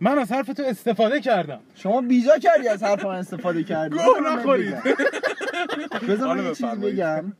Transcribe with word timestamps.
من 0.00 0.18
از 0.18 0.32
حرف 0.32 0.46
تو 0.46 0.62
استفاده 0.66 1.20
کردم 1.20 1.60
شما 1.74 2.00
بیجا 2.00 2.38
کردی 2.38 2.68
از 2.68 2.82
حرف 2.82 3.04
من 3.04 3.14
استفاده 3.14 3.62
کردی 3.64 3.96
گوه 3.96 4.32
نخورید. 4.32 4.74
بذار 6.08 6.36
من 6.36 6.44
یه 6.44 6.48
چیزی 6.48 6.64
بفرمایید. 6.64 6.94
بگم 6.94 7.32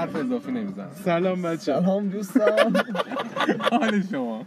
حرف 0.00 0.16
اضافی 0.16 0.52
نمی‌زنم. 0.52 0.90
سلام 1.04 1.42
بچه. 1.42 1.58
سلام 1.58 2.08
دوستان. 2.08 2.76
حال 3.70 4.02
شما. 4.12 4.46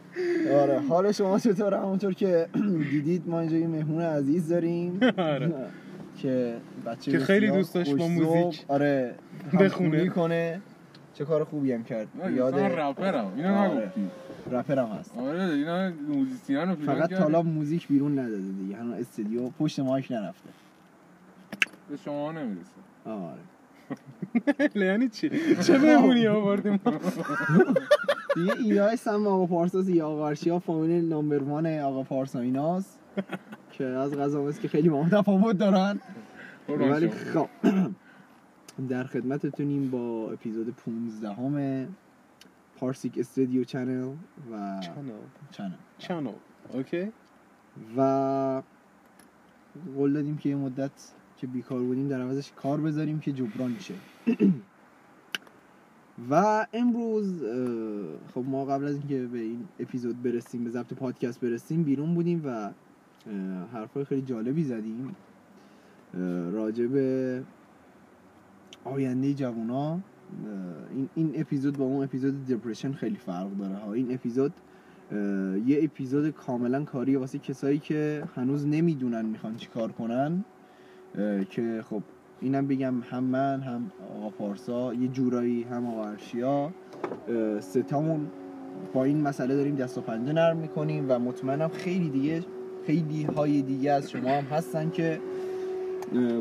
آره 0.61 0.79
حال 0.89 1.11
شما 1.11 1.39
چطوره؟ 1.39 1.77
همونطور 1.77 2.13
که 2.13 2.47
دیدید 2.91 3.29
ما 3.29 3.39
اینجا 3.39 3.57
یه 3.57 3.67
مهمون 3.67 4.01
عزیز 4.01 4.49
داریم. 4.49 4.99
آره. 5.17 5.53
که 6.17 6.55
بچه 6.85 7.11
که 7.11 7.19
خیلی 7.19 7.51
دوست 7.51 7.75
داشت 7.75 7.95
با. 7.95 8.07
موزیک 8.07 8.65
آره 8.67 9.15
بخونه. 9.59 10.09
کنه. 10.09 10.61
چه 11.13 11.25
کار 11.25 11.43
خوبی 11.43 11.71
هم 11.73 11.83
کرد. 11.83 12.07
یاد 12.35 12.59
من 12.59 12.71
رپرم. 12.71 13.33
اینو 13.35 13.55
آره. 13.55 13.71
نگفتی 13.71 14.07
رپرم 14.51 14.87
هست. 14.87 15.17
آره 15.17 15.43
اینا 15.43 15.91
musician 16.07 16.75
فقط 16.75 17.13
حالا 17.13 17.41
موزیک 17.41 17.87
بیرون 17.87 18.19
نداده 18.19 18.37
دیگه. 18.37 18.75
هنوز 18.77 18.99
استودیو 18.99 19.49
پشت 19.49 19.79
mic 19.79 20.11
نرفته. 20.11 20.49
به 21.89 21.97
شما 22.05 22.31
نمی‌رسه. 22.31 22.71
آره. 23.05 23.39
یعنی 24.75 25.09
چی؟ 25.09 25.29
چه 25.55 25.77
بمونی 25.79 26.27
آوردیم؟ 26.27 26.79
دیگه 28.35 28.53
ایرای 28.59 28.95
سم 28.95 29.27
آقا 29.27 29.45
پارساس 29.45 29.89
یا 29.89 30.07
آقا 30.07 30.27
ارشیا 30.27 30.59
فامیل 30.59 31.05
نامبر 31.09 31.43
وان 31.43 31.67
آقا 31.67 32.03
پارسا 32.03 32.39
ایناست 32.39 32.99
که 33.71 33.85
از 33.85 34.17
غذا 34.17 34.51
که 34.51 34.67
خیلی 34.67 34.89
هم 34.89 35.09
تفاوت 35.09 35.57
دارن. 35.57 35.99
ولی 36.69 37.09
خب 37.09 37.49
در 38.89 39.03
خدمتتونیم 39.03 39.89
با 39.89 40.31
اپیزود 40.31 40.75
15 40.75 41.33
همه 41.33 41.87
پارسیک 42.79 43.17
استودیو 43.17 43.63
چنل 43.63 44.13
و 44.51 44.79
چنل. 45.51 45.71
چانل 45.97 46.31
اوکی. 46.73 47.11
و 47.97 48.61
قول 49.95 50.13
دادیم 50.13 50.37
که 50.37 50.49
یه 50.49 50.55
مدت 50.55 50.91
که 51.43 51.47
بیکار 51.47 51.79
بودیم 51.79 52.07
در 52.07 52.21
عوضش 52.21 52.51
کار 52.51 52.81
بذاریم 52.81 53.19
که 53.19 53.31
جبران 53.31 53.75
شه 53.79 53.93
و 56.31 56.65
امروز 56.73 57.43
خب 58.33 58.43
ما 58.47 58.65
قبل 58.65 58.85
از 58.85 58.95
اینکه 58.95 59.27
به 59.27 59.39
این 59.39 59.67
اپیزود 59.79 60.23
برسیم 60.23 60.63
به 60.63 60.69
ضبط 60.69 60.93
پادکست 60.93 61.39
برسیم 61.41 61.83
بیرون 61.83 62.15
بودیم 62.15 62.41
و 62.45 62.71
حرفای 63.73 64.05
خیلی 64.05 64.21
جالبی 64.21 64.63
زدیم. 64.63 65.15
راجع 66.51 66.87
به 66.87 67.43
آینده 68.83 69.33
جوونا. 69.33 69.99
این 70.95 71.09
این 71.15 71.31
اپیزود 71.35 71.77
با 71.77 71.85
اون 71.85 72.03
اپیزود 72.03 72.45
دپرشن 72.45 72.91
خیلی 72.91 73.17
فرق 73.17 73.57
داره 73.57 73.75
ها. 73.75 73.93
این 73.93 74.13
اپیزود 74.13 74.53
یه 75.65 75.79
اپیزود 75.81 76.29
کاملا 76.29 76.83
کاری 76.83 77.15
واسه 77.15 77.39
کسایی 77.39 77.79
که 77.79 78.23
هنوز 78.35 78.67
نمی‌دونن 78.67 79.25
می‌خوان 79.25 79.55
چیکار 79.55 79.91
کنن. 79.91 80.31
اه، 80.31 80.52
که 81.49 81.83
خب 81.89 82.03
اینم 82.41 82.67
بگم 82.67 83.01
هم 83.09 83.23
من 83.23 83.61
هم 83.61 83.91
آقا 84.17 84.29
پارسا 84.29 84.93
یه 84.93 85.07
جورایی 85.07 85.63
هم 85.63 85.87
آقا 85.87 86.07
ارشیا 86.07 86.71
ستامون 87.59 88.27
با 88.93 89.03
این 89.03 89.21
مسئله 89.21 89.55
داریم 89.55 89.75
دست 89.75 89.97
و 89.97 90.01
پنجه 90.01 90.33
نرم 90.33 90.57
می‌کنیم 90.57 91.05
و 91.09 91.19
مطمئنم 91.19 91.69
خیلی 91.69 92.09
دیگه 92.09 92.43
خیلی 92.85 93.23
های 93.23 93.61
دیگه 93.61 93.91
از 93.91 94.11
شما 94.11 94.29
هم 94.29 94.43
هستن 94.43 94.89
که 94.89 95.19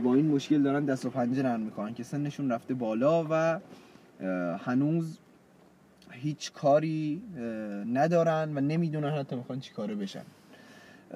با 0.04 0.14
این 0.14 0.26
مشکل 0.26 0.62
دارن 0.62 0.84
دست 0.84 1.06
و 1.06 1.10
پنجه 1.10 1.42
نرم 1.42 1.60
می‌کنن 1.60 1.94
که 1.94 2.02
سنشون 2.02 2.50
رفته 2.50 2.74
بالا 2.74 3.26
و 3.30 3.60
هنوز 4.58 5.18
هیچ 6.10 6.52
کاری 6.52 7.22
ندارن 7.92 8.52
و 8.54 8.60
نمی‌دونن 8.60 9.10
حتی 9.10 9.36
می‌خوان 9.36 9.60
چی 9.60 9.72
کاره 9.72 9.94
بشن. 9.94 10.22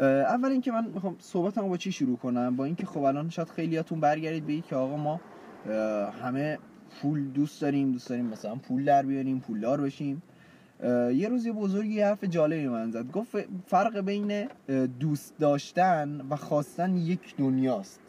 اول 0.02 0.48
اینکه 0.48 0.72
من 0.72 0.86
می‌خوام 0.94 1.16
صحبتمو 1.18 1.68
با 1.68 1.76
چی 1.76 1.92
شروع 1.92 2.16
کنم؟ 2.16 2.56
با 2.56 2.64
اینکه 2.64 2.86
خب 2.86 3.02
الان 3.02 3.30
شاید 3.30 3.48
خیلیاتون 3.48 4.00
برگردید 4.00 4.46
بگید 4.46 4.66
که 4.66 4.76
آقا 4.76 4.96
ما 4.96 5.20
همه 6.22 6.58
پول 7.02 7.24
دوست 7.28 7.62
داریم 7.62 7.92
دوست 7.92 8.08
داریم 8.08 8.26
مثلا 8.26 8.54
پول 8.54 8.84
در 8.84 9.02
بیاریم 9.02 9.40
پولدار 9.40 9.80
بشیم. 9.80 10.22
یه 11.14 11.28
روز 11.28 11.46
یه 11.46 11.52
بزرگی 11.52 12.00
حرف 12.00 12.24
جالبی 12.24 12.68
من 12.68 12.90
زد. 12.90 13.10
گفت 13.10 13.36
فرق 13.66 14.00
بین 14.00 14.48
دوست 15.00 15.38
داشتن 15.38 16.20
و 16.30 16.36
خواستن 16.36 16.96
یک 16.96 17.36
دنیاست. 17.36 18.00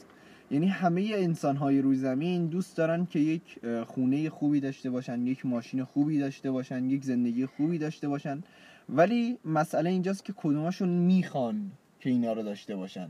یعنی 0.51 0.67
همه 0.67 1.11
انسان 1.13 1.55
های 1.55 1.81
روی 1.81 1.95
زمین 1.95 2.45
دوست 2.45 2.77
دارن 2.77 3.05
که 3.05 3.19
یک 3.19 3.59
خونه 3.87 4.29
خوبی 4.29 4.59
داشته 4.59 4.89
باشن 4.89 5.27
یک 5.27 5.45
ماشین 5.45 5.83
خوبی 5.83 6.19
داشته 6.19 6.51
باشن 6.51 6.85
یک 6.85 7.03
زندگی 7.03 7.45
خوبی 7.45 7.77
داشته 7.77 8.07
باشن. 8.07 8.43
ولی 8.89 9.37
مسئله 9.45 9.89
اینجاست 9.89 10.25
که 10.25 10.33
کدومشون 10.37 10.89
می‌خوان 10.89 11.71
که 11.99 12.09
اینا 12.09 12.33
رو 12.33 12.43
داشته 12.43 12.75
باشن. 12.75 13.09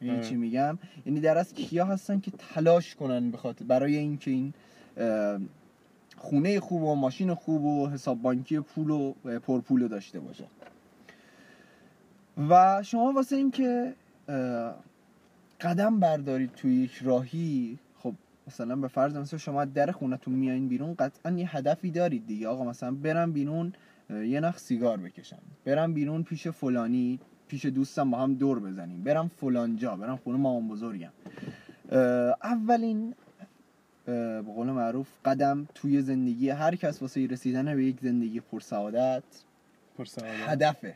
یعنی. 0.00 0.24
چی 0.24 0.36
میگم؟ 0.36 0.78
یعنی 1.06 1.20
در 1.20 1.38
از 1.38 1.54
کیا 1.54 1.84
هستن 1.84 2.20
که 2.20 2.30
تلاش 2.30 2.94
کنن 2.94 3.30
بخاطر 3.30 3.64
برای 3.64 3.96
اینکه 3.96 4.30
این 4.30 4.54
خونه 6.16 6.60
خوب 6.60 6.82
و 6.82 6.94
ماشین 6.94 7.34
خوب 7.34 7.64
و 7.64 7.88
حساب 7.88 8.22
بانکی 8.22 8.60
پول 8.60 8.90
و 8.90 9.12
پرپول 9.38 9.88
داشته 9.88 10.20
باشن. 10.20 10.46
و 12.48 12.82
شما 12.82 13.12
واسه 13.12 13.36
اینکه 13.36 13.94
قدم 15.60 16.00
بردارید 16.00 16.52
توی 16.52 16.74
یک 16.74 16.98
راهی 17.02 17.78
خب 17.98 18.14
مثلا 18.46 18.76
به 18.76 18.88
فرض 18.88 19.16
مثلا 19.16 19.38
شما 19.38 19.64
در 19.64 19.90
خونتون 19.90 20.34
میایین 20.34 20.68
بیرون 20.68 20.94
قطعا 20.94 21.32
یه 21.32 21.56
هدفی 21.56 21.90
دارید 21.90 22.26
دیگه. 22.26 22.48
آقا 22.48 22.64
مثلا 22.64 22.90
برم 22.90 23.32
بیرون 23.32 23.72
یه 24.12 24.40
نخ 24.40 24.58
سیگار 24.58 24.96
بکشم. 24.96 25.38
برم 25.64 25.94
بیرون 25.94 26.22
پیش 26.22 26.48
فلانی 26.48 27.20
پیش 27.48 27.66
دوستم 27.66 28.10
با 28.10 28.18
هم 28.18 28.34
دور 28.34 28.60
بزنیم. 28.60 29.04
برم 29.04 29.28
فلان 29.28 29.76
جا 29.76 29.96
برم 29.96 30.16
خونه 30.16 30.38
مامان 30.38 30.68
بزرگم. 30.68 31.12
اولین 32.42 33.14
به 34.06 34.42
قول 34.42 34.66
معروف 34.66 35.08
قدم 35.24 35.68
توی 35.74 36.02
زندگی 36.02 36.48
هر 36.48 36.76
کس 36.76 37.02
واسه 37.02 37.26
رسیدن 37.26 37.74
به 37.76 37.84
یک 37.84 38.00
زندگی 38.00 38.40
پرسعادت 38.40 39.22
هدفه 40.46 40.94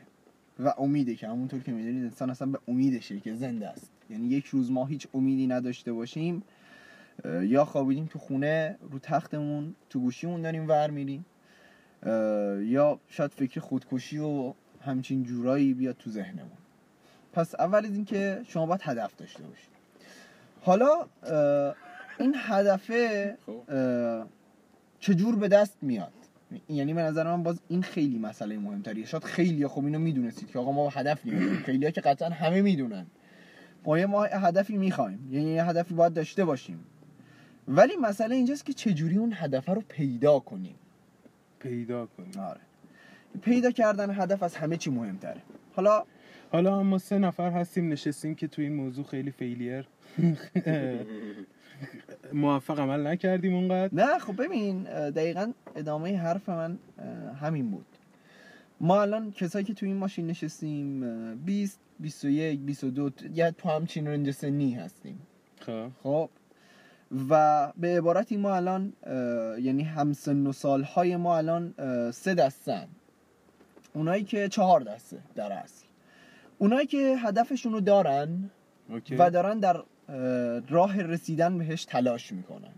و 0.59 0.73
امیده 0.77 1.15
که 1.15 1.27
همونطور 1.27 1.59
که 1.59 1.71
می‌دونید 1.71 2.03
انسان 2.03 2.29
اصلا 2.29 2.47
به 2.47 2.59
امیدشه 2.67 3.19
که 3.19 3.33
زنده 3.33 3.67
است. 3.67 3.91
یعنی 4.09 4.27
یک 4.27 4.45
روز 4.45 4.71
ما 4.71 4.85
هیچ 4.85 5.07
امیدی 5.13 5.47
نداشته 5.47 5.93
باشیم. 5.93 6.43
یا 7.41 7.65
خوابیدیم 7.65 8.05
تو 8.05 8.19
خونه 8.19 8.77
رو 8.91 8.99
تختمون 8.99 9.75
تو 9.89 9.99
گوشیمون 9.99 10.41
داریم 10.41 10.67
ور 10.67 10.89
میریم. 10.89 11.25
یا 12.65 12.99
شاید 13.09 13.31
فکر 13.31 13.59
خودکشی 13.59 14.17
و 14.17 14.53
همچین 14.81 15.23
جورایی 15.23 15.73
بیاد 15.73 15.95
تو 15.99 16.09
ذهنمون. 16.09 16.57
پس 17.33 17.55
اول 17.55 17.85
از 17.85 17.91
اینکه 17.91 18.41
شما 18.47 18.65
باید 18.65 18.81
هدف 18.83 19.15
داشته 19.17 19.43
باشید. 19.43 19.69
حالا 20.61 21.07
این 22.19 22.35
هدفه 22.37 23.37
خب. 23.45 23.63
چجور 24.99 25.35
به 25.35 25.47
دست 25.47 25.77
میاد؟ 25.81 26.13
یعنی 26.69 26.93
به 26.93 27.01
نظر 27.01 27.23
من 27.23 27.43
باز 27.43 27.59
این 27.67 27.81
خیلی 27.81 28.19
مسئله 28.19 28.57
مهمتریه. 28.57 29.05
شاید 29.05 29.23
خیلی 29.23 29.67
خب 29.67 29.85
اینو 29.85 29.99
می‌دونستید 29.99 30.51
که 30.51 30.59
آقا 30.59 30.71
ما 30.71 30.89
هدف 30.89 31.25
نداریم 31.25 31.55
خیلی 31.55 31.91
که 31.91 32.01
قطعا 32.01 32.29
همه 32.29 32.61
می‌دونن. 32.61 33.05
ما 33.85 33.99
یه 33.99 34.05
ما 34.05 34.23
هدفی 34.23 34.77
می‌خوایم. 34.77 35.29
یعنی 35.31 35.51
یه 35.51 35.63
هدفی 35.63 35.93
باید 35.93 36.13
داشته 36.13 36.45
باشیم. 36.45 36.79
ولی 37.67 37.95
مسئله 37.95 38.35
اینجاست 38.35 38.65
که 38.65 38.73
چجوری 38.73 39.17
اون 39.17 39.33
هدف 39.35 39.69
رو 39.69 39.83
پیدا 39.87 40.39
کنیم. 40.39 40.75
پیدا 41.67 42.05
کنیم 42.05 42.39
آره. 42.39 42.61
پیدا 43.41 43.71
کردن 43.71 44.21
هدف 44.21 44.43
از 44.43 44.55
همه 44.55 44.77
چی 44.77 44.89
مهمتره. 44.89 45.41
حالا 45.75 46.03
حالا 46.51 46.83
ما 46.83 46.97
سه 46.97 47.17
نفر 47.17 47.51
هستیم 47.51 47.87
نشستیم 47.87 48.35
که 48.35 48.47
تو 48.47 48.61
این 48.61 48.73
موضوع 48.75 49.05
خیلی 49.05 49.31
فیلیر 49.31 49.87
موفق 52.33 52.79
عمل 52.79 53.07
نکردیم 53.07 53.55
اونقدر. 53.55 53.95
نه 53.95 54.19
خب 54.19 54.43
ببین 54.43 54.83
دقیقا 55.09 55.51
ادامه 55.75 56.17
حرف 56.17 56.49
من 56.49 56.77
همین 57.41 57.71
بود. 57.71 57.85
ما 58.81 59.01
الان 59.01 59.31
کسایی 59.31 59.65
که 59.65 59.73
تو 59.73 59.85
این 59.85 59.95
ماشین 59.95 60.27
نشستیم 60.27 61.03
اه، 61.03 61.35
20 61.35 61.79
21 61.99 62.59
22 62.59 63.11
یا 63.33 63.51
تو 63.51 63.69
همچین 63.69 64.07
رنج 64.07 64.31
سنی 64.31 64.73
هستیم. 64.73 65.19
خب. 65.59 65.87
خب 66.03 66.29
و 67.29 67.71
به 67.77 67.97
عبارتی 67.97 68.37
ما 68.37 68.55
الان 68.55 68.93
یعنی 69.59 69.83
همسن 69.83 70.47
و 70.47 70.51
سالهای 70.51 71.15
ما 71.15 71.37
الان 71.37 71.73
سه 72.11 72.33
دستن. 72.33 72.87
اونایی 73.93 74.23
که 74.23 74.49
چهار 74.49 74.81
دسته 74.81 75.17
در 75.35 75.53
اصل. 75.53 75.85
اونایی 76.57 76.87
که 76.87 77.15
هدفشون 77.17 77.73
رو 77.73 77.79
دارن 77.79 78.49
اوکی. 78.89 79.15
و 79.15 79.29
دارن 79.29 79.59
در 79.59 79.77
اه، 79.77 79.85
راه 80.69 81.01
رسیدن 81.01 81.57
بهش 81.57 81.85
تلاش 81.85 82.31
می‌کنن. 82.31 82.73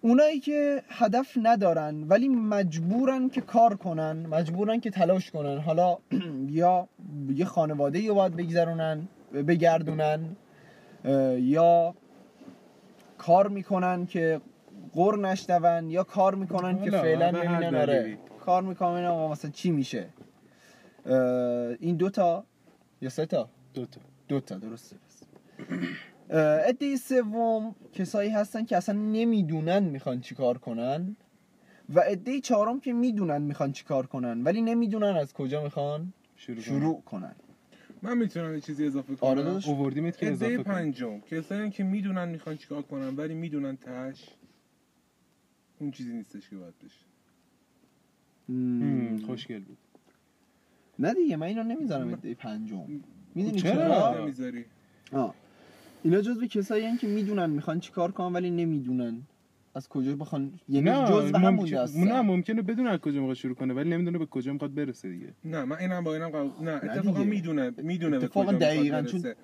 اونایی 0.00 0.40
که 0.40 0.82
هدف 0.88 1.38
ندارن 1.42 2.04
ولی 2.08 2.28
مجبورن 2.28 3.28
که 3.28 3.40
کار 3.40 3.76
کنن 3.76 4.26
مجبورن 4.26 4.80
که 4.80 4.90
تلاش 4.90 5.30
کنن 5.30 5.58
حالا 5.58 5.98
یا 6.50 6.88
یه 7.34 7.44
خانواده 7.44 8.08
رو 8.08 8.14
باید 8.14 8.36
بگذرونن 8.36 9.08
بگردونن 9.32 10.36
یا 11.38 11.94
کار 13.26 13.48
می‌کنن 13.48 14.06
که 14.06 14.40
قر 14.92 15.18
نشنون 15.18 15.90
یا 15.90 16.04
کار 16.04 16.34
می‌کنن 16.34 16.84
که 16.84 16.90
فعلا 16.90 17.32
ببینن 17.32 17.74
آره. 17.74 17.86
دلیلی. 17.86 18.18
کار 18.40 18.62
می‌کنن 18.62 19.04
آقا 19.04 19.32
مثلا 19.32 19.50
چی 19.50 19.70
میشه؟ 19.70 20.08
این 21.80 21.96
دوتا 21.96 22.44
یا 23.00 23.10
سه 23.10 23.26
تا؟ 23.26 23.48
دوتا 23.74 24.00
دو 24.28 24.40
تا 24.40 24.58
درسته 24.58 24.96
عده 26.68 26.96
سوم 26.96 27.74
کسایی 27.92 28.30
هستن 28.30 28.64
که 28.64 28.76
اصلا 28.76 28.94
نمی‌دونن 28.94 29.82
می‌خوان 29.82 30.20
چیکار 30.20 30.58
کنن 30.58 31.16
و 31.94 32.00
عده 32.00 32.40
چهارم 32.40 32.80
که 32.80 32.92
می‌دونن 32.92 33.42
می‌خوان 33.42 33.72
چیکار 33.72 34.06
کنن 34.06 34.42
ولی 34.42 34.62
نمی‌دونن 34.62 35.16
از 35.16 35.32
کجا 35.32 35.62
می‌خوان 35.62 36.12
شروع, 36.36 36.60
شروع 36.60 37.02
کنن. 37.02 37.34
من 38.04 38.18
می‌تونم 38.18 38.54
یه 38.54 38.60
چیزی 38.60 38.86
اضافه 38.86 39.16
کنم. 39.16 39.30
آره 39.30 39.42
داداش. 39.42 39.68
اووردیمت 39.68 40.16
که 40.16 40.32
اضافه. 40.32 40.62
پنجم. 40.62 41.20
کسایی 41.20 41.70
که 41.70 41.84
می‌دونن 41.84 42.28
می‌خوان 42.28 42.56
چیکار 42.56 42.82
کنن 42.82 43.16
ولی 43.16 43.34
می‌دونن 43.34 43.76
تش 43.76 44.28
اون 45.78 45.90
چیزی 45.90 46.12
نیستش 46.12 46.50
که 46.50 46.56
باید 46.56 46.74
بشه. 46.84 47.04
مم. 48.48 49.18
خوشگل 49.18 49.58
بود. 49.58 49.78
نه 50.98 51.14
دیگه 51.14 51.36
من 51.36 51.46
اینا 51.46 51.62
نمی‌ذارم 51.62 52.12
عده 52.12 52.34
پنجم. 52.34 52.86
می‌دونی 53.34 53.58
چرا؟ 53.60 53.72
چرا؟ 53.72 54.22
نمی‌ذاری. 54.22 54.64
آه. 55.12 55.34
اینا 56.02 56.20
جزو 56.20 56.46
کسایی 56.46 56.96
که 56.96 57.06
می‌دونن 57.06 57.50
می‌خوان 57.50 57.80
چیکار 57.80 58.12
کنن 58.12 58.32
ولی 58.32 58.50
نمی‌دونن. 58.50 59.22
از 59.74 59.88
کجا 59.88 60.16
بخوان 60.16 60.52
یعنی 60.68 60.90
جزو 60.90 61.36
همون 61.36 61.54
ممکن... 61.54 61.76
دستن 61.76 62.04
نه 62.04 62.20
ممکنه 62.20 62.62
بدون 62.62 62.86
از 62.86 62.98
کجا 62.98 63.20
می‌خواد 63.20 63.36
شروع 63.36 63.54
کنه 63.54 63.74
ولی 63.74 63.90
نمی‌دونه 63.90 64.18
به 64.18 64.26
کجا 64.26 64.52
می‌خواد 64.52 64.74
برسه 64.74 65.10
دیگه. 65.10 65.34
نه 65.44 65.64
من 65.64 65.78
اینم 65.78 66.04
با 66.04 66.14
اینم 66.14 66.28
قبول 66.28 66.68
نه 66.68 66.70
اتفاقا. 66.70 67.24
می‌دونه 67.24 67.72
می‌دونه 67.78 68.18
به 68.18 68.28
کجا 68.28 68.52
دقیقاً. 68.52 69.02
چون 69.02 69.34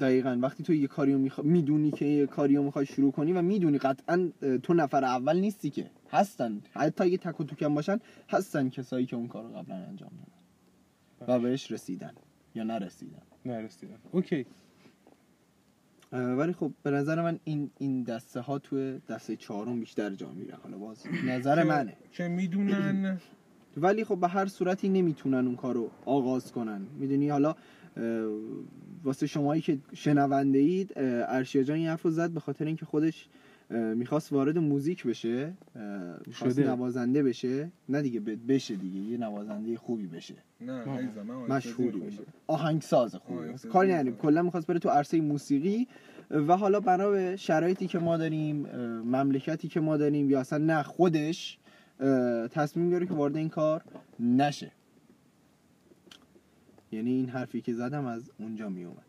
دقیقا 0.00 0.38
وقتی 0.42 0.62
تو 0.62 0.74
یه 0.74 0.86
کاریو 0.86 1.18
میخوا... 1.18 1.44
می‌دونی 1.44 1.90
که 1.90 2.04
یه 2.04 2.26
کاریو 2.26 2.62
می‌خوای 2.62 2.86
شروع 2.86 3.12
کنی 3.12 3.32
و 3.32 3.42
می‌دونی 3.42 3.78
قطعا 3.78 4.32
تو 4.62 4.74
نفر 4.74 5.04
اول 5.04 5.36
نیستی 5.40 5.70
که. 5.70 5.90
هستن. 6.10 6.60
حتی 6.72 7.04
اگه 7.04 7.16
تک 7.16 7.40
و 7.40 7.44
توکم 7.44 7.74
باشن 7.74 7.98
هستن 8.28 8.68
کسایی 8.68 9.06
که 9.06 9.16
اون 9.16 9.28
کارو 9.28 9.48
قبلا 9.48 9.74
انجام 9.76 10.10
دادن. 10.10 11.32
و 11.32 11.40
بهش 11.42 11.72
رسیدن 11.72 12.12
یا 12.54 12.64
نرسیدن. 12.64 13.22
نرسیدن. 13.46 13.98
اوکی. 14.12 14.46
ولی 16.12 16.52
خب 16.52 16.72
به 16.82 16.90
نظر 16.90 17.22
من 17.22 17.38
این 17.44 17.70
این 17.78 18.02
دسته 18.02 18.40
ها 18.40 18.58
توی 18.58 19.00
دسته 19.08 19.36
چهارم 19.36 19.80
بیشتر 19.80 20.10
جا 20.10 20.30
میره 20.30 20.54
حالا 20.62 20.78
باز 20.78 21.04
نظر 21.26 21.64
منه. 21.64 21.96
که 22.12 22.28
می‌دونن. 22.28 23.18
ولی 23.76 24.04
خب 24.04 24.20
به 24.20 24.28
هر 24.28 24.46
صورتی 24.46 24.88
نمی‌تونن 24.88 25.46
اون 25.46 25.56
کارو 25.56 25.90
آغاز 26.04 26.52
کنن. 26.52 26.86
می‌دونی؟ 26.98 27.28
حالا 27.28 27.54
واسه 29.04 29.26
شمایی 29.26 29.62
که 29.62 29.78
شنونده 29.94 30.58
اید 30.58 30.92
ارشیا 30.96 31.62
جان 31.62 31.76
این 31.76 31.88
حرف 31.88 32.02
رو 32.02 32.10
زد 32.10 32.30
به 32.30 32.40
خاطر 32.40 32.64
اینکه 32.64 32.86
خودش 32.86 33.28
می‌خواست 33.70 34.32
وارد 34.32 34.58
موزیک 34.58 35.06
بشه 35.06 35.52
شده. 36.32 36.66
نوازنده 36.66 37.22
بشه. 37.22 37.70
نه 37.88 38.02
دیگه 38.02 38.20
بشه 38.20 38.76
دیگه 38.76 39.00
یه 39.00 39.18
نوازنده 39.18 39.76
خوبی 39.76 40.06
بشه. 40.06 40.34
نه 40.60 40.72
عزیزم 40.72 41.22
مشهوری 41.22 41.84
می‌خونم. 41.84 42.06
بشه 42.06 42.22
آهنگساز 42.46 43.14
خوبی 43.14 43.38
کاری 43.38 43.52
می‌کنم. 43.52 43.92
نداریم. 43.92 44.16
کلا 44.16 44.42
می‌خواست 44.42 44.66
بره 44.66 44.78
تو 44.78 44.88
عرصه 44.88 45.20
موسیقی. 45.20 45.88
و 46.30 46.56
حالا 46.56 46.80
بنا 46.80 47.10
به 47.10 47.36
شرایطی 47.36 47.86
که 47.86 47.98
ما 47.98 48.16
داریم 48.16 48.56
مملکتی 49.00 49.68
که 49.68 49.80
ما 49.80 49.96
داریم 49.96 50.30
یا 50.30 50.40
اصلا 50.40 50.58
نه 50.58 50.82
خودش 50.82 51.58
تصمیم 52.50 52.90
گرفت 52.90 53.08
که 53.08 53.14
وارد 53.14 53.36
این 53.36 53.48
کار 53.48 53.82
نشه. 54.20 54.72
یعنی 56.92 57.10
این 57.10 57.28
حرفی 57.28 57.60
که 57.60 57.74
زدم 57.74 58.06
از 58.06 58.30
اونجا 58.38 58.68
می 58.68 58.84
اومد 58.84 59.06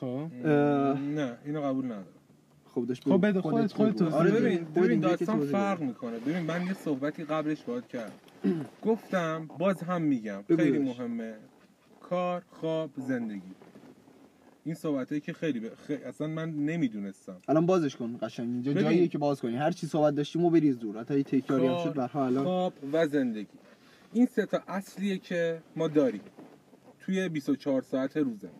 خب. 0.00 0.46
نه 0.46 1.38
اینو 1.44 1.62
قبول 1.62 1.84
ندارم. 1.84 2.04
خب 2.80 2.86
داشت 2.86 3.04
خب 3.04 3.26
بده، 3.28 3.40
خودت- 3.40 3.72
خودت 3.72 4.02
آره 4.02 4.30
ببین 4.30 4.64
ببین 4.64 5.00
که 5.00 5.06
داستان 5.08 5.40
فرق. 5.46 5.80
می‌کنه. 5.80 6.18
ببین 6.18 6.38
من 6.38 6.66
یه 6.66 6.74
صحبتی 6.74 7.24
قبلش 7.24 7.62
باید 7.62 7.86
کردم. 7.86 8.12
گفتم 8.82 9.46
باز 9.58 9.82
هم 9.82 10.02
میگم 10.02 10.42
خیلی. 10.56 10.78
مهمه. 10.78 11.34
کار 12.00 12.42
خواب 12.50 12.90
زندگی. 12.96 13.40
این 14.64 14.74
صحبته 14.74 15.20
که 15.20 15.32
خیلی, 15.32 15.60
ب... 15.60 15.74
خیلی 15.86 16.02
اصلا 16.04 16.26
من 16.26 16.50
نمی‌دونستم. 16.50 17.36
الان 17.48 17.66
بازش 17.66 17.96
کن 17.96 18.18
قشنگ. 18.22 18.48
اینجا 18.48 18.72
ببین. 18.72 18.84
جاییه 18.84 19.08
که 19.08 19.18
باز 19.18 19.40
کنی. 19.40 19.56
هر 19.56 19.70
چی 19.70 19.86
صحبت 19.86 20.14
داشتیم 20.14 20.44
و 20.44 20.50
بریز 20.50 20.78
دور 20.78 21.00
حتی 21.00 21.22
تکراری 21.22 21.66
هم 21.66 21.78
شد 21.84 21.94
برها 21.94 22.26
الان 22.26 22.44
خواب 22.44 22.72
و 22.92 23.06
زندگی. 23.06 23.46
این 24.12 24.26
سه 24.26 24.46
تا 24.46 24.62
اصلیه 24.68 25.18
که 25.18 25.62
ما 25.76 25.88
داریم. 25.88 26.20
توی 27.00 27.28
24 27.28 27.82
ساعت 27.82 28.16
روزه. 28.16 28.50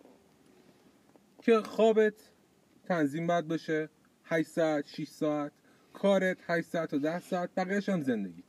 که 1.41 1.59
خوابت 1.59 2.13
تنظیم 2.85 3.27
باید 3.27 3.47
باشه 3.47 3.89
8 4.29 4.47
ساعت 4.47 4.87
6 4.87 5.07
ساعت. 5.07 5.51
کارت 5.93 6.37
8 6.47 6.67
ساعت 6.67 6.93
و 6.93 6.99
10 6.99 7.19
ساعت. 7.19 7.49
بقیهش 7.57 7.89
هم 7.89 8.01
زندگیت. 8.01 8.45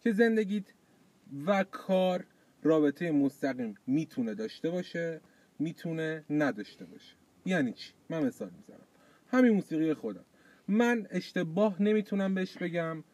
که 0.00 0.12
زندگیت 0.12 0.64
و 1.46 1.64
کار 1.64 2.24
رابطه 2.62 3.10
مستقیم 3.10 3.74
می‌تونه 3.86 4.34
داشته 4.34 4.70
باشه 4.70 5.20
می‌تونه 5.58 6.24
نداشته 6.30 6.84
باشه. 6.84 7.14
یعنی 7.46 7.72
چی؟ 7.72 7.92
من 8.10 8.24
مثال 8.26 8.50
می‌زنم. 8.58 8.86
همین 9.30 9.52
موسیقی 9.52 9.94
خودم. 9.94 10.24
من 10.68 11.06
اشتباه 11.10 11.82
نمی‌تونم 11.82 12.34
بهش 12.34 12.58
بگم. 12.58 13.04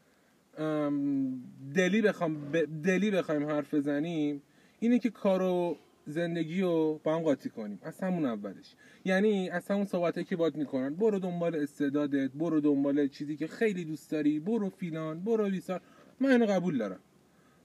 دلی 1.74 2.02
بخوام 2.02 2.52
دلی 2.84 3.10
بخوایم 3.10 3.46
حرف 3.46 3.74
بزنیم 3.74 4.42
اینه 4.80 4.98
که 4.98 5.10
کار 5.10 5.42
و 5.42 5.78
زندگی 6.06 6.60
رو 6.60 7.00
با 7.04 7.16
هم 7.16 7.22
قاطی 7.22 7.48
کنیم. 7.48 7.78
از 7.82 8.00
همون 8.00 8.24
اولش. 8.24 8.74
یعنی 9.04 9.50
از 9.50 9.68
همون 9.68 9.84
صحبته 9.84 10.24
که 10.24 10.36
باید 10.36 10.56
می‌کنن. 10.56 10.94
برو 10.94 11.18
دنبال 11.18 11.56
استعدادت 11.56 12.30
برو 12.30 12.60
دنبال 12.60 13.08
چیزی 13.08 13.36
که 13.36 13.46
خیلی 13.46 13.84
دوست 13.84 14.10
داری 14.10 14.40
برو 14.40 14.70
فیلان 14.70 15.20
برو 15.20 15.50
بیسار 15.50 15.80
من 16.20 16.30
اینو 16.30 16.46
قبول 16.46 16.78
دارم. 16.78 17.00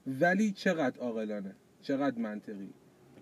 ولی 0.06 0.50
چقدر 0.50 1.00
عاقلانه 1.00 1.54
چقدر 1.82 2.18
منطقی. 2.18 2.70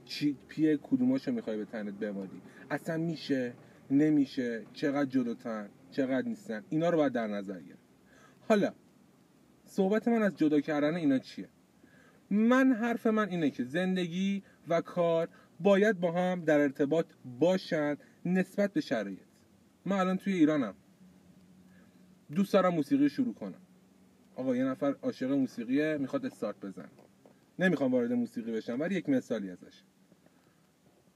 چی 0.05 0.37
پیه 0.49 0.77
کدوماشو 0.77 1.33
می‌خوای 1.33 1.57
به 1.57 1.65
تنت 1.65 1.95
بمالی؟ 1.95 2.41
اصلا 2.71 2.97
میشه؟ 2.97 3.53
نمیشه؟ 3.91 4.63
چقدر 4.73 5.11
جلوتر؟ 5.11 5.69
چقدر 5.91 6.29
نیستن؟ 6.29 6.65
اینا 6.69 6.91
رو 6.91 6.97
باید 6.97 7.13
در 7.13 7.27
نظر 7.27 7.61
گرفت. 7.61 7.89
حالا 8.49 8.73
صحبت 9.65 10.09
من 10.09 10.23
از 10.23 10.37
جدا 10.37 10.61
کردن 10.61 10.95
اینا 10.95 11.19
چیه؟ 11.19 11.49
من 12.31 12.73
حرف 12.73 13.07
من 13.07 13.29
اینه 13.29 13.51
که 13.51 13.65
زندگی 13.65 14.43
و 14.69 14.81
کار 14.81 15.29
باید 15.61 16.01
با 16.01 16.13
هم 16.13 16.45
در 16.45 16.61
ارتباط 16.61 17.07
باشن 17.39 17.97
نسبت 18.25 18.73
به 18.73 18.81
شرایط. 18.81 19.19
من 19.85 19.97
الان 19.97 20.17
توی 20.17 20.33
ایرانم. 20.33 20.75
دوست 22.35 22.53
دارم 22.53 22.75
موسیقی 22.75 23.09
شروع 23.09 23.35
کنم. 23.35 23.61
آقا 24.37 24.57
یه 24.57 24.65
نفر 24.65 24.95
عاشق 25.03 25.31
موسیقیه 25.31 25.97
می‌خواد 26.01 26.27
استارت 26.27 26.61
بزن 26.61 26.89
نمی‌خوام 27.59 27.93
وارد 27.93 28.13
موسیقی 28.13 28.53
بشم 28.53 28.81
ولی 28.81 28.95
یک 28.95 29.09
مثالی 29.09 29.51
ازش. 29.51 29.83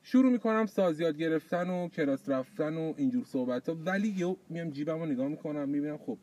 شروع 0.02 0.32
می‌کنم 0.32 0.66
ساز 0.66 1.00
یاد 1.00 1.16
گرفتن 1.16 1.70
و 1.70 1.88
کلاس 1.88 2.28
رفتن 2.28 2.76
و 2.76 2.94
اینجور 2.96 3.24
صحبت 3.24 3.68
ها 3.68 3.74
ولی 3.74 4.08
یه 4.08 4.36
میام 4.48 4.70
جیبم 4.70 4.98
رو 4.98 5.06
نگاه 5.06 5.28
می‌کنم 5.28 5.68
می‌بینم 5.68 5.98
خب 5.98 6.18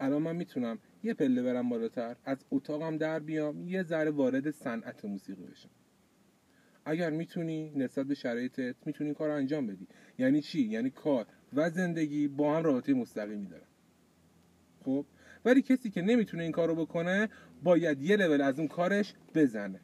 الان 0.00 0.22
من 0.22 0.36
می‌تونم 0.36 0.78
یه 1.02 1.14
پله 1.14 1.42
برم 1.42 1.68
بالاتر 1.68 2.16
از 2.24 2.44
اتاقم 2.50 2.96
در 2.96 3.18
بیام 3.18 3.68
یه 3.68 3.82
ذره 3.82 4.10
وارد 4.10 4.50
صنعت 4.50 5.04
موسیقی 5.04 5.42
بشم. 5.42 5.70
اگر 6.90 7.10
می‌تونی 7.10 7.70
نسبت 7.70 8.06
به 8.06 8.14
شرایطت 8.14 8.74
می‌تونی 8.86 9.14
کار 9.14 9.30
انجام 9.30 9.66
بدی. 9.66 9.86
یعنی 10.18 10.40
چی؟ 10.40 10.60
یعنی 10.60 10.90
کار 10.90 11.26
و 11.52 11.70
زندگی 11.70 12.28
با 12.28 12.56
هم 12.56 12.62
رابطه 12.62 12.94
مستقیمی 12.94 13.46
دارن 13.46 13.66
خب؟ 14.84 15.06
ولی 15.44 15.62
کسی 15.62 15.90
که 15.90 16.02
نمی‌تونه 16.02 16.42
این 16.42 16.52
کار 16.52 16.68
رو 16.68 16.74
بکنه 16.74 17.28
باید 17.62 18.02
یه 18.02 18.16
لول 18.16 18.40
از 18.40 18.58
اون 18.58 18.68
کارش 18.68 19.14
بزنه. 19.34 19.80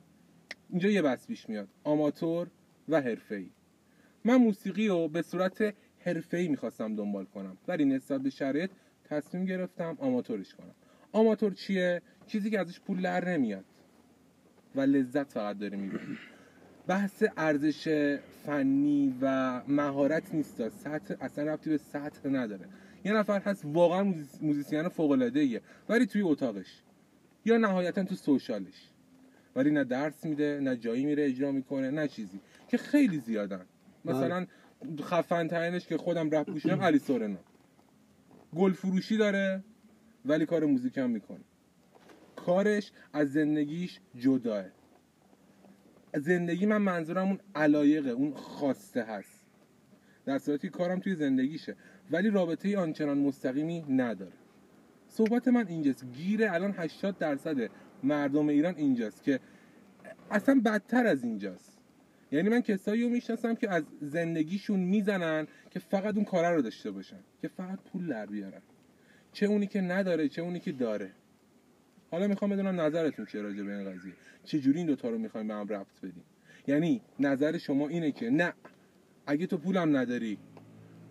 اینجا 0.71 0.89
یه 0.89 1.03
بس 1.03 1.27
پیش 1.27 1.49
میاد. 1.49 1.69
آماتور 1.85 2.51
و 2.89 3.01
حرفه‌ای. 3.01 3.51
من 4.25 4.37
موسیقی 4.37 4.89
رو 4.89 5.09
به 5.09 5.23
صورت 5.23 5.75
حرفه‌ای 5.99 6.49
می‌خواستم 6.49 6.97
دنبال 6.97 7.25
کنم. 7.25 7.57
ولی 7.69 7.85
نسبت 7.85 8.21
به 8.21 8.31
شرایط 8.31 8.71
تصمیم 9.05 9.45
گرفتم 9.45 9.97
آماتورش 10.01 10.55
کنم. 10.55 10.75
آماتور 11.13 11.53
چیه؟ 11.53 12.03
چیزی 12.27 12.51
که 12.51 12.61
ازش 12.61 12.81
پول 12.81 13.03
در 13.03 13.29
نمیاد. 13.29 13.65
و 14.75 14.81
لذت 14.81 15.33
فقط 15.33 15.59
داره 15.59 15.77
می‌بری 15.77 16.19
بحث 16.87 17.23
ارزش 17.37 17.89
فنی 18.47 19.15
و 19.21 19.61
مهارت 19.69 20.35
نیست 20.35 20.69
سطح 20.69 21.15
اصلا 21.21 21.45
ربطی 21.55 21.71
به 21.71 21.77
سطح 21.79 22.29
نداره. 22.29 22.69
یه 23.05 23.13
نفر 23.13 23.41
هست 23.41 23.63
واقعا 23.65 24.03
musi- 24.05 24.43
musician 24.43 24.89
فوق 24.89 25.11
العاده 25.11 25.61
ولی 25.89 26.07
توی 26.07 26.23
اتاقش. 26.23 26.83
یا 27.45 27.57
نهایتا 27.57 28.05
تو 28.05 28.15
social 28.15 28.66
ش. 28.66 28.91
ولی 29.57 29.71
نه 29.71 29.85
درس 29.85 30.25
میده 30.25 30.61
نه 30.63 30.77
جایی 30.77 31.05
میره 31.05 31.27
اجرا 31.27 31.53
می‌کنه 31.53 31.91
نه 31.91 32.09
چیزی. 32.09 32.41
که 32.69 32.77
خیلی 32.77 33.19
زیادن. 33.19 33.67
مثلا 34.05 34.47
خفن 35.03 35.49
ترینش 35.49 35.87
که 35.87 35.97
خودم 35.97 36.31
رپ 36.31 36.51
گوش 36.51 36.65
میدم 36.67 36.83
علی 36.83 36.99
سورنا. 36.99 37.39
گل 38.57 38.73
فروشی 38.73 39.17
داره 39.17 39.65
ولی 40.25 40.47
کار 40.47 40.65
موزیک 40.65 40.99
هم 40.99 41.11
می‌کنه. 41.11 41.41
کارش 42.37 42.93
از 43.13 43.33
زندگیش 43.33 44.01
جداه. 44.19 44.65
زندگی 46.19 46.67
من 46.67 46.77
منظورم 46.77 47.27
اون 47.27 47.39
علایقه 47.55 48.11
اون 48.11 48.35
خواسته 48.35 49.03
هست. 49.03 49.47
در 50.25 50.39
صورتی 50.39 50.69
کارم 50.69 51.01
توی 51.01 51.15
زندگیشه. 51.15 51.77
ولی 52.11 52.31
رابطه 52.31 52.79
آنچنان 52.79 53.19
مستقیمی 53.19 53.85
نداره. 53.89 54.33
صحبت 55.09 55.49
من 55.49 55.67
اینجاست. 55.67 56.05
گیره 56.13 56.53
الان 56.53 56.75
80 56.79 57.19
درصد 57.19 57.71
مردم 58.03 58.49
ایران 58.49 58.75
اینجاست 58.77 59.23
که 59.23 59.41
اصلا 60.31 60.61
بدتر 60.65 61.07
از 61.07 61.25
اینجاست. 61.25 61.79
یعنی 62.33 62.49
من 62.49 62.61
کسایی 62.61 63.03
رو 63.03 63.09
می‌شناسم 63.09 63.55
که 63.55 63.71
از 63.71 63.85
زندگیشون 64.01 64.81
می‌زنن 64.81 65.47
که 65.71 65.79
فقط 65.79 66.15
اون 66.17 66.25
کاره 66.25 66.51
رو 66.51 66.63
داشته 66.63 66.91
باشن. 66.91 67.21
که 67.43 67.49
فقط 67.49 67.79
پول 67.93 68.07
در 68.07 68.27
بیارن. 68.27 68.63
چه 69.33 69.47
اونی 69.47 69.67
که 69.67 69.81
نداره 69.81 70.29
چه 70.29 70.43
اونی 70.43 70.61
که 70.61 70.73
داره. 70.73 71.11
حالا 72.11 72.27
می‌خوام 72.27 72.51
بدونم 72.51 72.81
نظرتون 72.81 73.27
چیه 73.27 73.43
راجع 73.43 73.63
به 73.63 73.77
این 73.77 73.91
قضیه. 73.91 74.13
چه 74.45 74.59
جوری 74.59 74.79
این 74.79 74.87
دوتا 74.87 75.11
رو 75.11 75.19
می‌خوایم 75.19 75.49
به 75.49 75.55
هم 75.55 75.69
ربط 75.69 76.01
بدیم؟ 76.03 76.25
یعنی 76.67 77.01
نظر 77.21 77.59
شما 77.59 77.89
اینه 77.89 78.13
که 78.13 78.31
نه 78.31 78.53
اگه 79.27 79.47
تو 79.47 79.57
پولم 79.57 79.97
نداری 79.97 80.39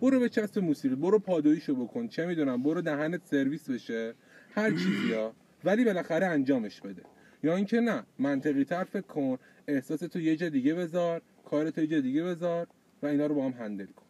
برو 0.02 0.20
به 0.20 0.28
چسب 0.28 0.58
موسیقی 0.58 0.94
برو 0.94 1.18
پادویشو 1.18 1.74
بکن 1.74 2.08
چه 2.08 2.26
می‌دونم 2.26 2.62
برو 2.62 2.80
دهنت 2.80 3.24
سرویس 3.24 3.70
بشه 3.70 4.14
هر 4.54 4.70
چیزی 4.70 5.12
ها. 5.12 5.32
ولی 5.64 5.84
بالاخره 5.84 6.26
انجامش 6.26 6.80
بده. 6.80 7.02
یا 7.42 7.56
اینکه 7.56 7.80
نه 7.80 8.04
منطقی 8.18 8.64
تر 8.64 8.84
فکر 8.84 9.06
کن 9.06 9.38
احساس 9.68 10.00
تو 10.00 10.20
یه 10.20 10.36
جا 10.36 10.48
دیگه 10.48 10.74
بذار 10.74 11.22
کار 11.44 11.70
تو 11.70 11.80
یه 11.80 11.86
جا 11.86 12.00
دیگه 12.00 12.24
بذار 12.24 12.66
و 13.02 13.06
اینا 13.06 13.26
رو 13.26 13.34
با 13.34 13.44
هم 13.44 13.50
هندل 13.50 13.86
کن. 13.86 14.06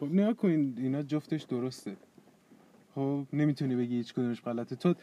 خب 0.00 0.12
نیا 0.12 0.32
کن 0.32 0.48
اینا 0.48 1.02
جفتش 1.02 1.42
درسته. 1.42 1.96
خب 2.94 3.26
نمی‌تونی 3.32 3.76
بگی 3.76 3.96
هیچ 3.96 4.14
کدومش 4.14 4.40
غلطه. 4.40 4.76
تو 4.76 4.94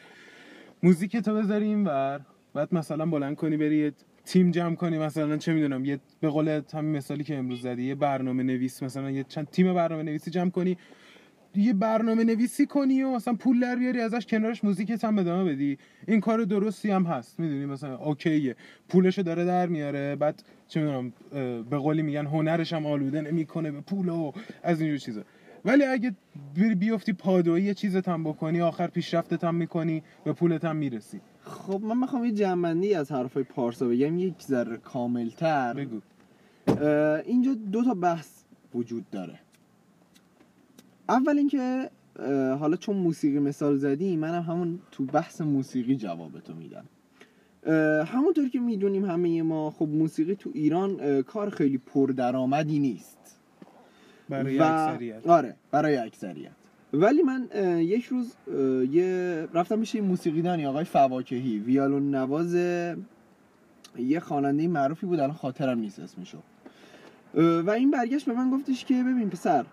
موزیک 0.84 1.18
تو 1.18 1.36
بذاری 1.36 1.66
اینور 1.66 2.22
بعد 2.54 2.74
مثلا 2.76 3.06
بلند 3.06 3.36
کنی 3.36 3.58
بری 3.58 3.92
تیم 4.26 4.52
جمع 4.52 4.76
کنی 4.76 4.98
مثلا 4.98 5.38
چه 5.38 5.54
می‌دونم 5.54 5.86
یه 5.86 6.00
به 6.20 6.30
قول 6.30 6.62
همین 6.74 6.98
مثالی 6.98 7.24
که 7.24 7.38
امروز 7.38 7.62
زدی 7.62 7.84
یه 7.84 7.96
برنامه 7.96 8.44
نویس 8.44 8.84
مثلا 8.84 9.12
یه 9.12 9.24
چند 9.24 9.48
تیم 9.50 9.74
برنامه 9.74 10.04
نویسی 10.04 10.32
جمع 10.32 10.50
کنی. 10.50 10.78
یه 11.56 11.74
برنامه 11.74 12.24
نویسی 12.24 12.66
کنی 12.66 13.04
و 13.04 13.12
مثلا 13.12 13.34
پول 13.34 13.60
در 13.60 13.76
بیاری 13.76 14.02
ازش 14.02 14.26
کنارش 14.26 14.64
موزیکت 14.64 15.06
هم 15.06 15.20
ادامه 15.20 15.54
بدی. 15.54 15.78
این 16.08 16.20
کار 16.20 16.44
درستی 16.44 16.92
هم 16.92 17.04
هست 17.04 17.40
می‌دونی؟ 17.40 17.66
مثلا 17.66 17.98
اوکیه. 17.98 18.56
پولشو 18.90 19.22
داره 19.22 19.46
در 19.46 19.68
میاره. 19.68 20.16
بعد 20.16 20.44
چه 20.68 20.80
می‌دونم 20.80 21.14
به 21.70 21.78
قولی 21.78 22.02
میگن 22.02 22.26
هنرش 22.26 22.74
هم 22.74 22.86
آلوده 22.86 23.22
نمی‌کنه 23.22 23.72
به 23.72 23.82
پول 23.82 24.10
و 24.10 24.32
از 24.64 24.82
اینجور 24.82 24.98
چیزا. 24.98 25.22
ولی 25.66 25.84
اگه 25.84 26.16
بری 26.56 26.76
بیفتی 26.76 27.14
پادویی 27.14 27.64
یه 27.64 27.74
چیزت 27.74 28.08
هم 28.10 28.24
بکنی 28.24 28.62
آخر 28.62 28.88
پیشرفتت 28.88 29.44
هم 29.44 29.56
می‌کنی 29.56 30.04
به 30.24 30.34
پولت 30.34 30.66
هم 30.66 30.76
می‌رسی. 30.76 31.22
خب 31.42 31.82
من 31.84 31.98
می‌خوام 31.98 32.26
یه 32.26 32.32
جنبندی 32.32 32.94
از 32.94 33.12
حرفای 33.12 33.44
پارسا 33.44 33.88
بگم 33.88 34.18
یک 34.18 34.42
ذره 34.42 34.78
کاملتر. 34.78 35.74
بگو. 35.74 36.00
اینجا 37.26 37.54
دو 37.54 37.84
تا 37.84 37.94
بحث 37.94 38.44
وجود 38.76 39.10
داره. 39.10 39.40
اول 41.10 41.38
اینکه 41.38 41.90
حالا 42.60 42.76
چون 42.76 42.96
موسیقی 42.96 43.40
مثال 43.40 43.76
زدی 43.76 44.16
منم 44.18 44.42
همون 44.42 44.80
تو 44.92 45.06
بحث 45.06 45.42
موسیقی 45.42 45.96
جواب 45.96 46.40
تو 46.40 46.54
میدم 46.54 46.86
همونطور 48.06 48.50
که 48.50 48.60
می‌دونیم 48.60 49.06
همه 49.06 49.42
ما 49.42 49.72
خب 49.72 49.88
موسیقی 49.88 50.36
تو 50.36 50.52
ایران 50.54 51.22
کار 51.22 51.50
خیلی 51.50 51.78
پردرآمدی 51.78 52.80
نیست. 52.80 53.17
برای 54.30 54.58
و- 54.58 54.64
اکثریت. 54.64 55.28
آره 55.28 55.56
برای 55.72 55.98
اکثریت. 55.98 56.52
ولی 56.94 57.22
من 57.22 57.48
یک 57.82 58.06
روز 58.06 58.34
یه 58.92 59.48
رفتم 59.54 59.80
پیش 59.80 59.96
یه 59.96 60.02
موسیقیدانی 60.02 60.66
آقای 60.66 60.84
فواکهی 60.84 61.60
ویالون 61.60 62.16
نواز 62.16 62.56
یه 63.98 64.20
خواننده 64.20 64.68
معروفی 64.68 65.06
بود 65.06 65.20
الان 65.20 65.34
خاطرم 65.36 65.80
نیست 65.80 66.00
اسمشو. 66.00 66.38
و 67.36 67.70
این 67.70 67.92
برگشت 67.92 68.26
به 68.26 68.34
من 68.34 68.50
گفتش 68.52 68.86
که 68.86 68.94
ببین 69.04 69.30
پسر 69.30 69.66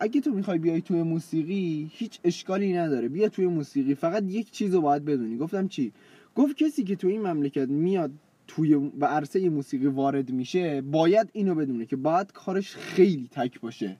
اگه 0.00 0.20
تو 0.20 0.30
می‌خوای 0.30 0.58
بیای 0.58 0.80
توی 0.80 1.02
موسیقی 1.02 1.90
هیچ 1.92 2.18
اشکالی 2.24 2.72
نداره. 2.72 3.08
بیا 3.08 3.28
توی 3.28 3.46
موسیقی 3.46 3.94
فقط 3.94 4.22
یک 4.22 4.50
چیز 4.50 4.74
رو 4.74 4.80
باید 4.80 5.04
بدونی. 5.04 5.36
گفتم 5.36 5.68
چی؟ 5.68 5.92
گفت 6.34 6.56
کسی 6.56 6.84
که 6.84 6.96
توی 6.96 7.12
این 7.12 7.22
مملکت 7.26 7.68
میاد 7.68 8.10
توی 8.46 8.74
و 8.74 9.04
عرصه 9.04 9.48
موسیقی 9.48 9.86
وارد 9.86 10.30
میشه 10.30 10.80
باید 10.80 11.30
اینو 11.32 11.54
بدونه 11.54 11.86
که 11.86 11.96
باید 11.96 12.32
کارش 12.32 12.76
خیلی 12.76 13.28
تک 13.30 13.60
باشه 13.60 13.96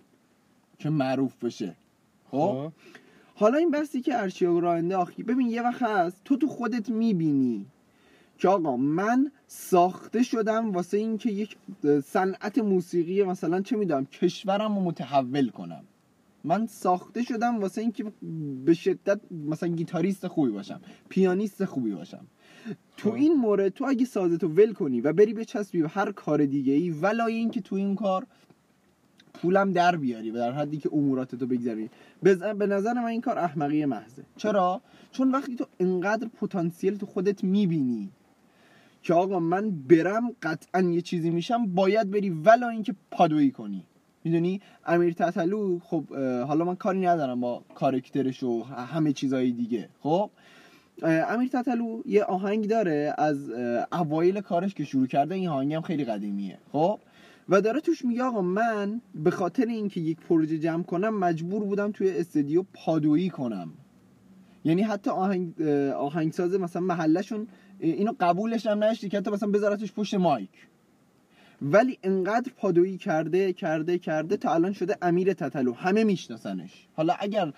که 0.78 0.90
معروف 0.90 1.44
بشه. 1.44 1.76
خب؟ 2.30 2.38
خب. 2.38 2.72
حالا 3.34 3.58
این 3.58 3.70
بستی 3.70 4.00
که 4.00 4.22
ارشیا 4.22 4.58
راه 4.58 4.76
انداختی 4.76 5.22
ببین 5.22 5.46
یه 5.46 5.62
وقت 5.62 5.82
هست 5.82 6.20
تو 6.24 6.36
تو 6.36 6.46
خودت 6.46 6.88
می‌بینی 6.88 7.66
که 8.38 8.48
آقا 8.48 8.76
من 8.76 9.30
ساخته 9.46 10.22
شدم 10.22 10.72
واسه 10.72 10.96
اینکه 10.96 11.30
یک 11.30 11.56
صنعت 12.04 12.58
موسیقی 12.58 13.22
مثلا 13.22 13.60
چه 13.60 13.76
می‌دونم 13.76 14.06
کشورم 14.06 14.74
رو 14.74 14.84
متحول 14.84 15.48
کنم. 15.48 15.84
من 16.44 16.66
ساخته 16.66 17.22
شدم 17.22 17.60
واسه 17.60 17.80
اینکه 17.80 18.04
به 18.64 18.74
شدت 18.74 19.20
مثلا 19.30 19.68
گیتاریست 19.68 20.26
خوبی 20.26 20.50
باشم 20.50 20.80
پیانیست 21.08 21.64
خوبی 21.64 21.90
باشم. 21.90 22.26
تو. 22.96 23.12
این 23.12 23.34
مورد 23.34 23.68
تو 23.68 23.84
اگه 23.88 24.04
سازتو 24.04 24.48
ول 24.48 24.72
کنی 24.72 25.00
و 25.00 25.12
بری 25.12 25.34
بچسبی 25.34 25.82
به 25.82 25.88
هر 25.88 26.12
کار 26.12 26.44
دیگه 26.44 26.72
ای 26.72 26.90
ولای 26.90 27.34
اینکه 27.34 27.60
تو 27.60 27.76
این 27.76 27.94
کار 27.94 28.26
پولم 29.34 29.72
در 29.72 29.96
بیاری 29.96 30.30
و 30.30 30.34
در 30.34 30.52
حدی 30.52 30.76
که 30.76 30.90
اموراتتو 30.92 31.46
بگذری 31.46 31.90
به 32.22 32.34
ز- 32.34 32.42
به 32.42 32.66
نظر 32.66 32.92
من 32.92 33.04
این 33.04 33.20
کار 33.20 33.38
احمقی 33.38 33.84
محضه. 33.84 34.22
چرا؟ 34.36 34.80
چون 35.12 35.30
وقتی 35.30 35.56
تو 35.56 35.66
انقدر 35.80 36.28
پتانسیل 36.40 36.96
تو 36.96 37.06
خودت 37.06 37.44
می‌بینی 37.44 38.10
که 39.02 39.14
آقا 39.14 39.40
من 39.40 39.70
برم 39.70 40.30
قطعا 40.42 40.80
یه 40.82 41.00
چیزی 41.00 41.30
میشم 41.30 41.66
باید 41.66 42.10
بری 42.10 42.30
ولا 42.30 42.68
اینکه 42.68 42.94
پادویی 43.10 43.50
کنی. 43.50 43.84
می‌دونی؟ 44.24 44.60
امیر 44.86 45.12
تتلو 45.12 45.78
خب 45.78 46.04
حالا 46.46 46.64
من 46.64 46.76
کاری 46.76 47.00
ندارم 47.00 47.40
با 47.40 47.62
کارکترش 47.74 48.42
و 48.42 48.62
همه 48.62 49.12
چیزهای 49.12 49.52
دیگه. 49.52 49.88
خب؟ 50.02 50.30
امیر 51.02 51.48
تتلو 51.48 52.02
یه 52.06 52.24
آهنگ 52.24 52.68
داره 52.68 53.14
از 53.18 53.50
اوایل 53.92 54.40
کارش 54.40 54.74
که 54.74 54.84
شروع 54.84 55.06
کرده 55.06 55.34
این 55.34 55.48
آهنگ 55.48 55.74
هم 55.74 55.82
خیلی 55.82 56.04
قدیمیه 56.04 56.58
خب؟ 56.72 56.98
و 57.48 57.60
داره 57.60 57.80
توش 57.80 58.04
میگه 58.04 58.22
آقا 58.22 58.42
من 58.42 59.00
به 59.14 59.30
خاطر 59.30 59.66
اینکه 59.66 60.00
یک 60.00 60.20
پروژه 60.20 60.58
جمع 60.58 60.82
کنم 60.82 61.18
مجبور 61.18 61.64
بودم 61.64 61.92
توی 61.92 62.10
استودیو 62.10 62.64
پادویی 62.74 63.30
کنم. 63.30 63.70
یعنی 64.64 64.82
حتی 64.82 65.10
آهنگ 65.10 65.62
آهنگساز 65.92 66.54
مثلا 66.54 66.82
محلشون 66.82 67.48
اینو 67.80 68.12
قبولش 68.20 68.66
هم 68.66 68.84
نشتی 68.84 69.08
که 69.08 69.18
حتی 69.18 69.30
مثلا 69.30 69.48
بذارتش 69.48 69.92
پشت 69.92 70.14
مایک. 70.14 70.50
ولی 71.62 71.98
انقدر 72.02 72.52
پادویی 72.56 72.98
کرده 72.98 73.52
کرده 73.52 73.98
کرده 73.98 74.36
تا 74.36 74.54
الان 74.54 74.72
شده 74.72 74.96
امیر 75.02 75.32
تتلو. 75.32 75.72
همه 75.72 76.04
میشناسنش. 76.04 76.86
حالا 76.96 77.14
اگر 77.18 77.52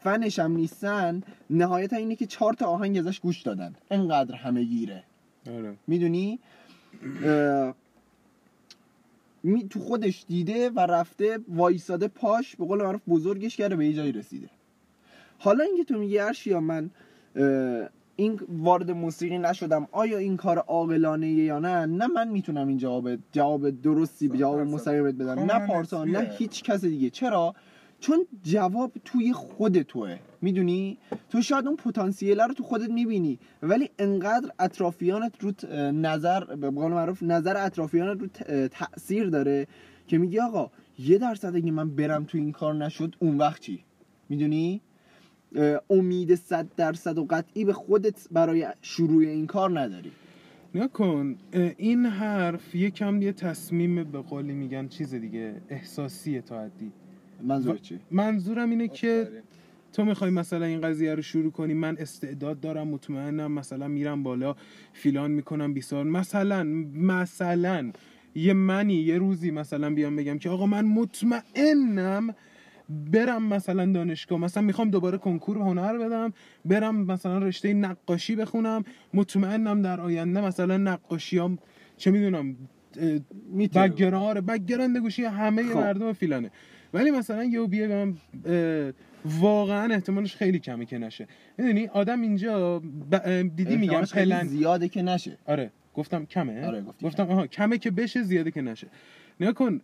فنش 0.00 0.38
هم 0.38 0.56
نیستن 0.56 1.22
نهایتا 1.50 1.96
اینه 1.96 2.16
که 2.16 2.26
چهار 2.26 2.52
تا 2.52 2.66
آهنگ 2.66 2.98
ازش 2.98 3.20
گوش 3.20 3.42
دادن. 3.42 3.74
انقدر 3.90 4.34
همه 4.34 4.64
گیره. 4.64 5.04
آره. 5.56 5.74
می‌دونی؟ 5.86 6.38
می 9.42 9.68
تو 9.68 9.80
خودش 9.80 10.24
دیده 10.28 10.70
و 10.70 10.80
رفته 10.80 11.38
وایساده 11.48 12.08
پاش 12.08 12.56
به 12.56 12.64
قول 12.64 12.82
معروف 12.82 13.00
بزرگش 13.08 13.56
کرده 13.56 13.76
به 13.76 13.86
یه 13.86 13.92
جایی 13.92 14.12
رسیده. 14.12 14.48
حالا 15.38 15.64
اینکه 15.64 15.84
تو 15.84 15.98
میگی 15.98 16.18
ارشیا 16.18 16.60
من 16.60 16.90
این 18.16 18.40
وارد 18.48 18.90
موسیقی 18.90 19.38
نشدم 19.38 19.88
آیا 19.92 20.18
این 20.18 20.36
کار 20.36 20.58
عاقلانه 20.58 21.28
یا 21.28 21.58
نه؟ 21.58 21.86
نه 21.86 22.06
من 22.06 22.28
می‌تونم 22.28 22.68
این 22.68 22.78
جواب 22.78 23.08
جواب 23.32 23.70
درستی 23.70 24.28
جواب 24.28 24.58
اصلا 24.58 24.74
مستقیمت 24.74 25.14
بدم. 25.14 25.40
نه 25.40 25.66
پارسا 25.66 26.04
نه. 26.04 26.34
هیچ 26.38 26.62
کس 26.62 26.84
دیگه. 26.84 27.10
چرا؟ 27.10 27.54
چون 28.00 28.26
جواب 28.42 28.92
توی 29.04 29.32
خود 29.32 29.82
توه. 29.82 30.18
می‌دونی؟ 30.42 30.98
تو 31.30 31.42
شاید 31.42 31.66
اون 31.66 31.76
پتانسیل 31.76 32.40
رو 32.40 32.54
تو 32.54 32.62
خودت 32.62 32.90
می‌بینی 32.90 33.38
ولی 33.62 33.90
انقدر 33.98 34.50
اطرافیانت 34.58 35.32
رو 35.40 35.52
نظر 35.92 36.44
به 36.44 36.70
قول 36.70 36.92
معروف 36.92 37.22
نظر 37.22 37.56
اطرافیانت 37.56 38.20
رو 38.20 38.68
تاثیر 38.68 39.26
داره 39.26 39.66
که 40.06 40.18
میگی 40.18 40.40
آقا 40.40 40.70
یه 40.98 41.18
درصد 41.18 41.56
اگه 41.56 41.70
من 41.70 41.90
برم 41.90 42.24
تو 42.24 42.38
این 42.38 42.52
کار 42.52 42.74
نشد 42.74 43.16
اون 43.18 43.38
وقت 43.38 43.60
چی؟ 43.60 43.84
می‌دونی؟ 44.28 44.80
امید 45.90 46.34
صد 46.34 46.66
درصد 46.76 47.18
و 47.18 47.26
قطعی 47.30 47.64
به 47.64 47.72
خودت 47.72 48.28
برای 48.30 48.66
شروع 48.82 49.22
این 49.22 49.46
کار 49.46 49.80
نداری. 49.80 50.12
نیا 50.74 50.88
کن 50.88 51.36
اه، 51.52 51.72
این 51.76 52.06
حرف 52.06 52.74
یکم 52.74 53.22
یه 53.22 53.32
تصمیم 53.32 54.04
به 54.04 54.22
قولی 54.22 54.54
میگن 54.54 54.88
چیز 54.88 55.14
دیگه 55.14 55.54
احساسیه 55.68 56.40
تا 56.40 56.60
حدی. 56.60 56.92
منظور 57.42 57.76
چی 57.76 57.98
منظورم 58.10 58.70
اینه 58.70 58.88
که. 58.88 59.28
تو 59.92 60.04
می‌خوای 60.04 60.30
مثلا 60.30 60.64
این 60.64 60.80
قضیه 60.80 61.14
رو 61.14 61.22
شروع 61.22 61.52
کنی 61.52 61.74
من 61.74 61.96
استعداد 61.98 62.60
دارم 62.60 62.88
مطمئنم 62.88 63.52
مثلا 63.52 63.88
میرم 63.88 64.22
بالا 64.22 64.56
فیلان 64.92 65.30
می‌کنم 65.30 65.74
بیسار 65.74 66.04
مثلا 66.04 66.64
مثلا 66.94 67.92
یه 68.34 68.52
منی 68.52 68.94
یه 68.94 69.18
روزی 69.18 69.50
مثلا 69.50 69.94
بیام 69.94 70.16
بگم 70.16 70.38
که 70.38 70.50
آقا 70.50 70.66
من 70.66 70.84
مطمئنم 70.84 72.34
برم 73.12 73.42
مثلا 73.42 73.92
دانشگاه 73.92 74.38
مثلا 74.40 74.62
می‌خوام 74.62 74.90
دوباره 74.90 75.18
کنکور 75.18 75.56
هنر 75.56 75.98
بدم 75.98 76.32
برم 76.64 76.96
مثلا 76.96 77.38
رشته 77.38 77.74
نقاشی 77.74 78.36
بخونم 78.36 78.84
مطمئنم 79.14 79.82
در 79.82 80.00
آینده 80.00 80.40
مثلا 80.40 80.76
نقاشیام 80.76 81.58
چه 81.96 82.10
می‌دونم. 82.10 82.56
بگران 83.74 84.22
آره 84.22 84.40
بگران 84.40 85.00
گوشی 85.00 85.24
همه 85.24 85.62
خب. 85.62 85.76
مردم 85.76 86.12
فیلانه 86.12 86.50
ولی 86.94 87.10
مثلا 87.10 87.44
یه 87.44 87.66
بیه 87.66 87.88
به 87.88 88.04
من 88.04 88.14
واقعا 89.24 89.94
احتمالش 89.94 90.36
خیلی 90.36 90.58
کمه 90.58 90.84
که 90.84 90.98
نشه. 90.98 91.26
می‌دونی؟ 91.58 91.86
آدم 91.86 92.20
اینجا 92.20 92.78
ب- 93.12 93.56
دیدی 93.56 93.76
میگم 93.76 94.02
پلن. 94.02 94.46
زیاده 94.46 94.88
که 94.88 95.02
نشه. 95.02 95.38
آره 95.46 95.70
گفتم 95.94 96.24
کمه. 96.26 96.66
آره، 96.66 96.80
گفتی 96.82 97.06
گفتم 97.06 97.28
آها 97.30 97.46
کمه 97.46 97.78
که 97.78 97.90
بشه 97.90 98.22
زیاده 98.22 98.50
که 98.50 98.62
نشه. 98.62 98.86
نگاه 99.40 99.52
کن 99.54 99.80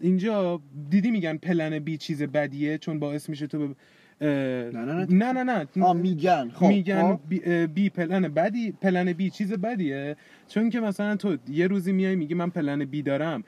اینجا 0.00 0.60
دیدی 0.90 1.10
میگن 1.10 1.36
plan 1.36 1.78
B 1.78 1.96
چیز 1.96 2.22
بدیه 2.22 2.78
چون 2.78 2.98
باعث 2.98 3.28
میشه 3.28 3.46
تو 3.46 3.74
اه، 4.20 4.28
نه، 4.28 4.70
نه، 4.70 5.06
نه. 5.32 5.32
نه 5.32 5.66
نه 5.76 5.92
میگن. 5.92 6.50
خب 6.54 6.66
میگن 6.66 7.02
خب. 7.02 7.20
B, 7.28 7.66
B 7.66 7.90
plan 7.90 8.22
بدی 8.22 8.72
plan 8.72 9.12
B 9.12 9.30
چیز 9.30 9.52
بدیه 9.52 10.16
چون 10.48 10.70
که 10.70 10.80
مثلا 10.80 11.16
تو 11.16 11.36
یه 11.48 11.66
روزی 11.66 11.92
میای 11.92 12.16
میگی 12.16 12.34
من 12.34 12.50
plan 12.50 12.84
B 12.84 13.02
دارم. 13.02 13.44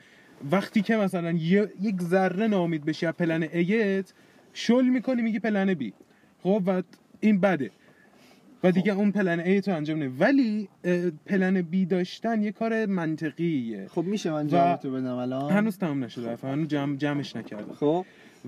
وقتی 0.51 0.81
که 0.81 0.95
مثلا 0.95 1.31
یک 1.81 2.01
ذره 2.01 2.47
ناامید 2.47 2.85
بشی 2.85 3.05
از 3.05 3.13
plan 3.13 3.43
A 3.43 3.78
ت 3.78 4.13
شل 4.53 4.85
می‌کنی 4.85 5.21
میگی 5.21 5.39
plan 5.39 5.73
B 5.73 5.93
خب 6.43 6.63
و 6.65 6.83
این 7.19 7.39
بده. 7.39 7.71
و 8.63 8.71
دیگه 8.71 8.93
اون 8.93 9.11
plan 9.11 9.39
A 9.39 9.61
تو 9.61 9.75
انجام 9.75 9.99
نمی 9.99 10.17
ولی 10.19 10.69
plan 11.25 11.61
B 11.61 11.85
داشتن 11.85 12.41
یه 12.41 12.51
کار 12.51 12.85
منطقیه. 12.85 13.87
خب 13.87 14.03
میشه 14.03 14.31
من 14.31 14.47
جوابتو 14.47 14.91
بدم 14.91 15.15
الان؟ 15.15 15.51
هنوز 15.51 15.77
تمام 15.77 16.03
نشده. 16.03 16.29
حرف 16.29 16.43
هنوز 16.43 16.67
جمع 16.67 16.95
جمعش 16.97 17.35
نکردم 17.35 17.73
خب. 17.73 18.05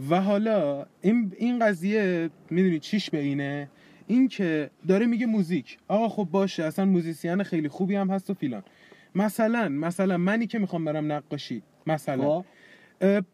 و 0.09 0.21
حالا 0.21 0.85
این 1.01 1.33
این 1.37 1.59
قضیه 1.59 2.29
می‌دونی 2.49 2.79
چیش 2.79 3.09
به 3.09 3.19
اینه 3.19 3.69
این 4.07 4.27
که 4.27 4.69
داره 4.87 5.05
میگه 5.05 5.25
موزیک. 5.25 5.77
آقا 5.87 6.09
خب 6.09 6.27
باشه. 6.31 6.63
اصلا 6.63 6.85
موزیسین 6.85 7.43
خیلی 7.43 7.67
خوبی 7.67 7.95
هم 7.95 8.09
هست 8.09 8.29
و 8.29 8.33
فیلان. 8.33 8.63
مثلا 9.15 9.69
مثلا 9.69 10.17
منی 10.17 10.47
که 10.47 10.59
می‌خوام 10.59 10.85
برم 10.85 11.11
نقاشی. 11.11 11.61
مثلا. 11.87 12.43
خب. 13.01 13.25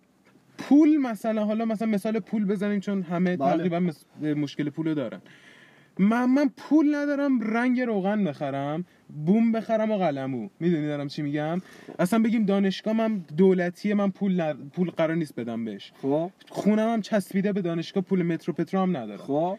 پول 0.57 0.97
مثلا 0.97 1.45
حالا 1.45 1.65
مثلا 1.65 1.87
مثال 1.87 2.19
پول 2.19 2.45
بزنیم 2.45 2.79
چون 2.79 3.01
همه 3.01 3.37
بله. 3.37 3.57
تقریبا 3.57 3.79
مس- 3.79 4.05
مشکل 4.21 4.69
پولو 4.69 4.93
دارن. 4.93 5.21
من 5.99 6.25
من 6.25 6.49
پول 6.57 6.95
ندارم 6.95 7.39
رنگ 7.41 7.81
روغن 7.81 8.23
بخرم 8.23 8.85
بوم 9.25 9.51
بخرم 9.51 9.91
و 9.91 9.97
قلمو 9.97 10.49
می‌دونی 10.59 10.87
دارم 10.87 11.07
چی 11.07 11.21
میگم؟ 11.21 11.61
اصلا 11.99 12.19
بگیم 12.19 12.45
دانشگاه 12.45 12.93
من 12.93 13.21
دولتیه 13.37 13.93
من 13.95 14.11
پول 14.11 14.41
ن... 14.41 14.53
پول 14.53 14.89
قرار 14.89 15.15
نیست 15.15 15.35
بدم 15.35 15.65
بهش. 15.65 15.91
خب. 16.01 16.31
خونم 16.49 16.93
هم 16.93 17.01
چسبیده 17.01 17.53
به 17.53 17.61
دانشگاه 17.61 18.03
پول 18.03 18.23
مترو 18.23 18.53
پترو 18.53 18.81
هم 18.81 18.97
ندارم. 18.97 19.17
خب. 19.17 19.57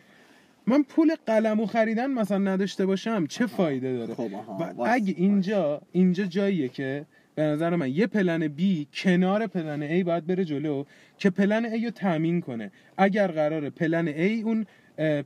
من 0.66 0.82
پول 0.82 1.14
قلمو 1.26 1.66
خریدن 1.66 2.10
مثلا 2.10 2.38
نداشته 2.38 2.86
باشم 2.86 3.26
چه 3.26 3.46
فایده 3.46 3.96
داره؟ 3.96 4.14
خب 4.14 4.30
و 4.78 4.82
اگه 4.86 5.14
اینجا 5.16 5.82
اینجا 5.92 6.24
جاییه 6.24 6.68
که 6.68 7.04
به 7.40 7.46
نظر 7.46 7.76
من 7.76 7.90
یه 7.90 8.06
plan 8.06 8.48
B 8.48 8.88
کنار 8.92 9.46
plan 9.46 9.82
A 9.82 10.02
باید 10.02 10.26
بره 10.26 10.44
جلو 10.44 10.84
که 11.18 11.30
plan 11.30 11.64
A 11.64 11.84
رو 11.84 11.90
تامین 11.90 12.40
کنه. 12.40 12.70
اگر 12.98 13.26
قراره 13.26 13.70
plan 13.70 14.08
A 14.08 14.42
اون 14.42 14.66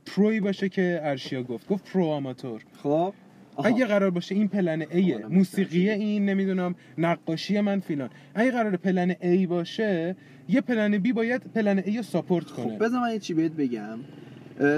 pro 0.05 0.30
ی 0.30 0.39
باشه 0.39 0.69
که 0.69 0.99
ارشیا 1.03 1.43
گفت. 1.43 1.67
گفت 1.67 1.91
pro 1.91 2.05
آماتور. 2.05 2.61
خب؟ 2.83 3.13
آها. 3.55 3.67
اگه 3.69 3.85
قرار 3.85 4.09
باشه 4.09 4.35
این 4.35 4.47
پلن 4.47 4.81
حالا 4.81 5.27
موسیقی 5.29 5.89
این 5.89 6.25
نمی‌دونم 6.25 6.75
نقاشی 6.97 7.61
من 7.61 7.79
فیلان. 7.79 8.09
اگه 8.35 8.51
قرار 8.51 8.77
plan 8.77 9.15
A 9.21 9.47
باشه 9.47 10.15
یه 10.49 10.61
plan 10.61 10.97
B 10.97 11.13
باید 11.13 11.41
plan 11.55 11.79
A 11.79 11.97
رو 11.97 12.03
support 12.03 12.45
کنه. 12.45 12.65
خب 12.65 12.85
بذار 12.85 13.01
من 13.01 13.11
یه 13.11 13.19
چی 13.19 13.33
بهت 13.33 13.51
بگم. 13.51 13.99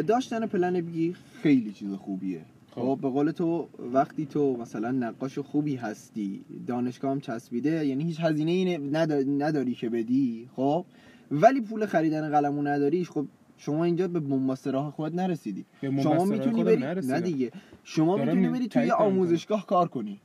داشتن 0.07 0.45
پلن 0.45 0.81
بی 0.81 1.15
خیلی 1.43 1.71
چیز 1.71 1.93
خوبیه. 1.93 2.41
خب. 2.77 2.83
خب 2.83 2.99
به 3.01 3.09
قول 3.09 3.31
تو 3.31 3.67
وقتی 3.93 4.25
تو 4.25 4.57
مثلا 4.57 4.91
نقاش 4.91 5.39
خوبی 5.39 5.75
هستی 5.75 6.41
دانشگاه 6.67 7.11
هم 7.11 7.19
چسبیده 7.19 7.85
یعنی 7.85 8.03
هیچ 8.03 8.17
هزینه 8.19 8.51
ای 8.51 8.77
نداری, 8.77 9.25
نداری 9.25 9.73
که 9.75 9.89
بدی 9.89 10.49
خب؟ 10.55 10.85
ولی 11.31 11.61
پول 11.61 11.85
خریدن 11.85 12.29
قلمو 12.29 12.61
نداریش 12.61 13.09
خب 13.09 13.25
شما 13.57 13.83
اینجا 13.83 14.07
به 14.07 14.19
بنبست 14.19 14.67
راه 14.67 14.91
خودت 14.91 15.15
نرسیدی. 15.15 15.65
شما 16.03 16.25
می‌تونی 16.25 16.63
بری 16.63 16.77
نرسیدم. 16.77 17.13
نه 17.13 17.21
دیگه. 17.21 17.51
شما 17.83 18.17
می‌تونی 18.17 18.49
بری 18.49 18.67
توی. 18.67 18.91
آموزشگاه 18.91 19.65
کار 19.65 19.87
کنی. 19.87 20.19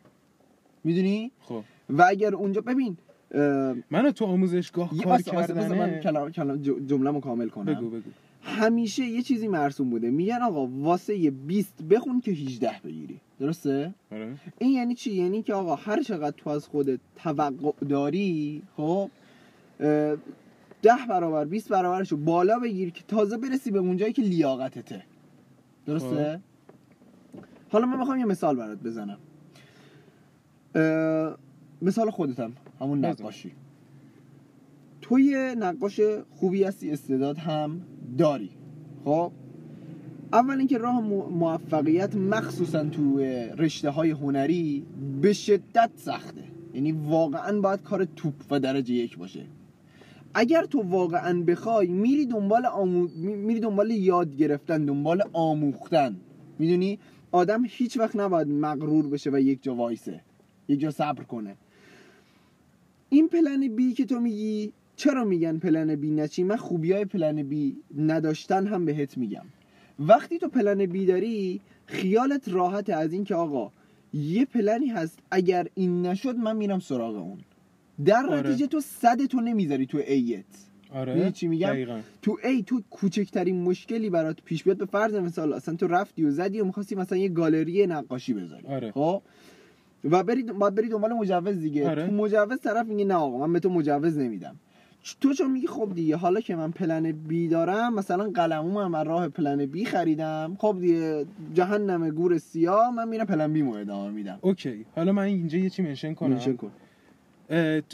می‌دونی؟ 0.84 1.30
خب. 1.40 1.62
و 1.90 2.04
اگر 2.08 2.34
اونجا 2.34 2.60
ببین 2.60 2.96
منو 3.90 4.10
تو 4.10 4.24
آموزشگاه 4.24 4.90
کار 5.04 5.18
بذار 5.46 5.78
من 5.78 6.00
کلام 6.00 6.30
کلام 6.30 6.56
جمله 6.86 7.20
کامل 7.20 7.48
کنم. 7.48 7.74
بگو 7.74 7.90
بگو. 7.90 8.10
همیشه 8.42 9.04
یه 9.04 9.22
چیزی 9.22 9.48
مرسوم 9.48 9.90
بوده. 9.90 10.10
میگن 10.10 10.42
آقا 10.42 10.66
واسه 10.66 11.16
یه 11.16 11.30
20 11.30 11.82
بخون 11.82 12.20
که 12.20 12.30
18 12.30 12.80
بگیری. 12.84 13.20
درسته؟ 13.40 13.94
آره. 14.12 14.36
این 14.58 14.70
یعنی 14.70 14.94
چی؟ 14.94 15.12
یعنی 15.12 15.42
که 15.42 15.54
آقا 15.54 15.74
هر 15.74 16.02
چقدر 16.02 16.36
تو 16.36 16.50
از 16.50 16.66
خودت 16.66 17.00
توقع 17.16 17.72
داری 17.88 18.62
خب 18.76 19.10
ده 20.82 21.06
برابر 21.08 21.44
20 21.44 21.68
برابرشو 21.68 22.16
بالا 22.16 22.58
بگیر 22.58 22.90
که 22.90 23.02
تازه 23.08 23.36
برسی 23.36 23.70
به 23.70 23.78
اونجایی 23.78 24.12
که 24.12 24.22
لیاقتته. 24.22 25.02
درسته؟ 25.86 26.40
حالا 27.70 27.86
من 27.86 27.98
می‌خوام 27.98 28.18
یه 28.18 28.24
مثال 28.24 28.56
برات 28.56 28.78
بزنم. 28.78 29.18
مثال 31.82 32.10
خودتم. 32.10 32.52
همون. 32.80 33.04
نقاشی. 33.04 33.52
تو 35.02 35.18
یه 35.18 35.54
نقاش 35.58 36.00
خوبی 36.30 36.64
هستی 36.64 36.90
استعداد 36.90 37.38
هم 37.38 37.80
داری. 38.18 38.50
خب؟ 39.04 39.32
اول 40.32 40.58
اینکه 40.58 40.78
راه 40.78 41.00
مو- 41.00 41.28
موفقیت 41.28 42.14
مخصوصا 42.16 42.84
تو 42.84 43.18
رشته 43.58 43.90
های 43.90 44.10
هنری 44.10 44.86
به 45.22 45.32
شدت 45.32 45.90
سخته. 45.96 46.42
یعنی 46.74 46.92
واقعا 46.92 47.60
باید 47.60 47.82
کار 47.82 48.04
توپ 48.04 48.34
و 48.50 48.60
درجه 48.60 48.94
یک 48.94 49.18
باشه. 49.18 49.44
اگر 50.34 50.64
تو 50.64 50.82
واقعا 50.82 51.42
بخوای 51.42 51.86
میری 51.86 52.26
دنبال 52.26 52.66
آمو... 52.66 53.08
می- 53.16 53.36
میری 53.36 53.60
دنبال 53.60 53.90
یاد 53.90 54.36
گرفتن 54.36 54.84
دنبال 54.84 55.22
آموختن. 55.32 56.16
می‌دونی؟ 56.58 56.98
آدم 57.32 57.62
هیچ 57.66 57.96
وقت 57.96 58.16
نباید 58.16 58.48
مغرور 58.48 59.08
بشه 59.08 59.30
و 59.30 59.40
یک 59.40 59.62
جا 59.62 59.74
وایسه 59.74 60.20
یک 60.68 60.80
جا 60.80 60.90
صبر 60.90 61.22
کنه. 61.22 61.56
این 63.08 63.28
plan 63.28 63.68
B 63.76 63.92
که 63.92 64.04
تو 64.04 64.20
میگی 64.20 64.72
چرا 65.02 65.24
میگن 65.24 65.58
plan 65.58 65.94
B 65.94 66.10
نچی 66.10 66.42
من 66.42 66.56
خوبی 66.56 66.92
های 66.92 67.04
plan 67.04 67.42
B 67.42 67.76
نداشتن 67.98 68.66
هم 68.66 68.84
بهت 68.84 69.18
میگم 69.18 69.44
وقتی 69.98 70.38
تو 70.38 70.48
plan 70.48 70.86
B 70.86 71.06
داری 71.06 71.60
خیالت 71.86 72.48
راحت 72.48 72.90
از 72.90 73.12
این 73.12 73.24
که 73.24 73.34
آقا 73.34 73.70
یه 74.14 74.44
پلنی 74.44 74.86
هست 74.86 75.18
اگر 75.30 75.66
این 75.74 76.06
نشد 76.06 76.36
من 76.36 76.56
میرم 76.56 76.80
سراغ 76.80 77.16
اون 77.16 77.38
در 78.04 78.26
آره. 78.26 78.38
نتیجه 78.38 78.66
تو 78.66 78.80
صد 78.80 79.24
تو 79.24 79.40
نمی‌ذاری 79.40 79.86
تو 79.86 79.98
A 80.06 80.25
ت 80.25 80.44
آره 80.94 81.30
چی 81.30 81.48
میگم؟ 81.48 81.68
دقیقاً. 81.68 82.00
تو 82.22 82.38
A 82.44 82.62
تو 82.62 82.82
کوچکترین 82.90 83.62
مشکلی 83.62 84.10
برات 84.10 84.36
پیش 84.44 84.64
بیاد 84.64 84.76
به 84.76 84.86
فرض 84.86 85.14
مثال 85.14 85.52
اصلا 85.52 85.74
تو 85.74 85.86
رفتی 85.86 86.24
و 86.24 86.30
زدی 86.30 86.60
و 86.60 86.64
می‌خواستی 86.64 86.94
مثلا 86.94 87.18
یه 87.18 87.28
گالری 87.28 87.86
نقاشی 87.86 88.34
بذاری 88.34 88.66
آره. 88.66 88.90
خب 88.90 89.22
و 90.04 90.22
بری 90.22 90.42
باید 90.42 90.74
بری 90.74 90.88
دنبال 90.88 91.12
مجوز 91.12 91.58
دیگه 91.58 91.88
آره. 91.88 92.06
تو 92.06 92.12
مجوز 92.12 92.60
طرف 92.60 92.86
میگه 92.86 93.04
نه 93.04 93.14
آقا 93.14 93.46
من 93.46 93.52
به 93.52 93.60
تو 93.60 93.70
مجوز 93.70 94.18
نمیدم 94.18 94.56
تو 95.20 95.34
چون 95.34 95.50
میگی 95.50 95.66
خب 95.66 95.92
دیگه 95.94 96.16
حالا 96.16 96.40
که 96.40 96.56
من 96.56 96.70
plan 96.70 97.12
B 97.12 97.48
دارم 97.48 97.94
مثلا 97.94 98.30
قلموم 98.30 98.76
هم 98.76 98.94
از 98.94 99.06
راه 99.06 99.28
plan 99.28 99.66
B 99.66 99.84
خریدم. 99.84 100.56
خب 100.58 100.76
دیگه 100.80 101.26
جهنم 101.54 102.10
گور 102.10 102.38
سیاه 102.38 102.94
من 102.94 103.08
میرم 103.08 103.26
plan 103.26 103.52
B 103.52 103.62
مو 103.62 103.74
ادامه 103.74 104.10
میدم. 104.10 104.38
okay 104.40 104.84
حالا 104.94 105.12
من 105.12 105.22
اینجا 105.22 105.58
یه 105.58 105.70
چی 105.70 105.82
mention 105.82 106.14
کنم. 106.14 106.30
mention 106.30 106.56
کن. 106.56 106.70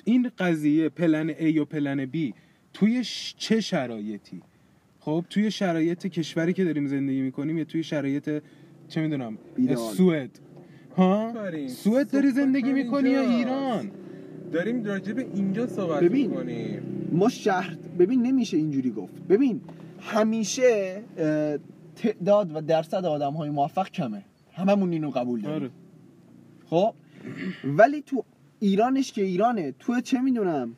این 0.04 0.30
قضیه 0.38 0.88
plan 0.88 1.32
A 1.32 1.58
و 1.58 1.64
plan 1.64 2.06
B 2.06 2.16
توی 2.72 3.04
چه 3.36 3.60
شرایطی؟ 3.60 4.42
خب 5.00 5.24
توی 5.30 5.50
شرایط 5.50 6.06
کشوری 6.06 6.52
که 6.52 6.64
داریم 6.64 6.86
زندگی 6.86 7.20
می‌کنیم 7.20 7.58
یا 7.58 7.64
توی 7.64 7.82
شرایط 7.82 8.42
چه 8.88 9.00
می‌دونم. 9.00 9.38
سوئد. 9.96 10.30
ها. 10.96 11.34
سوئد 11.68 12.10
داری 12.10 12.30
زندگی 12.30 12.72
می‌کنی 12.72 13.10
یا. 13.10 13.20
ایران؟ 13.20 13.90
داریم 14.52 14.84
راجع 14.84 15.12
به 15.12 15.26
اینجا 15.34 15.66
صحبت 15.66 16.02
ببین. 16.02 16.30
می‌کنیم. 16.30 16.82
ما 17.12 17.28
شهر 17.28 17.76
ببین 17.98 18.22
نمیشه 18.22 18.56
اینجوری 18.56 18.90
گفت. 18.90 19.22
ببین 19.28 19.60
همیشه 20.00 21.02
تعداد 21.96 22.56
و 22.56 22.60
درصد 22.60 23.04
آدم 23.04 23.32
های 23.32 23.50
موفق 23.50 23.88
کمه. 23.88 24.24
هممون 24.52 24.92
اینو 24.92 25.10
قبول 25.10 25.40
داریم. 25.40 25.62
آره. 25.62 25.70
خب؟ 26.70 26.94
ولی 27.64 28.02
تو 28.02 28.24
ایرانش 28.58 29.12
که 29.12 29.22
ایرانه. 29.22 29.74
تو 29.78 30.00
چه 30.00 30.20
می‌دونم؟ 30.20 30.76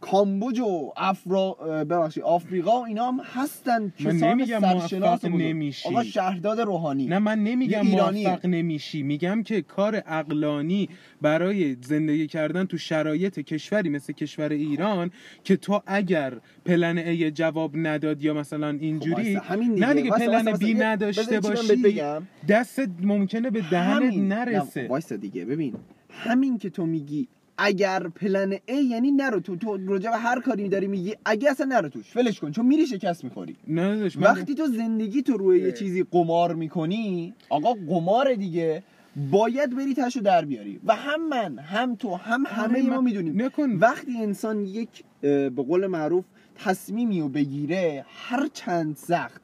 کامبوج 0.00 0.60
و 0.60 0.92
افرا 0.96 1.52
ببخشید 1.84 2.22
آفریقا 2.22 2.80
و 2.80 2.84
اینا 2.84 3.08
هم 3.08 3.20
هستن 3.24 3.92
من 4.04 4.16
نمیگم 4.16 4.58
موفق. 4.58 5.26
نمیشی. 5.26 5.88
آقا 5.88 6.04
شهرداد 6.04 6.60
روحانی 6.60 7.06
نه 7.06 7.18
من 7.18 7.38
نمیگم. 7.38 7.86
موفق 7.86 8.46
نمیشی 8.46 9.02
میگم 9.02 9.42
که 9.42 9.62
کار 9.62 10.02
اقلانی 10.06 10.88
برای 11.22 11.76
زندگی 11.80 12.26
کردن 12.26 12.64
تو 12.64 12.78
شرایط 12.78 13.40
کشوری 13.40 13.88
مثل 13.88 14.12
کشور 14.12 14.48
ایران 14.48 15.10
که 15.44 15.56
تو 15.56 15.82
اگر 15.86 16.32
پلن 16.64 16.98
ای 16.98 17.30
جواب 17.30 17.70
نداد 17.74 18.22
یا 18.22 18.34
مثلا 18.34 18.68
اینجوری 18.68 19.34
وایسا، 19.34 19.40
همین 19.40 19.74
دیگه. 19.74 19.86
نه 19.86 19.94
دیگه 19.94 20.10
پلن 20.10 20.56
بی. 20.56 20.74
نداشته 20.74 21.40
باشی؟ 21.40 22.02
دستت 22.48 22.88
ممکنه 23.02 23.50
به 23.50 23.60
دهنت. 23.70 24.14
نرسه 24.14 24.86
وایسا 24.88 25.16
دیگه 25.16 25.44
ببین 25.44 25.74
همین 26.10 26.58
که 26.58 26.70
تو 26.70 26.86
میگی 26.86 27.28
اگر 27.58 28.08
پلن 28.08 28.52
ای 28.66 28.84
یعنی 28.84 29.10
نرو 29.10 29.40
تو 29.40 29.56
تو 29.56 29.76
راجع 29.86 30.10
به 30.10 30.16
هر 30.16 30.40
کاری 30.40 30.68
داری 30.68 30.86
میگی 30.86 31.14
اگه 31.24 31.50
اصلا 31.50 31.66
نرو 31.66 31.88
توش 31.88 32.16
ولش 32.16 32.40
کن 32.40 32.50
چون 32.50 32.66
میری 32.66 32.86
شکست 32.86 33.24
می‌خوری. 33.24 33.56
نه 33.68 34.08
وقتی 34.20 34.54
تو 34.54 34.66
زندگی 34.66 35.22
تو 35.22 35.36
روی 35.36 35.60
یه 35.60 35.72
چیزی 35.72 36.02
قمار 36.10 36.54
می‌کنی 36.54 37.34
آقا 37.48 37.72
قمار 37.88 38.34
دیگه 38.34 38.82
باید 39.30 39.76
بری 39.76 39.94
تشو 39.94 40.20
در 40.20 40.44
بیاری. 40.44 40.80
و 40.86 40.94
هم 40.94 41.28
من 41.28 41.58
هم 41.58 41.94
تو 41.94 42.14
هم 42.14 42.44
همه 42.46 42.62
آره، 42.78 42.82
ما 42.82 42.96
من- 42.96 43.04
می‌دونیم. 43.04 43.42
نکن. 43.42 43.70
وقتی 43.72 44.18
انسان 44.22 44.64
یک 44.64 44.88
به 45.20 45.50
قول 45.68 45.86
معروف 45.86 46.24
تصمیمی 46.54 47.20
رو 47.20 47.28
بگیره 47.28 48.04
هر 48.08 48.48
چند 48.52 48.96
سخت 48.96 49.42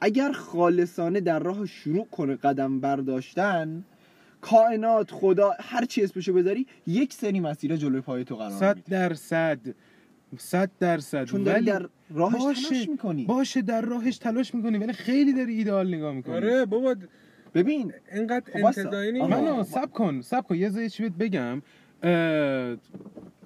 اگر 0.00 0.32
خالصانه 0.32 1.20
در 1.20 1.38
راه 1.38 1.66
شروع 1.66 2.06
کنه 2.06 2.34
قدم 2.36 2.80
برداشتن 2.80 3.84
کائنات 4.40 5.10
خدا 5.10 5.52
هر 5.60 5.84
چی 5.84 6.04
اسمشو 6.04 6.32
بذاری 6.32 6.66
یک 6.86 7.12
سری 7.12 7.40
مسیر 7.40 7.76
جلوی 7.76 8.00
پای 8.00 8.24
تو 8.24 8.36
قرار 8.36 8.50
صد 8.50 8.78
درصد. 8.88 9.58
صد 10.38 10.70
درصد. 10.80 11.24
چون 11.24 11.42
داری 11.42 11.56
ولی 11.56 11.66
در 11.66 11.88
راهش 12.10 12.42
باشه 12.42 12.68
تلاش 12.68 12.88
می‌کنی. 12.88 13.24
باشه 13.24 13.62
در 13.62 13.80
راهش 13.80 14.18
تلاش 14.18 14.54
می‌کنی 14.54 14.78
ولی 14.78 14.92
خیلی 14.92 15.32
داری 15.32 15.54
ایدئال 15.54 15.94
نگاه 15.94 16.14
می‌کنی. 16.14 16.34
آره 16.34 16.64
بابا 16.64 16.94
ببین 17.54 17.92
اینقدر 18.12 18.52
خب. 18.52 18.64
انتظایی 18.64 19.22
منو 19.22 19.64
سب 19.64 19.90
کن 19.92 20.20
سب 20.20 20.46
کن. 20.46 20.56
یه 20.56 20.68
زایی 20.68 20.90
چی 20.90 21.02
بهت 21.02 21.12
بگم. 21.12 21.62
اه، 22.02 22.76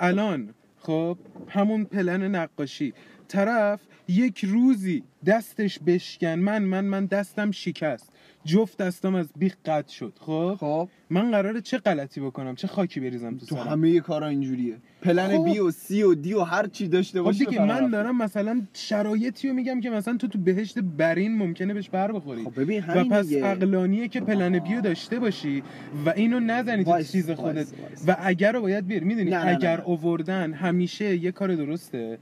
الان 0.00 0.54
خب 0.78 1.18
همون 1.48 1.84
پلن 1.84 2.34
نقاشی. 2.34 2.94
طرف 3.32 3.80
یک 4.08 4.44
روزی 4.44 5.02
دستش 5.26 5.78
بشکن. 5.86 6.34
من 6.34 6.62
من 6.62 6.84
من 6.84 7.06
دستم 7.06 7.50
شکست. 7.50 8.12
جفت 8.44 8.76
دستم 8.78 9.14
از 9.14 9.28
بیخ 9.36 9.56
قطع 9.64 9.92
شد. 9.92 10.12
خب؟ 10.20 10.56
خب. 10.60 10.88
من 11.10 11.30
قراره 11.30 11.60
چه 11.60 11.78
غلطی 11.78 12.20
بکنم؟ 12.20 12.54
چه 12.54 12.66
خاکی 12.68 13.00
بریزم 13.00 13.36
تو 13.36 13.46
تو 13.46 13.56
سرم؟ 13.56 13.68
همه 13.68 14.00
کارا 14.00 14.26
اینجوریه. 14.26 14.76
پلن 15.02 15.36
خب. 15.36 15.44
بی 15.44 15.58
و 15.58 15.70
سی 15.70 16.02
و 16.02 16.14
دی 16.14 16.34
و 16.34 16.40
هر 16.40 16.66
چی 16.66 16.88
داشته 16.88 17.18
خب 17.18 17.24
باشی 17.24 17.44
دیگه 17.44 17.58
فقط 17.58 17.82
من. 17.82 17.90
دارم 17.90 18.18
مثلا 18.18 18.62
شرایطی 18.74 19.48
رو 19.48 19.54
میگم 19.54 19.80
که 19.80 19.90
مثلا 19.90 20.16
تو 20.16 20.28
تو 20.28 20.38
بهشت 20.38 20.78
برین 20.78 21.38
ممکنه 21.38 21.74
بهش 21.74 21.88
بر 21.88 22.12
بخوری. 22.12 22.44
خب 22.44 22.60
ببین 22.60 22.84
و 22.88 23.04
پس 23.04 23.28
دیگه. 23.28 23.44
عقلانیه 23.44 24.08
که 24.08 24.20
پلن 24.20 24.58
بیو 24.58 24.80
داشته 24.80 25.18
باشی 25.18 25.62
و 26.06 26.10
اینو 26.16 26.40
نزنی 26.40 26.84
تو 26.84 26.90
وایس، 26.90 27.12
چیز 27.12 27.26
وایس، 27.26 27.40
خودت. 27.40 27.56
وایس. 27.56 28.04
و 28.06 28.16
اگر 28.20 28.52
رو 28.52 28.60
باید 28.60 28.86
بیاری 28.86 29.04
می‌دونی 29.04 29.34
اگر 29.34 29.76
نه. 29.76 29.84
اووردن 29.84 30.52
همیشه 30.52 31.16
یه 31.16 31.32
کار 31.32 31.54
درسته. 31.54 32.18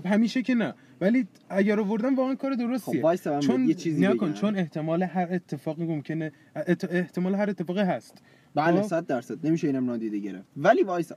خب 0.00 0.06
همیشه 0.06 0.42
که 0.42 0.54
نه. 0.54 0.74
ولی 1.00 1.26
اگر 1.50 1.80
اووردن 1.80 2.14
واقعا 2.14 2.34
کار 2.34 2.54
درستیه. 2.54 3.02
خب 3.16 3.38
چون 3.40 3.68
یه 3.68 3.74
چیزی 3.74 4.06
نکن. 4.06 4.32
چون 4.32 4.56
احتمال 4.56 5.02
هر 5.02 5.28
اتفاقی 5.30 5.84
ممکنه 5.84 6.32
ات- 6.56 6.84
احتمال 6.90 7.34
هر 7.34 7.50
اتفاقی 7.50 7.80
هست. 7.80 8.22
بله 8.54 8.82
خب؟ 8.82 8.88
صد 8.88 9.06
درصد. 9.06 9.46
نمیشه 9.46 9.66
اینم 9.66 9.84
نادیده 9.86 10.18
گرفت. 10.18 10.44
ولی 10.56 10.82
وایسا 10.82 11.16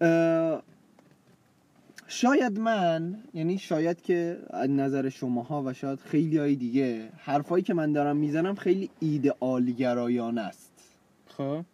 اه، 0.00 0.62
شاید 2.06 2.58
من 2.58 3.18
یعنی 3.34 3.58
شاید 3.58 4.02
که 4.02 4.38
از 4.50 4.70
نظر 4.70 5.08
شماها 5.08 5.62
و 5.62 5.72
شاید 5.72 5.98
خیلی 5.98 6.38
های 6.38 6.56
دیگه 6.56 7.08
حرفایی 7.18 7.64
که 7.64 7.74
من 7.74 7.92
دارم 7.92 8.16
می‌زنم 8.16 8.54
خیلی 8.54 8.90
ایدئالگرایانه 9.00 10.40
است. 10.40 10.72
خب؟ 11.26 11.64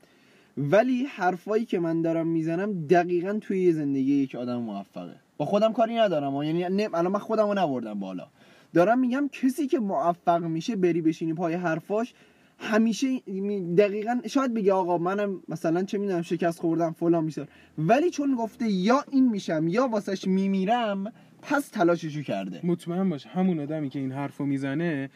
ولی 0.58 1.04
حرفایی 1.04 1.64
که 1.64 1.78
من 1.78 2.02
دارم 2.02 2.26
می‌زنم 2.26 2.86
دقیقا 2.86 3.38
توی 3.40 3.72
زندگی 3.72 4.14
یک 4.14 4.34
آدم 4.34 4.56
موفقه. 4.56 5.16
با 5.36 5.44
خودم 5.44 5.72
کاری 5.72 5.94
ندارم 5.94 6.34
و 6.34 6.44
یعنی 6.44 6.76
نه 6.76 6.88
الان 6.94 7.12
من 7.12 7.18
خودم 7.18 7.46
رو 7.48 7.54
نبردم 7.54 8.00
بالا. 8.00 8.26
دارم 8.74 8.98
میگم 8.98 9.28
کسی 9.32 9.66
که 9.66 9.78
موفق 9.78 10.44
میشه 10.44 10.76
بری 10.76 11.02
بشینی 11.02 11.34
پای 11.34 11.54
حرفاش 11.54 12.14
همیشه 12.58 13.06
می- 13.26 13.74
دقیقا 13.74 14.20
شاید 14.26 14.54
بگه 14.54 14.72
آقا 14.72 14.98
منم 14.98 15.42
مثلا 15.48 15.82
چه 15.82 15.98
می‌دونم 15.98 16.22
شکست 16.22 16.60
خوردم 16.60 16.92
فلان 16.92 17.24
میشه. 17.24 17.46
ولی 17.78 18.10
چون 18.10 18.34
گفته 18.34 18.70
یا 18.70 19.04
این 19.10 19.28
میشم 19.30 19.68
یا 19.68 19.88
واسش 19.88 20.26
میمیرم 20.26 21.12
پس 21.42 21.68
تلاششو 21.68 22.22
کرده. 22.22 22.60
مطمئن 22.64 23.08
باش 23.08 23.26
همون 23.26 23.60
آدمی 23.60 23.88
که 23.88 23.98
این 23.98 24.12
حرفو 24.12 24.44
می‌زنه 24.44 25.10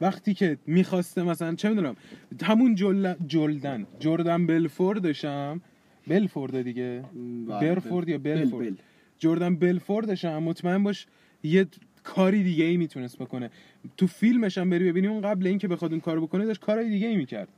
وقتی 0.00 0.34
که 0.34 0.58
می‌خواسته 0.66 1.22
مثلا 1.22 1.54
چه 1.54 1.68
می‌دونم 1.68 1.96
همون 2.42 2.74
جل... 2.74 3.14
جلدن 3.26 3.86
جردن 4.00 4.46
بلفوردشم 4.46 5.60
بلفورد 6.06 6.62
دیگه 6.62 7.04
بله، 7.48 7.60
برفورد 7.60 8.08
یا 8.08 8.18
بل- 8.18 8.34
بلفورد. 8.34 8.66
بل. 8.68 8.74
جردن 9.18 9.56
بلفوردشم 9.56 10.42
مطمئن 10.42 10.82
باش 10.82 11.06
یه 11.42 11.66
کاری 12.04 12.42
دیگه 12.44 12.64
ای 12.64 12.76
می‌تونست 12.76 13.18
بکنه. 13.18 13.50
تو 13.96 14.06
فیلمش 14.06 14.58
هم 14.58 14.70
بری 14.70 14.90
ببینی 14.90 15.06
اون 15.06 15.20
قبل 15.20 15.46
اینکه 15.46 15.68
بخواد 15.68 15.90
اون 15.90 16.00
کارو 16.00 16.26
بکنه 16.26 16.44
داشت 16.44 16.60
کارهای 16.60 16.88
دیگه 16.88 17.06
ای 17.06 17.16
می‌کرد. 17.16 17.48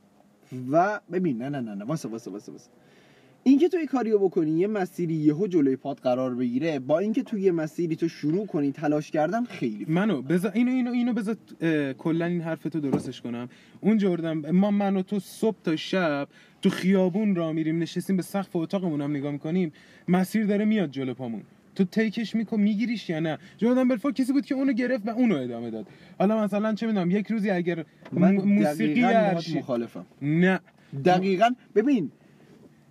و 0.71 0.99
ببین 1.11 1.37
نه 1.37 1.49
نه 1.49 1.59
نه 1.59 1.75
نه 1.75 1.85
واسه 1.85 2.09
واسه 2.09 2.31
واسه 2.31 2.51
واسه. 2.51 2.69
اینکه 3.43 3.69
تو 3.69 3.77
یه 3.77 3.85
کاریو 3.85 4.19
بکنی 4.19 4.59
یه 4.59 4.67
مسیری 4.67 5.13
یهو 5.13 5.47
جلوی 5.47 5.75
پات 5.75 6.01
قرار 6.01 6.35
بگیره 6.35 6.79
با 6.79 6.99
اینکه 6.99 7.23
تو 7.23 7.37
یه 7.37 7.51
مسیری 7.51 7.95
تو 7.95 8.07
شروع 8.07 8.45
کنی 8.45 8.71
تلاش 8.71 9.11
کردن 9.11 9.43
خیلی 9.43 9.85
منو 9.87 10.21
بذار 10.21 10.51
اینو 10.55 10.71
اینو 10.71 10.91
اینو 10.91 11.13
بذار 11.13 11.35
کلا 11.93 12.25
این 12.25 12.41
حرف 12.41 12.63
تو 12.63 12.79
درستش 12.79 13.21
کنم. 13.21 13.49
اون 13.81 13.97
جردن 13.97 14.51
ما 14.51 14.71
من 14.71 14.95
و 14.95 15.01
تو 15.01 15.19
صبح 15.19 15.57
تا 15.63 15.75
شب 15.75 16.27
تو 16.61 16.69
خیابون 16.69 17.35
را 17.35 17.53
میریم 17.53 17.79
نشستیم 17.79 18.17
به 18.17 18.23
سقف 18.23 18.55
اتاقمون 18.55 19.01
هم 19.01 19.11
نگاه 19.11 19.31
می‌کنیم 19.31 19.71
مسیر 20.07 20.45
داره 20.45 20.65
میاد 20.65 20.91
جلو 20.91 21.13
پامون. 21.13 21.41
تو 21.75 21.83
تیکش 21.83 22.35
میکن 22.35 22.59
میگیریش 22.59 23.09
یا 23.09 23.19
نه؟ 23.19 23.37
جردن 23.57 23.87
بلفور 23.87 24.11
کسی 24.11 24.33
بود 24.33 24.45
که 24.45 24.55
اونو 24.55 24.73
گرفت 24.73 25.07
و 25.07 25.09
اونو 25.09 25.35
ادامه 25.35 25.69
داد. 25.69 25.85
حالا 26.19 26.43
مثلا 26.43 26.73
چه 26.73 26.87
می‌دونم 26.87 27.11
یک 27.11 27.27
روزی 27.27 27.49
اگر 27.49 27.85
من 28.11 28.35
موسیقی 28.35 29.05
مخالفم. 29.59 30.05
نه. 30.21 30.59
دقیقا 31.05 31.49
ببین 31.75 32.11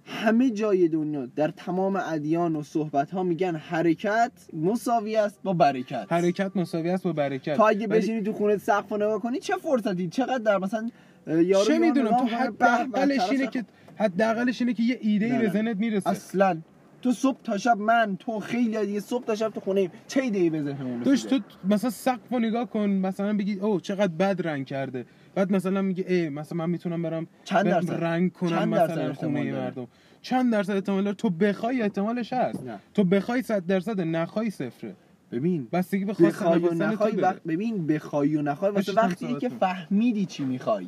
همه 0.04 0.50
جای 0.50 0.88
دنیا 0.88 1.26
در 1.26 1.48
تمام 1.48 1.96
ادیان 1.96 2.56
و 2.56 2.62
صحبت 2.62 3.10
ها 3.10 3.22
میگن 3.22 3.56
حرکت 3.56 4.32
مساوی 4.52 5.16
است 5.16 5.40
با 5.42 5.52
برکت. 5.52 6.06
حرکت 6.10 6.56
مساوی 6.56 6.90
است 6.90 7.04
با 7.04 7.12
برکت. 7.12 7.56
تو 7.56 7.62
اگه 7.62 7.86
بشینی 7.86 8.22
تو 8.22 8.32
خونه 8.32 8.56
سقف 8.56 8.92
نگاه 8.92 9.20
کنی 9.20 9.38
چه 9.38 9.54
فرصتی؟ 9.56 10.08
چقدر 10.08 10.38
در 10.38 10.58
مثلا 10.58 10.90
یارو 11.26 11.64
چه 11.64 11.78
می‌دونم؟ 11.78 12.16
تو 12.16 12.24
حداقلش 12.24 13.30
اینه. 13.30 13.46
که 13.46 13.64
حداقلش 13.96 14.60
اینه 14.60 14.74
که 14.74 14.82
یه 14.82 14.98
ایده 15.00 15.26
ای 15.26 15.38
به. 15.38 15.48
ذهنت 15.48 15.76
می‌رسه. 15.76 16.10
اصلا. 16.10 16.58
تو 17.02 17.12
صبح 17.12 17.38
تا 17.44 17.58
شب 17.58 17.78
من 17.78 18.16
تو 18.20 18.40
خیلی 18.40 18.86
دیگه 18.86 19.00
صبح 19.00 19.24
تا 19.24 19.34
شب 19.34 19.48
تو 19.48 19.60
خونه 19.60 19.80
ایم. 19.80 19.90
چه 20.08 20.22
ایده 20.22 20.38
ای 20.38 20.50
به 20.50 20.62
ذهنمون 20.62 21.04
رسیده؟ 21.04 21.38
تو 21.38 21.44
مثلا 21.68 21.90
سقف 21.90 22.32
رو 22.32 22.38
نگاه 22.38 22.70
کن 22.70 22.90
مثلا 22.90 23.36
بگی 23.36 23.54
اوه 23.60 23.80
چقدر 23.80 24.12
بد 24.12 24.46
رنگ 24.48 24.66
کرده 24.66 25.06
بعد 25.34 25.52
مثلا 25.52 25.82
میگه 25.82 26.04
ای 26.08 26.28
مثلا 26.28 26.58
من 26.58 26.70
می‌تونم 26.70 27.02
برم 27.02 27.26
چند 27.44 27.64
درصد؟ 27.64 27.92
رنگ 27.92 28.32
کنم 28.32 28.50
چند 28.50 28.68
مثلا 28.68 29.14
خونه؟ 29.14 29.52
مردم 29.52 29.86
چند 30.22 30.52
درصد 30.52 30.72
احتمال 30.72 31.04
داره 31.04 31.16
تو 31.16 31.30
بخوای 31.30 31.82
احتمالش 31.82 32.32
هست 32.32 32.64
نه. 32.64 32.78
تو 32.94 33.04
بخوای 33.04 33.42
صد 33.42 33.66
درصد 33.66 34.00
نخوای 34.00 34.50
صفره 34.50 34.94
ببین 35.32 35.68
بستگی 35.72 36.04
به 36.04 36.12
بخوای 36.12 36.58
و 36.60 36.74
نخوای. 36.74 37.12
وقت 37.12 37.42
ببین 37.42 37.86
بخوای 37.86 38.36
و 38.36 38.42
نخوای 38.42 38.70
واسه 38.70 38.92
وقتی 38.92 39.34
که. 39.34 39.48
فهمیدی 39.48 40.26
چی 40.26 40.44
می‌خوای 40.44 40.86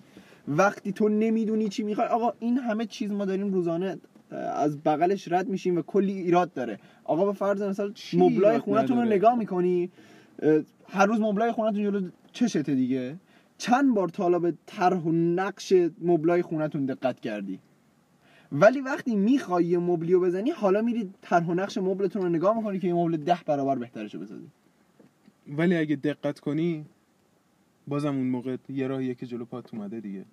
وقتی 0.49 0.93
تو 0.93 1.09
نمی‌دونی 1.09 1.69
چی 1.69 1.83
می‌خوای 1.83 2.09
آقا 2.09 2.33
این 2.41 2.59
همه 2.59 2.87
چیز 2.87 3.13
ما 3.13 3.25
داریم 3.25 3.53
روزانه 3.53 3.99
از 4.37 4.83
بغلش 4.83 5.33
رد 5.33 5.49
میشیم 5.49 5.77
و 5.77 5.83
کلی 5.83 6.13
ایراد 6.13 6.53
داره. 6.53 6.79
آقا 7.05 7.27
به 7.27 7.33
فرض 7.33 7.63
مثلا 7.63 7.93
مبلای 8.13 8.59
خونتون 8.59 8.99
رو؟ 8.99 9.05
نگاه 9.05 9.39
می‌کنی؟ 9.39 9.91
هر 10.89 11.07
روز 11.07 11.21
مبلای 11.21 11.53
خونتون 11.53 11.83
جلو 11.83 12.09
چشته 12.33 12.75
دیگه؟ 12.75 13.17
چند 13.59 13.95
بار 13.95 14.09
تا 14.09 14.39
به 14.39 14.55
طرح 14.67 15.01
و 15.01 15.13
نقش 15.13 15.73
مبلای 16.01 16.43
خونتون 16.43 16.87
دقت 16.87 17.21
کردی؟ 17.21 17.59
ولی 18.53 18.81
وقتی 18.81 19.17
می‌خوای 19.17 19.65
یه 19.65 19.79
مبلیو 19.79 20.21
بزنی 20.21 20.51
حالا 20.51 20.83
میری 20.83 21.11
طرح 21.23 21.47
و 21.47 21.55
نقش 21.55 21.79
مبلتون 21.79 22.23
رو 22.23 22.29
نگاه 22.29 22.57
می‌کنی 22.57 22.79
که 22.79 22.87
یه 22.87 22.95
مبل 22.95 23.17
ده 23.17 23.39
برابر 23.47 23.79
بهترشو 23.79 24.19
بسازی. 24.19 24.47
ولی 25.49 25.77
اگه 25.77 25.97
دقت 25.97 26.41
کنی 26.41 26.85
بازم 27.87 28.17
اون 28.17 28.27
موقع 28.27 28.57
یه 28.69 28.87
راهیه 28.87 29.15
که 29.15 29.27
جلو 29.27 29.45
پات 29.45 29.75
اومده 29.75 30.01
دیگه. 30.01 30.25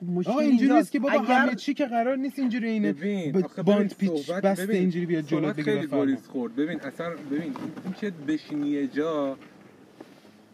خب 0.00 0.06
مشکل 0.06 0.30
آقا 0.30 0.40
اینجوری. 0.40 0.72
نیست 0.72 0.92
که 0.92 1.00
بابا 1.00 1.20
اگر- 1.20 1.34
همه 1.34 1.54
چی 1.54 1.74
که 1.74 1.86
قرار 1.86 2.16
نیست 2.16 2.38
اینجوری 2.38 2.68
اینه. 2.68 2.92
ببین 2.92 3.32
ب- 3.32 3.62
باند 3.62 3.94
پیچ 3.96 4.10
صحبت- 4.10 4.42
بسته 4.44 4.66
ببین، 4.66 4.76
اینجوری 4.80 5.06
بیاد 5.06 5.24
جلو 5.26 5.52
بگه 5.52 5.62
خیلی. 5.62 5.86
گریز 5.86 6.26
خورد. 6.26 6.56
ببین 6.56 6.80
اصلا 6.80 7.10
ببین 7.30 7.54
این 7.84 7.92
که 8.00 8.10
بشینی 8.10 8.68
یه 8.68 8.86
جا 8.86 9.36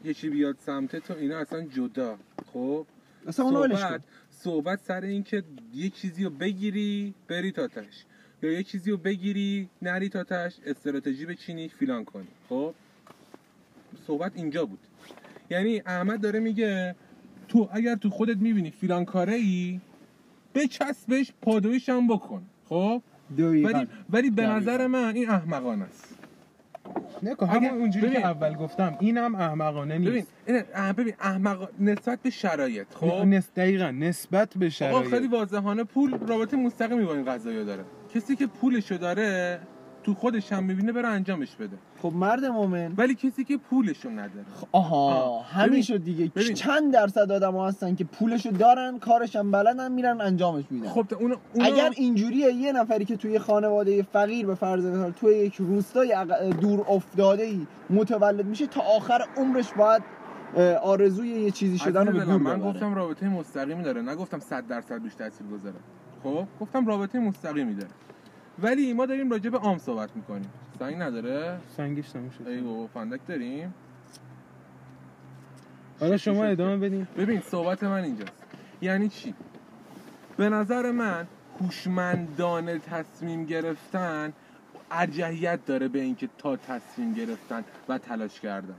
یکی 0.04 0.28
بیاد 0.28 0.56
سمت 0.66 0.96
تو 0.96 1.14
اینا 1.14 1.38
اصلا 1.38 1.62
جدا. 1.62 2.18
خب؟ 2.52 2.86
اصلا 3.26 3.50
صحبت 3.50 4.00
صحبت 4.30 4.80
سر 4.80 5.00
این 5.00 5.22
که 5.22 5.42
یه 5.74 5.90
چیزی 5.90 6.24
رو 6.24 6.30
بگیری 6.30 7.14
بری 7.28 7.52
تا 7.52 7.66
تش. 7.68 8.04
یا 8.42 8.52
یه 8.52 8.62
چیزی 8.62 8.90
رو 8.90 8.96
بگیری 8.96 9.68
نری 9.82 10.08
تا 10.08 10.24
تش 10.24 10.56
استراتژی 10.66 11.26
بچینی 11.26 11.68
فیلان 11.68 12.04
کنی. 12.04 12.26
خب؟ 12.48 12.74
صحبت 14.06 14.32
اینجا 14.34 14.64
بود. 14.64 14.78
یعنی 15.50 15.82
احمد 15.86 16.20
داره 16.20 16.40
میگه 16.40 16.94
تو 17.48 17.68
اگر 17.72 17.94
تو 17.94 18.10
خودت 18.10 18.36
می‌بینی 18.36 18.70
فیلان 18.70 19.04
کاره 19.04 19.32
ای 19.32 19.80
بچسبش 20.54 21.32
پادویش 21.42 21.88
هم 21.88 22.06
بکن 22.08 22.42
خب. 22.68 23.02
ولی 23.38 23.88
ولی 24.10 24.30
به. 24.30 24.46
نظر 24.46 24.86
من 24.86 25.14
این 25.14 25.30
احمقانه 25.30 25.84
است 25.84 26.14
نکن 27.22 27.46
همون 27.46 27.70
اونجوری 27.70 28.06
ببین. 28.06 28.20
که 28.20 28.26
اول 28.26 28.54
گفتم 28.54 28.96
اینم 29.00 29.34
احمقانه 29.34 29.98
ببین 29.98 30.12
نیست 30.12 30.32
این 30.46 30.62
اه، 30.74 30.92
ببین 30.92 31.14
احمق 31.20 31.68
نسبت 31.80 32.22
به 32.22 32.30
شرایط 32.30 32.86
خب 32.94 33.24
نس... 33.26 33.50
دقیقا 33.56 33.90
نسبت 33.90 34.54
به 34.56 34.66
آقا 34.66 34.70
شرایط 34.70 35.10
خیلی 35.10 35.28
واضحانه 35.28 35.84
پول 35.84 36.18
رابطه 36.28 36.56
مستقیمی 36.56 37.04
با 37.04 37.14
این 37.14 37.24
قضايا 37.24 37.64
داره 37.64 37.84
کسی 38.14 38.36
که 38.36 38.46
پولشو 38.46 38.96
داره 38.96 39.60
تو 40.06 40.14
خودش 40.14 40.52
هم 40.52 40.64
می‌بینه 40.64 40.92
بره 40.92 41.08
انجامش 41.08 41.56
بده 41.56 41.76
خب 42.02 42.12
مرد 42.14 42.44
مومن 42.44 42.92
ولی 42.96 43.14
کسی 43.14 43.44
که 43.44 43.56
پولشو 43.56 44.10
نداره 44.10 44.44
آها 44.72 44.96
آه. 44.96 45.46
همین. 45.46 45.82
شد 45.82 46.04
دیگه 46.04 46.30
ببین. 46.36 46.54
چند 46.54 46.92
درصد 46.92 47.32
آدم 47.32 47.52
ها 47.52 47.68
هستن 47.68 47.94
که 47.94 48.04
پولشو 48.04 48.50
دارن 48.50 48.98
کارشم 48.98 49.50
بلدن 49.50 49.92
میرن 49.92 50.20
انجامش 50.20 50.64
میدن 50.70 50.88
خب 50.88 51.06
اون 51.20 51.36
اگر 51.60 51.90
اینجوریه 51.96 52.52
یه 52.52 52.72
نفری 52.72 53.04
که 53.04 53.16
توی 53.16 53.38
خانواده 53.38 54.02
فقیر 54.02 54.46
به 54.46 54.54
فرض 54.54 54.84
مثال 54.86 55.10
توی 55.10 55.34
یک 55.34 55.54
روستای 55.54 56.16
دور 56.60 56.84
افتاده 56.88 57.42
ای 57.42 57.66
متولد 57.90 58.46
میشه 58.46 58.66
تا 58.66 58.80
آخر 58.80 59.24
عمرش 59.36 59.72
باید 59.72 60.02
آرزوی 60.82 61.28
یه 61.28 61.50
چیزی 61.50 61.78
شدن 61.78 62.06
رو 62.06 62.12
به 62.12 62.24
گور 62.24 62.36
من. 62.36 62.60
گفتم 62.60 62.94
رابطه 62.94 63.28
مستقیمی 63.28 63.82
داره 63.82 64.02
نگفتم 64.02 64.38
100 64.38 64.66
درصد 64.66 64.94
روش 64.94 65.14
تاثیر 65.14 65.46
گذاره 65.46 65.76
خب 66.22 66.46
گفتم 66.60 66.86
رابطه 66.86 67.18
مستقیمی 67.18 67.74
داره 67.74 67.90
ولی 68.58 68.92
ما 68.92 69.06
داریم 69.06 69.30
راجع 69.30 69.50
به 69.50 69.58
عام 69.58 69.78
صحبت 69.78 70.16
می‌کنیم. 70.16 70.50
سنگ 70.78 71.02
نداره؟ 71.02 71.58
سنگش 71.76 72.10
تموم 72.10 72.30
شد. 72.30 72.48
ای 72.48 72.60
بابا 72.60 72.86
فندک 72.86 73.20
داریم. 73.28 73.74
حالا 76.00 76.16
شما 76.16 76.44
ادامه 76.44 76.76
بدین. 76.76 77.06
ببین 77.16 77.40
صحبت 77.40 77.84
من 77.84 78.04
اینجاست. 78.04 78.32
یعنی 78.82 79.08
چی؟ 79.08 79.34
به 80.36 80.48
نظر 80.48 80.90
من 80.90 81.26
هوشمندانه 81.60 82.78
تصمیم 82.78 83.44
گرفتن 83.44 84.32
ارجحیت 84.90 85.64
داره 85.66 85.88
به 85.88 86.00
اینکه 86.00 86.28
تا 86.38 86.56
تصمیم 86.56 87.14
گرفتن 87.14 87.64
و 87.88 87.98
تلاش 87.98 88.40
کردن. 88.40 88.74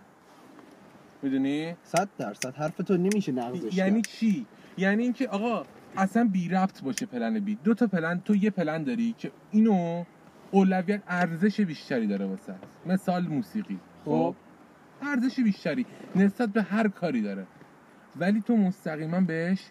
می‌دونی؟ 1.21 1.75
صد 1.83 2.09
درصد. 2.17 2.55
حرف 2.55 2.77
تو 2.77 2.97
نمیشه 2.97 3.31
نقضش 3.31 3.73
یعنی. 3.73 4.01
چی؟ 4.01 4.45
یعنی 4.77 5.03
اینکه 5.03 5.27
آقا 5.27 5.65
اصلا 5.97 6.29
بی 6.33 6.49
ربط 6.49 6.81
باشه 6.81 7.05
پلن 7.05 7.39
بی. 7.39 7.57
دو 7.63 7.73
تا 7.73 7.87
پلن 7.87 8.21
تو 8.25 8.35
یه 8.35 8.49
پلن 8.49 8.83
داری 8.83 9.15
که 9.17 9.31
اینو 9.51 10.03
اولویت 10.51 11.01
ارزش 11.07 11.61
بیشتری 11.61 12.07
داره 12.07 12.25
واسه 12.25 12.55
مثال 12.85 13.27
موسیقی. 13.27 13.79
خب. 14.05 14.35
ارزش 15.01 15.39
بیشتری. 15.39 15.85
نسبت 16.15 16.49
به 16.49 16.61
هر 16.61 16.87
کاری 16.87 17.21
داره. 17.21 17.47
ولی 18.19 18.41
تو 18.41 18.57
مستقیما 18.57 19.21
بهش 19.21 19.63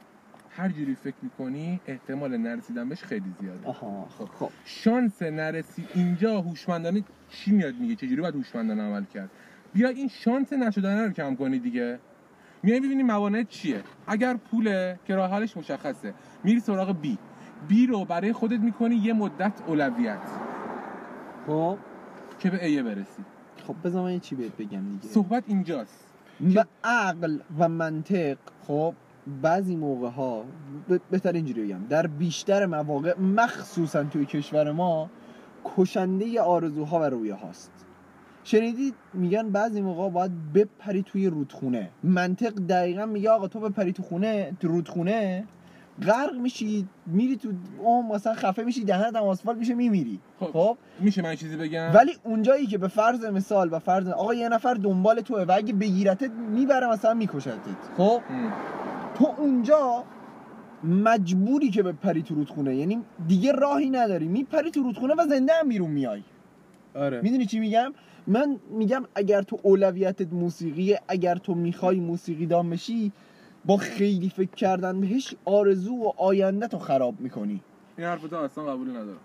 هر 0.51 0.69
جوری 0.69 0.95
فکر 0.95 1.17
می‌کنی 1.23 1.81
احتمال 1.87 2.37
نرسیدن 2.37 2.89
بهش 2.89 3.03
خیلی 3.03 3.35
زیاده. 3.41 3.67
آها 3.67 4.09
خب 4.09 4.51
شانس 4.65 5.23
نرسی 5.23 5.85
اینجا 5.95 6.41
هوشمندانه 6.41 7.05
چی 7.29 7.53
میاد 7.53 7.75
میگه؟ 7.75 7.95
چجوری 7.95 8.21
باید 8.21 8.35
هوشمندانه 8.35 8.83
عمل 8.83 9.05
کرد؟ 9.05 9.31
بیا 9.73 9.89
این 9.89 10.09
شانس 10.09 10.53
نشدن 10.53 11.05
رو 11.05 11.13
کم 11.13 11.37
کنی 11.37 11.59
دیگه. 11.59 11.99
میای 12.67 12.81
ببینی 12.81 13.03
موانع 13.03 13.43
چیه؟ 13.43 13.83
اگر 14.07 14.37
پوله 14.37 14.99
که 15.05 15.15
راه 15.15 15.31
حلش 15.31 15.57
مشخصه 15.57 16.15
میری 16.45 16.61
سراغ 16.61 17.01
بی 17.01 17.19
بی 17.69 17.87
رو 17.87 18.05
برای 18.05 18.33
خودت 18.33 18.61
می‌کنی 18.61 18.95
یه 18.97 19.13
مدت 19.13 19.53
اولویت. 19.67 20.19
خب. 21.47 21.79
که 22.39 22.51
به 22.51 22.65
ایه 22.65 22.83
برسی. 22.83 23.25
خب 23.67 23.75
بذار 23.85 24.03
من 24.03 24.21
چی 24.21 24.35
بهت 24.35 24.57
بگم 24.57 24.89
دیگه. 24.93 25.15
صحبت 25.15 25.45
اینجاست. 25.47 26.05
و 26.55 26.65
عقل 26.85 27.39
و 27.59 27.69
منطق 27.69 28.37
خب 28.67 28.95
بعضی 29.43 29.77
موقع 29.77 30.09
ها 30.09 30.45
ب- 30.91 30.99
بهتر 31.11 31.33
اینجوری 31.33 31.65
بگم 31.65 31.81
در 31.89 32.07
بیشتر 32.07 32.67
مواقع 32.67 33.19
مخصوصا 33.21 34.05
توی 34.05 34.27
کشور 34.27 34.73
ما 34.73 35.11
کشنده 35.77 36.41
آرزوها 36.41 37.01
و 37.01 37.03
رویه 37.03 37.35
هاست 37.35 37.86
شنیدید 38.47 38.95
میگن 39.15 39.51
بعضی 39.51 39.81
موقع 39.81 40.11
باید 40.11 40.53
بپری 40.53 41.03
توی 41.03 41.27
رودخونه. 41.27 41.91
منطق 42.03 42.53
دقیقا 42.55 43.07
میگه 43.07 43.31
آقا 43.31 43.49
تو 43.49 43.61
بپری 43.61 43.93
تو 43.93 44.03
خونه 44.03 44.53
تو 44.61 44.69
رودخونه. 44.69 45.45
غرق 46.03 46.35
میشی 46.35 46.89
میری 47.07 47.37
تو 47.37 47.49
اون 47.79 48.07
مثلا 48.07 48.35
خفه 48.35 48.63
میشی 48.63 48.85
دهنت 48.85 49.17
هم 49.17 49.23
آسفالت 49.23 49.59
میشه 49.59 49.75
میمیری. 49.75 50.21
خب. 50.41 50.47
خب؟ 50.47 50.77
میشه 51.01 51.23
من 51.23 51.35
چیزی 51.35 51.57
بگم؟ 51.57 51.91
ولی 51.95 52.13
اونجایی 52.25 52.67
که 52.67 52.79
به 52.79 52.89
فرض 52.89 53.25
مثال 53.25 53.69
و 53.73 53.79
فرض 53.79 54.09
آقا 54.09 54.35
یه 54.35 54.49
نفر 54.49 54.75
دنبال 54.75 55.21
توه 55.21 55.43
و 55.43 55.53
اگه 55.57 55.73
بگیرتت 55.73 56.31
می‌بره 56.31 56.91
مثلا 56.91 57.15
میکشتت. 57.15 57.59
خب. 57.97 58.21
تو 59.15 59.35
اونجا 59.39 60.05
مجبوری 60.85 61.71
که 61.71 61.83
بپری 61.83 62.23
تو 62.23 62.35
رودخونه. 62.35 62.77
یعنی 62.77 63.03
دیگه 63.29 63.53
راهی 63.53 63.91
نداری. 63.91 64.29
میپری 64.29 64.71
تو 64.71 64.83
رودخونه 64.83 65.15
و 65.19 65.27
زنده 65.29 65.53
هم 65.61 65.69
بیرون 65.69 65.91
میای. 65.91 66.23
آره. 66.95 67.21
می‌دونی 67.21 67.47
چی 67.47 67.59
میگم؟ 67.61 67.93
من 68.27 68.57
میگم 68.71 69.05
اگر 69.15 69.43
تو 69.43 69.59
اولویتت 69.63 70.33
موسیقیه 70.33 71.01
اگر 71.09 71.37
تو 71.37 71.55
می‌خوای 71.55 72.01
موسیقی 72.01 72.47
دام 72.47 72.71
بشی 72.71 73.13
با 73.65 73.77
خیلی 73.77 74.29
فکر 74.29 74.51
کردن 74.51 75.01
بهش 75.01 75.35
آرزو 75.45 75.95
و 75.95 76.13
آینده 76.17 76.67
تو 76.69 76.79
خراب 76.79 77.21
می‌کنی. 77.21 77.61
این 77.99 78.07
حرف 78.07 78.23
تو 78.23 78.37
اصلا 78.37 78.65
قبول 78.65 78.91
ندارم. 78.91 79.21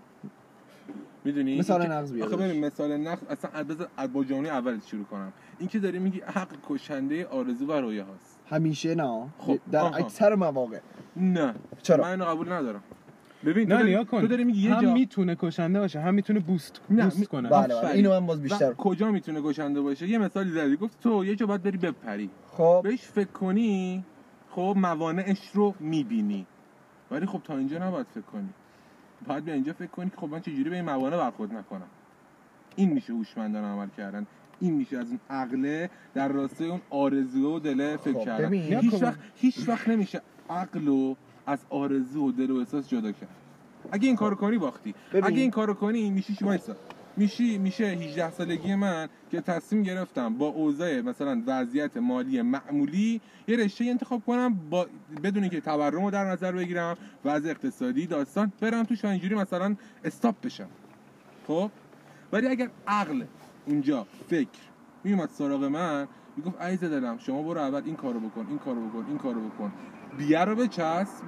می‌دونی؟ 1.24 1.60
مثال 1.60 1.82
نقض 1.82 2.12
آخه 2.12 2.20
داداش. 2.20 2.40
ببین 2.40 2.66
مثال 2.66 2.98
نقض 2.98 3.24
اصلا 3.30 3.64
بذار 3.64 3.88
از 3.98 4.14
با 4.14 4.24
جمله 4.24 4.50
اول 4.50 4.80
شروع 4.86 5.04
کنم. 5.04 5.34
این 5.60 5.70
که 5.70 5.80
داری 5.80 6.00
میگی 6.00 6.20
عقل 6.20 6.56
کشنده 6.70 7.26
آرزو 7.26 7.66
و 7.66 7.72
رویه 7.72 8.04
هاست. 8.04 8.40
همیشه 8.50 8.96
نه. 8.96 9.28
خب، 9.38 9.60
در 9.72 9.80
آها. 9.80 9.96
اکثر 9.96 10.36
مواقع. 10.36 10.80
نه. 11.16 11.56
چرا؟ 11.82 12.04
من 12.04 12.10
اینو 12.12 12.26
قبول 12.26 12.52
ندارم. 12.52 12.84
ببین 13.46 13.68
تو 13.68 13.74
نه 13.74 13.80
داری, 13.80 13.90
نیا 13.90 14.04
کن. 14.04 14.22
تو 14.22 14.28
داری 14.28 14.44
میگی 14.44 14.62
یه 14.62 14.76
هم 14.76 14.82
جا 14.82 14.94
می‌تونه 14.94 15.36
کشنده 15.36 15.80
باشه 15.80 16.00
هم 16.00 16.14
می‌تونه 16.14 16.40
بوست 16.40 16.82
نه، 16.90 17.04
بوست 17.04 17.28
کنه. 17.28 17.50
بله 17.50 17.68
بله. 17.68 17.90
اینو 17.90 18.20
من 18.20 18.26
باز 18.26 18.42
بیشتر. 18.42 18.72
و 18.72 18.74
کجا 18.74 19.12
می‌تونه 19.12 19.42
گشنده 19.42 19.82
باشه؟ 19.82 20.08
یه 20.08 20.18
مثالی 20.18 20.52
زدی 20.52 20.76
گفت 20.76 21.00
تو 21.00 21.26
یه 21.26 21.36
جا 21.36 21.46
باید 21.46 21.64
بری 21.64 21.78
بپری. 21.78 22.30
خب. 22.52 22.82
بهش 22.84 23.02
فکر 23.02 23.32
کنی 23.32 24.04
خب 24.50 24.76
موانعش 24.78 25.48
رو 25.54 25.76
می‌بینی. 25.80 26.48
ولی 27.12 27.26
خب 27.26 27.42
تا 27.44 27.58
اینجا 27.58 27.88
نباید 27.88 28.08
فکر 28.12 28.22
کنی. 28.22 28.50
باید 29.28 29.46
به 29.46 29.54
اینجا 29.54 29.74
فکر 29.74 29.88
کنی 29.88 30.10
که 30.10 30.18
خب 30.18 30.30
من 30.30 30.40
چجوری 30.40 30.70
به 30.70 30.76
این 30.76 30.86
موانع 30.86 31.18
برخورد 31.18 31.54
نکنم. 31.54 31.88
این 32.76 32.94
میشه 32.94 33.14
هوشمندانه 33.14 33.68
عمل 33.68 33.88
کردن. 33.98 34.28
این 34.60 34.74
میشه 34.74 34.98
از 34.98 35.08
اون 35.10 35.20
عقله 35.30 35.90
در 36.14 36.28
راستای 36.28 36.70
اون 36.70 36.82
آرزو 36.90 37.56
و 37.56 37.60
دله 37.60 37.98
فکر 37.98 38.14
خب، 38.14 38.26
کردن. 38.26 38.54
هیچ. 38.54 38.94
وقت 39.04 39.20
هیچ 39.36 39.70
وقت 39.70 39.88
نمیشه 39.88 40.22
عقل 40.50 40.86
رو 40.86 41.18
از 41.46 41.60
آرزو 41.70 42.28
و 42.28 42.32
دل 42.32 42.52
و 42.52 42.56
احساس 42.56 42.90
جدا 42.90 43.12
کرد. 43.12 43.30
اگه 43.92 44.08
این 44.08 44.16
کارو 44.16 44.36
کنی 44.36 44.58
باختی 44.58 44.96
ببین. 45.10 45.26
اگه 45.26 45.42
این 45.42 45.52
کارو 45.52 45.74
کنی 45.74 46.10
میشی 46.10 46.38
وایسا؟ 46.42 46.76
میشی 47.18 47.58
میشه 47.58 47.86
18 47.86 48.32
سالگی 48.32 48.76
من 48.76 49.10
که 49.32 49.42
تصمیم 49.42 49.84
گرفتم 49.84 50.34
با 50.34 50.48
اوضاع 50.48 51.02
مثلا 51.02 51.44
وضعیت 51.48 51.98
مالی 51.98 52.42
معمولی 52.42 53.22
یه 53.48 53.58
رشته 53.58 53.86
انتخاب 53.86 54.26
کنم 54.26 54.60
با 54.70 54.88
بدون 55.24 55.50
که 55.50 55.62
تورم 55.62 56.06
رو 56.06 56.12
در 56.12 56.26
نظر 56.26 56.52
بگیرم 56.52 56.98
وضع 57.26 57.50
اقتصادی 57.50 58.08
داستان 58.08 58.52
برم 58.62 58.84
توش 58.84 59.06
و 59.06 59.08
اینجوری 59.08 59.36
مثلا 59.36 59.76
استاپ 60.06 60.36
بشم. 60.44 60.68
خب؟ 61.48 61.72
ولی 62.34 62.48
اگر 62.48 62.70
عقل 62.88 63.24
اونجا 63.66 64.08
فکر 64.30 64.60
میومد 65.04 65.30
سراغ 65.30 65.64
من 65.64 66.08
می‌گفت 66.38 66.62
عزیز 66.62 66.84
دلم 66.84 67.18
شما 67.18 67.44
برو 67.44 67.60
اول 67.60 67.82
این 67.86 67.96
کارو 67.96 68.20
بکن 68.20 68.46
این 68.50 68.58
کارو 68.58 68.88
بکن 68.88 69.06
این 69.08 69.18
کارو 69.18 69.50
بکن. 69.50 69.72
بیه 70.18 70.40
رو 70.40 70.56
بچسب. 70.56 71.24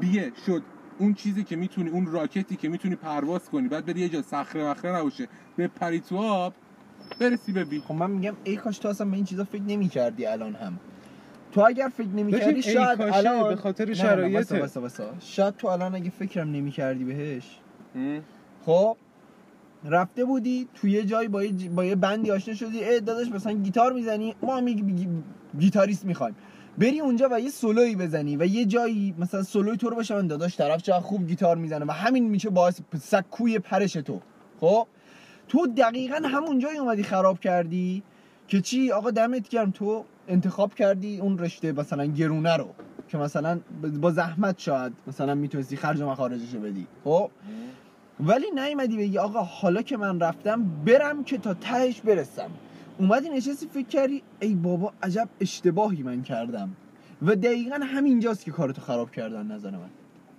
بیه 0.00 0.32
شد. 0.46 0.62
اون 0.98 1.14
چیزی 1.14 1.44
که 1.44 1.56
می‌تونی 1.56 1.90
اون 1.90 2.06
راکتی 2.06 2.56
که 2.56 2.68
می‌تونی 2.68 2.96
پرواز 2.96 3.50
کنی. 3.50 3.68
بعد 3.68 3.86
بری 3.86 4.00
یه 4.00 4.08
جا 4.08 4.22
صخره 4.22 4.70
مخره 4.70 4.96
نباشه. 4.96 5.28
به 5.56 5.68
پری 5.68 6.00
تو 6.00 6.18
آب 6.18 6.54
برسی 7.20 7.52
به 7.52 7.64
بی 7.64 7.80
خب 7.80 7.94
من 7.94 8.10
میگم 8.10 8.34
ای 8.44 8.56
کاش 8.56 8.78
تو 8.78 8.88
اصلا 8.88 9.06
به 9.06 9.16
این 9.16 9.24
چیزا 9.24 9.44
فکر 9.44 9.62
نمی‌کردی 9.62 10.26
الان 10.26 10.54
هم. 10.54 10.78
تو 11.52 11.60
اگر 11.66 11.88
فکر 11.96 12.08
نمی‌کردی 12.08 12.62
شاید 12.62 13.00
الان 13.00 13.48
به 13.48 13.56
خاطر 13.56 13.84
واسه. 14.80 15.04
شاید 15.20 15.56
تو 15.56 15.68
الان 15.68 15.94
اگه 15.94 16.10
فکرم 16.10 16.50
نمی‌کردی 16.50 17.04
بهش؟ 17.04 17.58
خب 18.66 18.96
رفته 19.84 20.24
بودی 20.24 20.68
توی 20.74 20.90
یه 20.90 21.04
جایی 21.04 21.28
با 21.28 21.44
یه, 21.44 21.70
با 21.70 21.84
یه 21.84 21.94
بندی 21.94 22.30
آشنا 22.30 22.54
شدی. 22.54 22.84
ای 22.84 23.00
داداش 23.00 23.28
مثلا 23.28 23.52
گیتار 23.52 23.92
می‌زنی؟ 23.92 24.34
ما 24.42 24.56
هم 24.56 24.68
یک 24.68 24.78
گی- 24.84 25.08
گیتاریست 25.58 26.04
می‌خوایم. 26.04 26.34
بری 26.78 27.00
اونجا 27.00 27.28
و 27.32 27.40
یه 27.40 27.50
سولوی 27.50 27.96
بزنی 27.96 28.36
و 28.36 28.46
یه 28.46 28.64
جایی 28.64 29.14
مثلا 29.18 29.42
سولوی 29.42 29.76
تو 29.76 29.90
رو 29.90 29.96
بشه 29.96 30.14
من 30.14 30.26
داداش 30.26 30.56
طرف 30.56 30.82
چقدر 30.82 31.00
خوب 31.00 31.26
گیتار 31.26 31.56
می‌زنه 31.56 31.84
و 31.84 31.90
همین 31.90 32.28
میشه 32.28 32.50
باعث 32.50 32.80
سکوی 33.02 33.58
پرش 33.58 33.92
تو. 33.92 34.20
خب؟ 34.60 34.86
تو 35.48 35.66
دقیقا 35.66 36.20
همون 36.24 36.58
جایی 36.58 36.78
اومدی 36.78 37.02
خراب 37.02 37.40
کردی 37.40 38.02
که 38.48 38.60
چی؟ 38.60 38.92
آقا 38.92 39.10
دمت 39.10 39.48
گرم 39.48 39.70
تو 39.70 40.04
انتخاب 40.28 40.74
کردی 40.74 41.20
اون 41.20 41.38
رشته 41.38 41.72
مثلا 41.72 42.04
گرونه 42.04 42.56
رو 42.56 42.68
که 43.08 43.18
مثلا 43.18 43.60
با 44.00 44.10
زحمت 44.10 44.58
شاید 44.58 44.92
مثلا 45.06 45.34
می‌تونستی 45.34 45.76
خرج 45.76 46.00
و 46.00 46.06
مخارجشو 46.10 46.60
بدی. 46.60 46.86
خب؟ 47.04 47.30
ولی 48.20 48.46
نیومدی 48.54 48.96
بگی 48.96 49.18
آقا 49.18 49.42
حالا 49.42 49.82
که 49.82 49.96
من 49.96 50.20
رفتم 50.20 50.64
برم 50.84 51.24
که 51.24 51.38
تا 51.38 51.54
تهش 51.54 52.00
برسم. 52.00 52.50
اومدی 52.98 53.28
نشستی 53.28 53.66
فکر 53.66 53.86
کردی 53.86 54.22
ای 54.40 54.54
بابا 54.54 54.92
عجب 55.02 55.28
اشتباهی 55.40 56.02
من 56.02 56.22
کردم. 56.22 56.76
و 57.22 57.36
دقیقا 57.36 57.78
همینجاست 57.82 58.44
که 58.44 58.50
کارتو 58.50 58.82
خراب 58.82 59.10
کردن 59.10 59.46
نظر 59.46 59.70
من. 59.70 59.90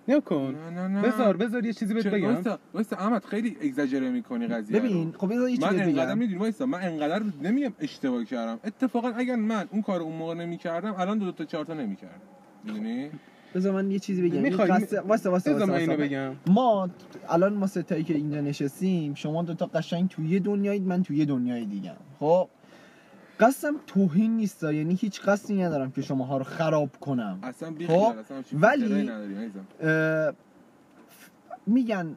نیا 0.08 0.20
کن. 0.20 0.56
نه 0.56 0.70
نه 0.70 0.88
نه. 0.88 1.02
بذار 1.02 1.38
بذار 1.38 1.66
یه 1.66 1.74
چیزی 1.74 1.94
بهت 1.94 2.08
بگم. 2.08 2.34
وایسا 2.34 2.60
وایسا 2.74 2.96
احمد 2.96 3.26
خیلی 3.26 3.58
اگزاجره 3.62 4.10
می‌کنی 4.10 4.48
قضیه. 4.48 4.80
ببین 4.80 5.14
خب 5.18 5.34
بذار 5.34 5.50
یه 5.50 5.58
چیزی 5.58 5.68
من 5.68 5.82
انقدر 5.82 6.06
بگم. 6.06 6.18
می‌دونی 6.18 6.40
وایسا 6.40 6.66
من 6.66 6.82
انقدر 6.82 7.22
نمیگم 7.42 7.74
اشتباه 7.80 8.26
کردم. 8.26 8.60
اتفاقا 8.64 9.10
اگر 9.10 9.36
من 9.36 9.68
اون 9.72 9.82
کار 9.82 10.02
اون 10.02 10.16
موقع 10.16 10.34
نمی‌کردم 10.34 10.96
الان 10.98 11.18
دو, 11.18 11.26
دو 11.26 11.32
تا 11.32 11.46
چهار 11.46 11.66
تا 11.66 11.74
نمی‌کردم. 11.74 12.22
می‌دونی؟ 12.64 13.10
بذار 13.56 13.74
من 13.74 13.92
یه 13.92 14.00
چیزی 14.00 14.22
بگم. 14.22 14.42
می‌خوای- 14.42 14.70
وایسا 15.08 15.32
بذار 15.32 15.66
من 15.66 15.70
وایسا 15.70 15.92
اینو. 15.92 15.98
بگم. 16.04 16.32
ما 16.48 16.90
الان 17.30 17.54
ما 17.54 17.68
ستایی 17.68 18.04
که 18.04 18.14
اینجا 18.14 18.42
نشستیم 18.42 19.14
شما 19.14 19.44
دوتا 19.44 19.66
قشنگ 19.66 20.10
توی 20.10 20.28
یه 20.30 20.40
دنیایید 20.40 20.84
من 20.88 21.04
توی 21.04 21.18
یه 21.18 21.26
دنیای 21.26 21.66
دیگه 21.66 21.92
خب؟ 22.20 22.48
قصدم 23.40 23.76
توهین 23.88 24.36
نیست 24.38 24.64
یعنی 24.64 24.96
هیچ 24.96 25.22
قصدی 25.22 25.64
ندارم 25.64 25.92
که 25.92 26.02
شماها 26.02 26.38
رو 26.38 26.44
خراب 26.44 26.90
کنم. 27.00 27.40
اصلا 27.44 27.74
خب، 27.88 28.16
ولی-. 28.62 29.10
اه، 29.82 30.34
میگن 31.68 32.16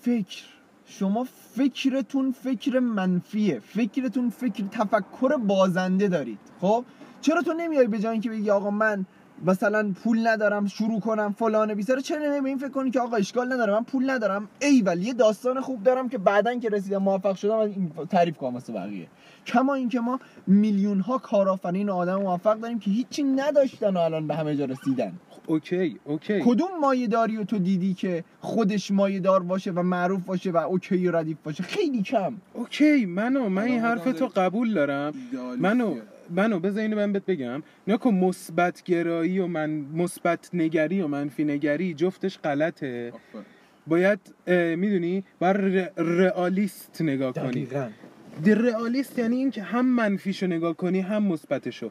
فکر. 0.00 0.42
شما 0.88 1.26
فکرتون 1.54 2.32
فکر 2.32 2.78
منفیه. 2.78 3.58
فکرتون 3.58 4.30
فکر 4.30 4.64
تفکر 4.70 5.36
بازنده 5.36 6.08
دارید. 6.08 6.38
خب؟ 6.60 6.84
چرا 7.20 7.42
تو 7.42 7.52
نمیای 7.52 7.86
به 7.86 7.98
جای 7.98 8.12
اینکه 8.12 8.30
بگی 8.30 8.50
آقا 8.50 8.70
من 8.70 9.06
مثلا 9.44 9.92
پول 10.04 10.26
ندارم 10.26 10.66
شروع 10.66 11.00
کنم 11.00 11.34
فلان 11.38 11.74
بیساره 11.74 12.02
چرا 12.02 12.18
نمیای 12.18 12.40
به 12.40 12.48
این 12.48 12.58
فکر 12.58 12.68
کنی 12.68 12.90
که 12.90 13.00
آقا 13.00 13.16
اشکال 13.16 13.52
نداره 13.52 13.72
من 13.72 13.84
پول 13.84 14.10
ندارم. 14.10 14.48
ای 14.62 14.82
ولی 14.82 15.04
یه 15.04 15.14
داستان 15.14 15.60
خوب 15.60 15.82
دارم 15.82 16.08
که 16.08 16.18
بعدا 16.18 16.54
که 16.54 16.68
رسیدم 16.68 16.98
موفق 16.98 17.36
شدم 17.36 17.56
از 17.58 17.70
این 17.70 17.90
تعریف 18.10 18.36
کنم 18.36 18.54
واسه 18.54 18.72
بقیه. 18.72 19.06
کما 19.46 19.74
اینکه 19.74 20.00
ما 20.00 20.20
میلیون 20.46 21.00
ها 21.00 21.18
کارآفرین 21.18 21.90
آدم 21.90 22.22
موفق 22.22 22.60
داریم 22.60 22.78
که 22.78 22.90
هیچی 22.90 23.22
نداشتن 23.22 23.96
و 23.96 23.98
الان 23.98 24.26
به 24.26 24.34
همه 24.34 24.56
جا 24.56 24.64
رسیدن. 24.64 25.12
okay 25.46 25.98
okay. 26.04 26.40
کدوم 26.44 26.68
مایه 26.80 27.06
داری 27.06 27.36
و 27.36 27.44
تو 27.44 27.58
دیدی 27.58 27.94
که 27.94 28.24
خودش 28.40 28.90
مایه 28.90 29.20
دار 29.20 29.42
باشه 29.42 29.70
و 29.70 29.82
معروف 29.82 30.24
باشه 30.24 30.50
و 30.50 30.56
okay 30.56 31.08
و 31.08 31.16
ردیف 31.16 31.36
باشه؟ 31.44 31.62
خیلی 31.62 32.02
کم. 32.02 32.34
okay 32.54 33.06
منو 33.06 33.48
من 33.48 33.62
این 33.62 33.80
حرف 33.80 34.04
تو 34.04 34.26
قبول 34.36 34.74
دارم. 34.74 35.14
منو 35.58 35.94
منو 36.30 36.60
بذار 36.60 36.82
اینو 36.82 36.96
من 36.96 37.12
بهت 37.12 37.26
بگم. 37.26 37.62
نکن 37.86 38.14
مثبت 38.14 38.82
گرایی 38.82 39.38
و 39.38 39.46
من 39.46 39.70
مثبت 39.70 40.50
نگری 40.54 41.00
و 41.00 41.06
منفی 41.06 41.44
نگری 41.44 41.94
جفتش 41.94 42.38
غلطه. 42.38 43.12
باید 43.86 44.18
می‌دونی؟ 44.76 45.24
بر 45.40 45.52
رئالیست 45.96 47.02
نگاه 47.02 47.32
کنی. 47.32 47.68
دی 48.44 48.54
رئالیست 48.54 49.18
یعنی 49.18 49.36
این 49.36 49.50
که 49.50 49.62
هم 49.62 49.86
منفیشو 49.86 50.46
نگاه 50.46 50.76
کنی 50.76 51.00
هم 51.00 51.22
مثبتشو. 51.22 51.90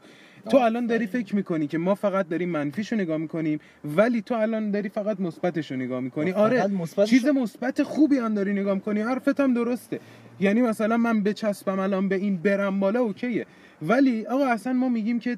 تو 0.49 0.57
الان 0.57 0.85
داری 0.87 1.07
فکر 1.07 1.35
می‌کنی 1.35 1.67
که 1.67 1.77
ما 1.77 1.95
فقط 1.95 2.29
داریم 2.29 2.49
منفیشو 2.49 2.95
نگاه 2.95 3.17
می‌کنیم 3.17 3.59
ولی 3.85 4.21
تو 4.21 4.35
الان 4.35 4.71
داری 4.71 4.89
فقط 4.89 5.19
مثبتشو 5.19 5.75
نگاه 5.75 5.99
می‌کنی. 5.99 6.31
فقط 6.31 6.39
آره 6.39 6.65
چیز 7.05 7.25
مثبت 7.25 7.83
خوبی 7.83 8.17
هم 8.17 8.33
داری 8.33 8.53
نگاه 8.53 8.75
می‌کنی 8.75 9.01
حرفت 9.01 9.39
هم 9.39 9.53
درسته. 9.53 9.99
یعنی 10.39 10.61
مثلا 10.61 10.97
من 10.97 11.23
بچسبم 11.23 11.79
الان 11.79 12.09
به 12.09 12.15
این 12.15 12.37
برم 12.37 12.79
بالا 12.79 12.99
اوکیه. 12.99 13.45
ولی 13.87 14.25
آقا 14.25 14.45
اصلا 14.45 14.73
ما 14.73 14.89
میگیم 14.89 15.19
که 15.19 15.37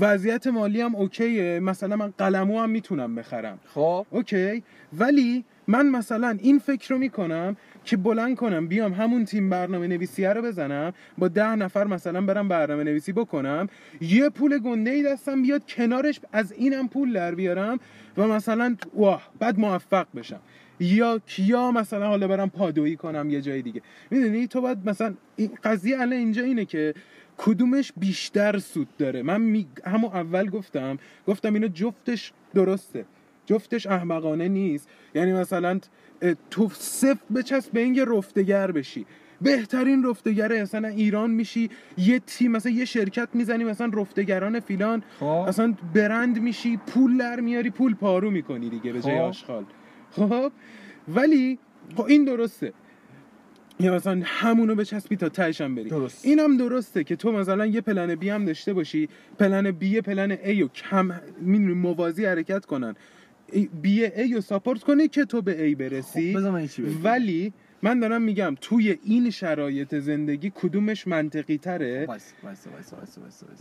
وضعیت 0.00 0.46
مالی 0.46 0.80
هم 0.80 0.94
اوکیه. 0.94 1.60
مثلا 1.60 1.96
من 1.96 2.12
قلمو 2.18 2.60
هم 2.60 2.70
می‌تونم 2.70 3.14
بخرم. 3.14 3.58
خب. 3.66 4.06
اوکی. 4.10 4.62
ولی 4.98 5.44
من 5.66 5.88
مثلا 5.88 6.38
این 6.40 6.58
فکر 6.58 6.94
رو 6.94 6.98
می‌کنم 6.98 7.56
که 7.84 7.96
بلند 7.96 8.36
کنم 8.36 8.66
بیام 8.66 8.92
همون 8.92 9.24
تیم 9.24 9.50
برنامه 9.50 9.86
نویسیه 9.86 10.32
رو 10.32 10.42
بزنم 10.42 10.92
با 11.18 11.28
ده 11.28 11.54
نفر 11.54 11.84
مثلا 11.84 12.20
برم 12.20 12.48
برنامه 12.48 12.84
نویسی 12.84 13.12
بکنم 13.12 13.68
یه 14.00 14.28
پول 14.28 14.58
گنده 14.58 14.90
ای 14.90 15.02
دستم 15.02 15.42
بیاد 15.42 15.66
کنارش 15.66 16.20
از 16.32 16.52
اینم 16.52 16.88
پول 16.88 17.12
در 17.12 17.34
بیارم 17.34 17.78
و 18.16 18.28
مثلا 18.28 18.76
واه 18.94 19.30
بعد 19.38 19.58
موفق 19.58 20.06
بشم. 20.16 20.40
یا 20.80 21.20
کیا 21.26 21.70
مثلا 21.70 22.06
حالا 22.06 22.28
برم 22.28 22.50
پادویی 22.50 22.96
کنم 22.96 23.30
یه 23.30 23.40
جای 23.40 23.62
دیگه. 23.62 23.82
می‌دونی؟ 24.10 24.46
تو 24.46 24.60
باید 24.60 24.78
مثلا 24.88 25.14
این 25.36 25.50
قضیه 25.64 26.00
الان 26.00 26.12
اینجا 26.18 26.42
اینه 26.42 26.64
که 26.64 26.94
کدومش 27.44 27.92
بیشتر 27.96 28.58
سود 28.58 28.88
داره؟ 28.98 29.22
من 29.22 29.40
می... 29.40 29.66
همون 29.84 30.10
اول 30.10 30.50
گفتم 30.50 30.98
گفتم 31.26 31.54
اینو 31.54 31.68
جفتش 31.68 32.32
درسته. 32.54 33.04
جفتش 33.46 33.86
احمقانه 33.86 34.48
نیست. 34.48 34.88
یعنی 35.14 35.32
مثلا 35.32 35.80
تو 36.50 36.68
صفت 36.72 37.32
بچسب 37.36 37.72
به 37.72 37.80
اینکه 37.80 38.04
رفتگر 38.04 38.72
بشی. 38.72 39.06
بهترین 39.40 40.04
رفتگره 40.04 40.62
مثلا 40.62 40.88
ایران 40.88 41.30
میشی 41.30 41.70
یه 41.98 42.18
تیم 42.18 42.52
مثلا 42.52 42.72
یه 42.72 42.84
شرکت 42.84 43.28
می‌زنی 43.34 43.64
مثلا 43.64 43.90
رفتگران 43.94 44.60
فیلان 44.60 45.02
خب. 45.20 45.26
اصلا 45.26 45.74
برند 45.94 46.38
میشی 46.38 46.76
پول 46.76 47.18
در 47.18 47.40
میاری 47.40 47.70
پول 47.70 47.94
پارو 47.94 48.30
می‌کنی 48.30 48.70
دیگه 48.70 48.92
به 48.92 49.00
جای 49.00 49.18
خب. 49.18 49.22
آشغال. 49.22 49.64
خب؟ 50.10 50.52
ولی 51.08 51.58
خب 51.96 52.04
این 52.04 52.24
درسته. 52.24 52.72
یا 53.82 53.94
مثلا 53.94 54.20
همونو 54.24 54.74
بچسبی 54.74 55.16
تا 55.16 55.28
تهش 55.28 55.60
هم 55.60 55.74
بری. 55.74 55.88
درست. 55.88 56.26
اینم 56.26 56.56
درسته 56.56 57.04
که 57.04 57.16
تو 57.16 57.32
مثلا 57.32 57.66
یه 57.66 57.80
plan 57.80 58.14
B 58.14 58.28
هم 58.28 58.44
داشته 58.44 58.72
باشی 58.72 59.08
plan 59.38 59.70
B 59.70 60.00
plan 60.00 60.30
A 60.30 60.62
و 60.62 60.68
کم 60.68 61.20
موازی 61.74 62.24
حرکت 62.24 62.66
کنن. 62.66 62.94
B 63.82 64.04
A 64.04 64.34
رو 64.34 64.40
support 64.40 64.82
کنی 64.82 65.08
که 65.08 65.24
تو 65.24 65.42
به 65.42 65.64
A 65.64 65.74
برسی. 65.74 66.36
خب. 66.36 67.04
ولی 67.04 67.52
من 67.82 68.00
دارم 68.00 68.22
میگم 68.22 68.56
توی 68.60 68.98
این 69.04 69.30
شرایط 69.30 69.94
زندگی 69.94 70.52
کدومش 70.54 71.06
منطقی 71.06 71.58
تره؟ 71.58 72.04
وایس 72.08 72.32
وایس 72.42 72.66
وایس 72.66 72.92
وایس 72.92 73.18
وایس 73.18 73.42
وایس. 73.42 73.60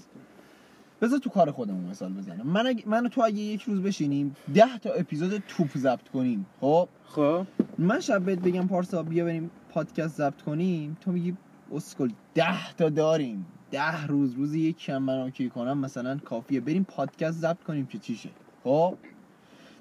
بذار 1.02 1.20
تو 1.20 1.30
کار 1.30 1.52
خودمون 1.52 1.90
مثال 1.90 2.14
بزنم. 2.14 2.48
من 2.48 2.68
اگه 2.68 2.84
من 2.86 3.10
تو 3.10 3.22
اگه 3.22 3.38
یک 3.38 3.64
روز 3.64 3.82
بشینیم 3.82 4.36
ده 4.54 4.78
تا 4.78 4.92
اپیزود 4.94 5.44
توپ 5.48 5.78
ضبط 5.78 6.08
کنیم 6.14 6.46
خب؟ 6.60 6.90
خب. 7.06 7.46
من 7.78 8.00
شب 8.00 8.26
بهت 8.26 8.40
بگم 8.40 8.68
پارسا 8.68 9.04
بیا 9.04 9.26
بریم 9.26 9.52
پادکست 9.72 10.18
ضبط 10.18 10.42
کنیم 10.42 10.98
تو 11.02 11.12
میگی 11.12 11.38
اسکل 11.72 12.10
ده 12.34 12.74
تا 12.78 12.90
داریم. 12.90 13.46
ده 13.72 14.06
روز 14.08 14.34
روزی 14.34 14.60
یک 14.60 14.78
کم 14.78 14.98
من 14.98 15.18
okay 15.18 15.50
کنم 15.50 15.78
مثلا 15.78 16.18
کافیه. 16.18 16.62
بریم 16.62 16.84
پادکست 16.84 17.40
ضبط 17.40 17.64
کنیم 17.64 17.86
که 17.86 17.98
چیشه 17.98 18.30
خب؟ 18.64 18.98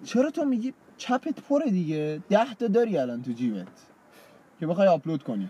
چرا 0.04 0.30
تو 0.30 0.44
میگی 0.44 0.74
جیبت 0.96 1.40
پره 1.40 1.70
دیگه؟ 1.70 2.22
ده 2.28 2.54
تا 2.54 2.66
داری 2.66 2.98
الان 2.98 3.22
تو 3.22 3.32
جیبت 3.32 3.66
که 4.60 4.66
بخوای 4.66 4.88
آپلود 4.88 5.22
کنی. 5.22 5.48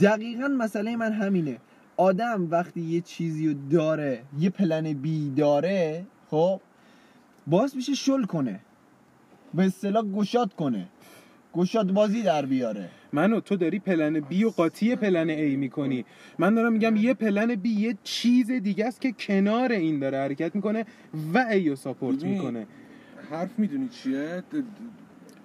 دقیقا 0.00 0.48
مسئله 0.48 0.96
من 0.96 1.12
همینه. 1.12 1.58
آدم 1.96 2.50
وقتی 2.50 2.80
یه 2.80 3.00
چیزی 3.00 3.48
رو 3.48 3.54
داره 3.70 4.22
یه 4.38 4.50
plan 4.50 4.92
B 4.92 5.30
داره 5.30 6.06
خب 6.30 6.60
باعث 7.46 7.74
میشه 7.76 7.94
شل 7.94 8.24
کنه. 8.24 8.60
به 9.54 9.66
اصطلاح 9.66 10.04
گشاد 10.04 10.54
کنه. 10.54 10.88
گشاد 11.54 11.92
بازی 11.92 12.22
در 12.22 12.46
بیاره. 12.46 12.88
منو 13.16 13.40
تو 13.40 13.56
داری 13.56 13.78
plan 13.78 14.20
B 14.20 14.44
و 14.44 14.50
قاطی 14.50 14.96
plan 14.96 15.30
A 15.30 15.56
می‌کنی. 15.56 16.04
من 16.38 16.54
دارم 16.54 16.72
میگم 16.72 16.96
یه 16.96 17.14
plan 17.14 17.54
B 17.54 17.70
یه 17.70 17.96
چیز 18.02 18.50
دیگه 18.50 18.86
است 18.86 19.00
که 19.00 19.12
کنار 19.12 19.72
این 19.72 19.98
داره 19.98 20.18
حرکت 20.18 20.54
می‌کنه 20.54 20.84
و 21.34 21.38
A 21.38 21.68
رو 21.68 21.76
support 21.76 22.24
می‌کنه. 22.24 22.66
حرف 23.30 23.58
می‌دونی 23.58 23.88
چیه؟ 23.88 24.42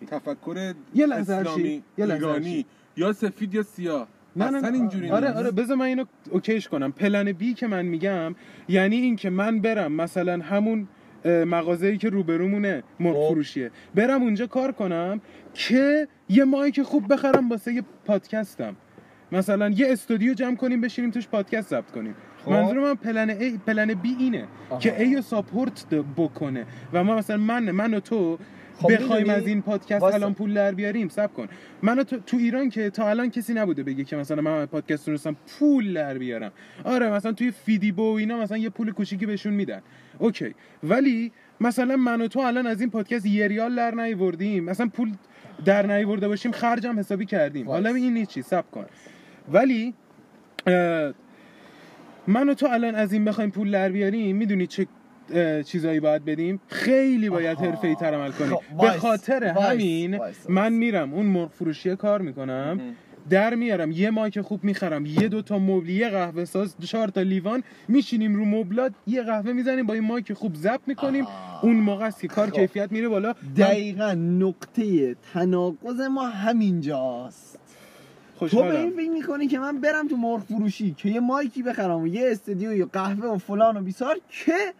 تفکر 0.07 0.73
یه 0.95 1.13
اسلامی 1.13 1.83
یه 1.97 2.05
لحظه 2.05 2.27
ایرانی. 2.27 2.65
یا 2.97 3.13
سفید 3.13 3.53
یا 3.53 3.63
سیاه. 3.63 4.07
نه 4.35 4.49
نه 4.49 4.57
اصلا 4.57 4.69
اینجوری 4.69 5.09
آره 5.09 5.27
نیست. 5.27 5.39
آره 5.39 5.51
بذار 5.51 5.77
من 5.77 5.85
اینو 5.85 6.05
okay 6.31 6.55
ش 6.55 6.67
کنم. 6.67 6.91
plan 6.91 7.31
B 7.31 7.53
که 7.53 7.67
من 7.67 7.85
میگم 7.85 8.35
یعنی 8.69 8.95
این 8.95 9.15
که 9.15 9.29
من 9.29 9.59
برم 9.59 9.91
مثلا 9.91 10.39
همون 10.39 10.87
مغازه 11.25 11.87
ای 11.87 11.97
که 11.97 12.09
روبرومونه 12.09 12.83
مرغ 12.99 13.15
خب. 13.15 13.33
فروشیه. 13.33 13.71
برم 13.95 14.21
اونجا 14.21 14.47
کار 14.47 14.71
کنم. 14.71 15.21
که 15.53 16.07
یه 16.29 16.43
مایک 16.43 16.81
خوب 16.81 17.13
بخرم 17.13 17.49
واسه 17.49 17.73
یه 17.73 17.83
پادکستم. 18.05 18.75
مثلا 19.31 19.69
یه 19.69 19.91
استودیو 19.91 20.33
جمع 20.33 20.55
کنیم 20.55 20.81
بشینیم 20.81 21.11
توش 21.11 21.27
پادکست 21.27 21.69
ضبط 21.69 21.91
کنیم. 21.91 22.15
خب. 22.45 22.51
منظور 22.51 22.79
من 22.79 22.95
پلن 22.95 23.29
ای 23.29 23.59
پلن 23.67 23.93
بی 23.93 24.15
اینه 24.19 24.47
آها. 24.69 24.79
که 24.79 25.01
ای 25.01 25.15
رو 25.15 25.21
ساپورت 25.21 25.85
بکنه. 26.17 26.65
و 26.93 27.03
ما 27.03 27.15
مثلا 27.15 27.37
من 27.37 27.71
من 27.71 27.93
و 27.93 27.99
تو 27.99 28.37
خب 28.75 28.93
بخوایم؟ 28.93 29.29
از 29.29 29.47
این 29.47 29.61
پادکست 29.61 30.01
واسه- 30.01 30.15
الان 30.15 30.33
پول 30.33 30.53
در 30.53 30.71
بیاریم 30.71 31.07
سب 31.07 31.33
کن. 31.33 31.47
من 31.81 32.03
تو, 32.03 32.17
تو 32.19 32.37
ایران 32.37 32.69
که 32.69 32.89
تا 32.89 33.09
الان 33.09 33.29
کسی 33.29 33.53
نبوده 33.53 33.83
بگه 33.83 34.03
که 34.03 34.15
مثلا 34.15 34.41
من 34.41 34.65
پادکست 34.65 35.05
تونستم 35.05 35.35
پول 35.59 35.93
در 35.93 36.17
بیارم. 36.17 36.51
آره 36.83 37.11
مثلا 37.11 37.31
توی 37.31 37.51
فیدیبو 37.51 38.11
و 38.11 38.15
اینا 38.15 38.37
مثلا 38.37 38.57
یه 38.57 38.69
پول 38.69 38.91
کوچیکی 38.91 39.25
بهشون 39.25 39.53
میدن. 39.53 39.81
اوکی. 40.19 40.55
ولی 40.83 41.31
مثلا 41.61 41.97
من 41.97 42.21
و 42.21 42.27
تو 42.27 42.39
الان 42.39 42.67
از 42.67 42.81
این 42.81 42.89
پادکست 42.89 43.25
یه 43.25 43.47
ریال 43.47 43.75
در 43.75 43.95
نیوردیم. 43.95 44.63
مثلا 44.63 44.87
پول 44.87 45.11
در 45.65 45.85
نیورده 45.85 46.27
باشیم 46.27 46.51
خرجم 46.51 46.99
حسابی 46.99 47.25
کردیم. 47.25 47.67
حالا 47.67 47.89
این 47.89 48.25
چی 48.25 48.41
سب 48.41 48.71
کن 48.71 48.85
ولی 49.51 49.93
من 52.27 52.49
و 52.49 52.53
تو 52.53 52.67
الان 52.71 52.95
از 52.95 53.13
این 53.13 53.25
بخوایم 53.25 53.51
پول 53.51 53.71
در 53.71 53.89
بیاریم 53.89 54.35
می‌دونی 54.37 54.67
چه 54.67 54.87
چیزایی 55.65 55.99
باید 55.99 56.25
بدیم 56.25 56.61
خیلی 56.67 57.29
باید 57.29 57.57
آها. 57.57 57.65
حرفه‌ای 57.65 57.95
تر 57.95 58.13
عمل 58.13 58.31
کنیم 58.31 58.55
خب، 58.55 58.81
به 58.81 58.89
خاطر 58.89 59.43
همین 59.43 60.19
من. 60.49 60.73
میرم 60.73 61.13
اون 61.13 61.25
مرغ 61.25 61.51
فروشی 61.51 61.95
کار 61.95 62.21
می‌کنم 62.21 62.81
در 63.29 63.55
میارم. 63.55 63.91
یه 63.91 64.09
مایک 64.09 64.41
خوب 64.41 64.63
می‌خرم. 64.63 65.05
یه 65.05 65.27
دو 65.27 65.41
تا 65.41 65.59
مبل 65.59 65.89
یه 65.89 66.09
قهوه 66.09 66.45
ساز 66.45 66.75
چهار 66.79 67.07
تا 67.07 67.21
لیوان 67.21 67.63
میشینیم 67.87 68.35
رو 68.35 68.45
مبلات 68.45 68.93
یه 69.07 69.23
قهوه 69.23 69.53
می‌زنیم 69.53 69.85
با 69.85 69.93
این 69.93 70.03
مایک 70.03 70.33
خوب 70.33 70.55
ضبط 70.55 70.81
می‌کنیم. 70.87 71.27
اون 71.63 71.75
موقع 71.75 72.05
است 72.05 72.21
که 72.21 72.27
کار 72.27 72.49
خب. 72.49 72.55
کیفیت 72.55 72.91
میره 72.91 73.09
بالا. 73.09 73.33
دقیقا 73.57 74.13
نقطه 74.13 75.15
تناقض 75.33 75.99
ما 75.99 76.27
همینجاست. 76.27 77.59
تو 78.39 78.63
به 78.63 78.79
این 78.79 78.91
فکر 78.91 79.09
می‌کنی 79.09 79.47
که 79.47 79.59
من 79.59 79.81
برم 79.81 80.07
تو 80.07 80.17
مرغ 80.17 80.43
فروشی 80.43 80.95
که 80.97 81.09
یه 81.09 81.19
مایکی 81.19 81.63
بخرم 81.63 82.01
و 82.01 82.07
یه 82.07 82.31
استدیو 82.31 82.73
یا 82.73 82.89
قهوه 82.93 83.25
و 83.25 83.37
فلان 83.37 83.77
و 83.77 83.81
بیسار 83.81 84.15
که 84.29 84.73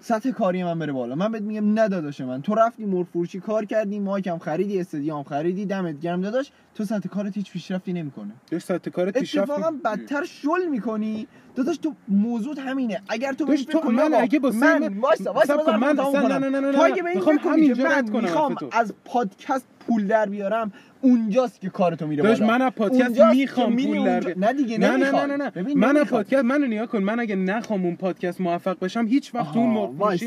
سطح 0.00 0.30
کاری 0.30 0.64
من 0.64 0.78
بره 0.78 0.92
بالا. 0.92 1.14
من 1.14 1.32
بهت 1.32 1.42
میگم 1.42 1.72
نه 1.72 1.88
داداش 1.88 2.20
من. 2.20 2.42
تو 2.42 2.54
رفتی 2.54 2.84
مرغ 2.84 3.06
فروشی 3.06 3.40
کار 3.40 3.64
کردی 3.64 3.98
مایکم 3.98 4.38
خریدی 4.38 4.80
استدیو 4.80 5.16
هم 5.16 5.22
خریدی 5.22 5.66
دمت 5.66 6.00
گرم 6.00 6.20
داداش. 6.20 6.50
تو 6.74 6.84
سطح 6.84 7.08
کارت 7.08 7.36
هیچ 7.36 7.52
پیشرفتی 7.52 7.92
نمی‌کنه 7.92 8.30
یه 8.52 8.58
سطح 8.58 8.90
کارت 8.90 9.18
پیشرفت 9.18 9.50
اتفاقا 9.50 9.70
بدتر 9.84 10.24
شل 10.24 10.68
می‌کنی 10.70 11.26
داداش 11.54 11.76
تو 11.76 11.94
موضوع 12.08 12.60
همینه 12.60 13.00
اگر 13.08 13.32
تو 13.32 13.44
بهش 13.44 13.64
تو- 13.64 13.90
من 13.90 14.14
اگه 14.14 14.38
با 14.38 14.50
من 14.50 14.80
کن، 14.88 15.00
بذار 15.42 15.76
من- 15.76 15.96
نه،. 15.96 16.38
نه، 16.38 16.48
نه، 16.48 16.60
نه، 16.60 16.72
تو. 16.72 16.82
اگه 16.82 17.02
به 17.02 17.08
این 17.08 17.18
می‌خوام 17.18 17.36
فکر 17.38 17.44
کنی 17.44 17.72
که 17.74 17.82
من 17.82 18.10
می‌خوام. 18.10 18.56
از 18.72 18.94
پادکست 19.04 19.66
پول 19.86 20.06
در 20.06 20.26
بیارم 20.28 20.72
اونجاست 21.00 21.60
که 21.60 21.70
کارتو 21.70 22.06
میره 22.06 22.22
بالا 22.22 22.46
من 22.46 22.62
از 22.62 22.72
پادکست 22.72 23.20
می‌خوام 23.20 23.76
پول 23.76 24.04
در 24.04 24.10
اونجا- 24.12 24.34
بی- 24.34 24.40
نه 24.40 24.52
دیگه 24.52 24.78
نه 24.78 24.96
نه. 24.96 25.10
نه 25.26 25.36
نه, 25.36 25.52
من 25.74 25.96
از. 25.96 26.06
پادکست 26.06 26.44
منو 26.44 26.66
نیا 26.66 26.86
کن 26.86 26.98
من 27.02 27.20
اگه 27.20 27.36
نخوام 27.36 27.84
اون 27.84 27.96
پادکست 27.96 28.40
موفق 28.40 28.78
بشم 28.80 29.06
هیچ 29.06 29.34
وقت 29.34 29.52
تو 29.54 29.58
اون 29.58 29.96
وایس. 29.96 30.22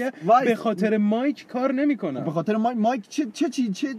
به 0.45 0.55
خاطر 0.55 0.97
مایک 0.97 1.47
کار 1.47 1.67
به 1.67 1.73
نمی‌کنم 1.73 2.29
خاطر 2.29 2.55
مایک 2.55 3.07
چه 3.09 3.25
چه 3.33 3.49
چه 3.49 3.95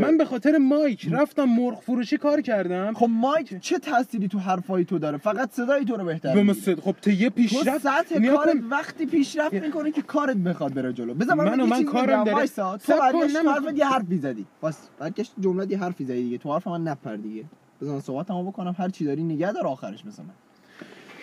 من 0.00 0.18
به 0.18 0.24
خاطر 0.24 0.58
مایک 0.58 1.08
رفتم 1.10 1.44
مرغ 1.44 1.80
فروشی 1.80 2.16
کار 2.16 2.40
کردم. 2.40 2.94
خب 2.94 3.08
مایک 3.10 3.60
چه 3.60 3.78
تأثیری 3.78 4.28
تو 4.28 4.38
حرفای 4.38 4.84
تو 4.84 4.98
داره؟ 4.98 5.18
فقط 5.18 5.50
صدای 5.50 5.84
تو 5.84 5.96
رو 5.96 6.04
بهتر 6.04 6.34
به. 6.34 6.42
مصد... 6.42 6.80
خب 6.80 6.94
تو 7.02 7.10
یه 7.10 7.28
تو 7.28 7.34
پیشرفت 7.34 7.78
سطح 7.78 8.18
نیا 8.18 8.36
کارت 8.36 8.52
کن. 8.52 8.66
وقتی 8.70 9.06
پیشرفت 9.06 9.54
می‌کنه 9.54 9.90
که 9.90 10.02
کارت 10.02 10.36
بخواد 10.36 10.74
بره 10.74 10.92
جلو. 10.92 11.14
بذار 11.14 11.36
من, 11.36 11.44
من 11.44 11.68
من, 11.68 11.84
کارم 11.84 12.24
داره. 12.24 12.46
تو 12.46 12.62
برگشت. 12.88 13.36
حرفت 13.36 13.76
یه 13.76 13.86
حرفی 13.86 14.18
زدی. 14.18 14.46
بس 14.62 14.88
برگشت 14.98 15.32
جمله 15.40 15.70
یه 15.70 15.78
حرفی 15.78 16.04
زدی 16.04 16.22
دیگه. 16.22 16.38
تو 16.38 16.52
حرف 16.52 16.66
من 16.66 16.82
نپر 16.82 17.16
دیگه. 17.16 17.44
بذار 17.82 18.00
صحبتمو 18.00 18.50
بکنم. 18.50 18.74
هر 18.78 18.88
چی 18.88 19.04
داری 19.04 19.22
نگه 19.22 19.52
دار 19.52 19.66
آخرش 19.66 20.06
مثلا 20.06 20.24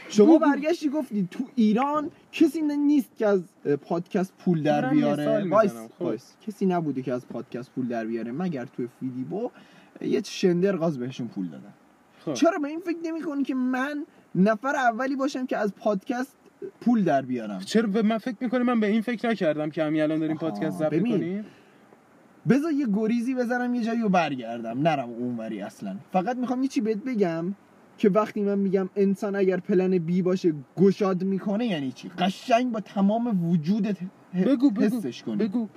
شما 0.10 0.38
برگشتی 0.38 0.90
گفتی 0.90 1.28
تو 1.32 1.44
ایران 1.56 2.12
کسی 2.32 2.62
نیست 2.62 3.18
که 3.18 3.28
از 3.28 3.44
پادکست 3.82 4.34
پول 4.38 4.64
در 4.64 4.90
بیاره. 4.90 5.50
وایس 5.50 5.74
خب. 5.74 6.02
وایس. 6.02 6.34
کسی 6.48 6.66
نبوده 6.66 7.02
که 7.02 7.14
از 7.14 7.28
پادکست 7.28 7.72
پول 7.72 7.88
در 7.88 8.06
بیاره 8.06 8.32
مگر 8.32 8.66
تو 8.66 8.88
فیدیبو؟ 9.00 9.52
یه 10.02 10.22
شندر 10.26 10.76
غاز 10.76 11.00
بهشون 11.00 11.28
پول 11.28 11.48
دادن. 11.48 11.74
خب. 12.26 12.34
چرا 12.34 12.60
به 12.60 12.68
این 12.68 12.80
فکر 12.80 12.98
نمی 13.04 13.22
کنی 13.22 13.44
که 13.44 13.56
من 13.56 14.06
نفر 14.36 14.76
اولی 14.76 15.16
باشم 15.16 15.46
که 15.46 15.58
از 15.58 15.76
پادکست 15.76 16.38
پول 16.82 17.04
در 17.04 17.22
بیارم؟ 17.22 17.60
چرا 17.60 17.88
به 17.88 18.02
من 18.02 18.18
فکر 18.18 18.36
می‌کنی؟ 18.42 18.64
من 18.64 18.80
به 18.80 18.88
این 18.88 19.02
فکر 19.02 19.30
نکردم 19.30 19.70
که 19.70 19.84
همین 19.84 20.02
الان 20.02 20.20
داریم 20.20 20.38
پادکست 20.38 20.78
ضبط. 20.78 20.94
می‌کنیم. 20.94 21.46
بذار 22.50 22.72
یه 22.72 22.88
گریزی 22.94 23.36
بزنم 23.36 23.76
یه 23.76 23.84
جایی 23.84 24.02
و 24.02 24.10
برگردم. 24.10 24.80
نرم 24.82 25.10
اونوری 25.10 25.62
اصلا. 25.62 25.96
فقط 26.12 26.38
می‌خوام 26.38 26.62
یه 26.64 26.68
چی 26.68 26.82
بهت 26.82 26.98
بگم. 26.98 27.54
که 27.98 28.10
وقتی 28.10 28.42
من 28.42 28.58
میگم 28.60 28.90
انسان 28.96 29.36
اگر 29.36 29.58
plan 29.58 29.98
B 29.98 30.22
باشه 30.22 30.54
گشاد 30.78 31.24
می‌کنه 31.24 31.66
یعنی 31.66 31.92
چی؟ 31.92 32.10
قشنگ 32.10 32.72
با 32.72 32.80
تمام 32.80 33.50
وجودت 33.50 33.98
بگو 34.46 34.72
بگو 34.72 34.98
حسش 34.98 35.24
کنی. 35.24 35.36
بگو. 35.36 35.68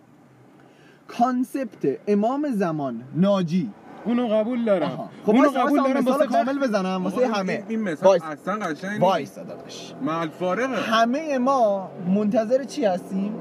concept 1.09 1.99
امام 2.09 2.51
زمان 2.51 3.03
ناجی. 3.14 3.71
اونو 4.05 4.27
قبول 4.29 4.64
دارم. 4.64 4.83
آها. 4.91 5.11
خب 5.25 5.31
اونو 5.31 5.49
قبول 5.51 5.83
دارم 5.83 6.05
مثال 6.05 6.27
کامل 6.27 6.59
بزنم. 6.59 7.05
واسه 7.05 7.29
همه. 7.29 7.64
این- 7.68 7.81
مثال 7.83 8.09
وایس. 8.09 8.23
اصلا 8.23 8.55
قشنگ 8.55 9.03
وایس 9.03 9.35
داداش. 9.35 9.95
فارغه. 10.39 10.77
همه 10.77 11.39
ما 11.39 11.91
منتظر 12.14 12.64
چی 12.64 12.85
هستیم؟ 12.85 13.33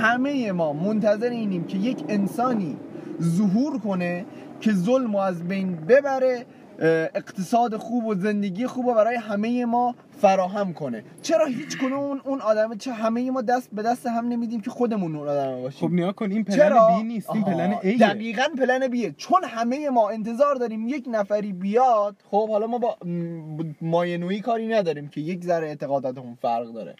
همه 0.00 0.52
ما 0.52 0.72
منتظر 0.72 1.30
اینیم 1.30 1.64
که 1.64 1.78
یک 1.78 2.04
انسانی 2.08 2.76
ظهور 3.22 3.78
کنه 3.78 4.24
که 4.60 4.72
ظلم 4.72 5.16
از 5.16 5.48
بین 5.48 5.76
ببره 5.76 6.46
اقتصاد 6.80 7.76
خوب 7.76 8.06
و 8.06 8.14
زندگی 8.14 8.66
خوب 8.66 8.86
رو 8.86 8.94
برای 8.94 9.16
همه 9.16 9.64
ما 9.64 9.94
فراهم 10.20 10.72
کنه. 10.72 11.04
چرا 11.22 11.46
هیچ 11.46 11.78
کنون 11.78 11.92
اون 11.92 12.20
اون 12.24 12.40
آدمه 12.40 12.76
چه 12.76 12.92
همه 12.92 13.30
ما 13.30 13.42
دست 13.42 13.68
به 13.72 13.82
دست 13.82 14.06
هم 14.06 14.28
نمیدیم 14.28 14.60
که 14.60 14.70
خودمون 14.70 15.16
اون 15.16 15.28
آدم 15.28 15.62
باشیم؟ 15.62 15.88
خب 15.88 15.94
نیا 15.94 16.12
کن 16.12 16.30
این 16.30 16.44
پلن 16.44 16.56
چرا؟ 16.56 16.96
بی 16.96 17.02
نیست 17.02 17.30
این 17.30 17.44
پلن 17.44 17.74
ایه 17.82 17.98
دقیقا 17.98 18.44
پلن 18.58 18.88
بیه 18.88 19.14
چون 19.16 19.44
همه 19.44 19.90
ما 19.90 20.10
انتظار 20.10 20.54
داریم 20.54 20.88
یک 20.88 21.04
نفری 21.10 21.52
بیاد 21.52 22.16
خب 22.30 22.48
حالا 22.48 22.66
ما 22.66 22.78
با 22.78 22.96
م، 23.04 23.74
ماینویی 23.80 24.40
کاری 24.40 24.68
نداریم 24.68 25.08
که 25.08 25.20
یک 25.20 25.44
ذره 25.44 25.66
اعتقاداتمون 25.66 26.38
فرق 26.42 26.72
داره. 26.72 26.94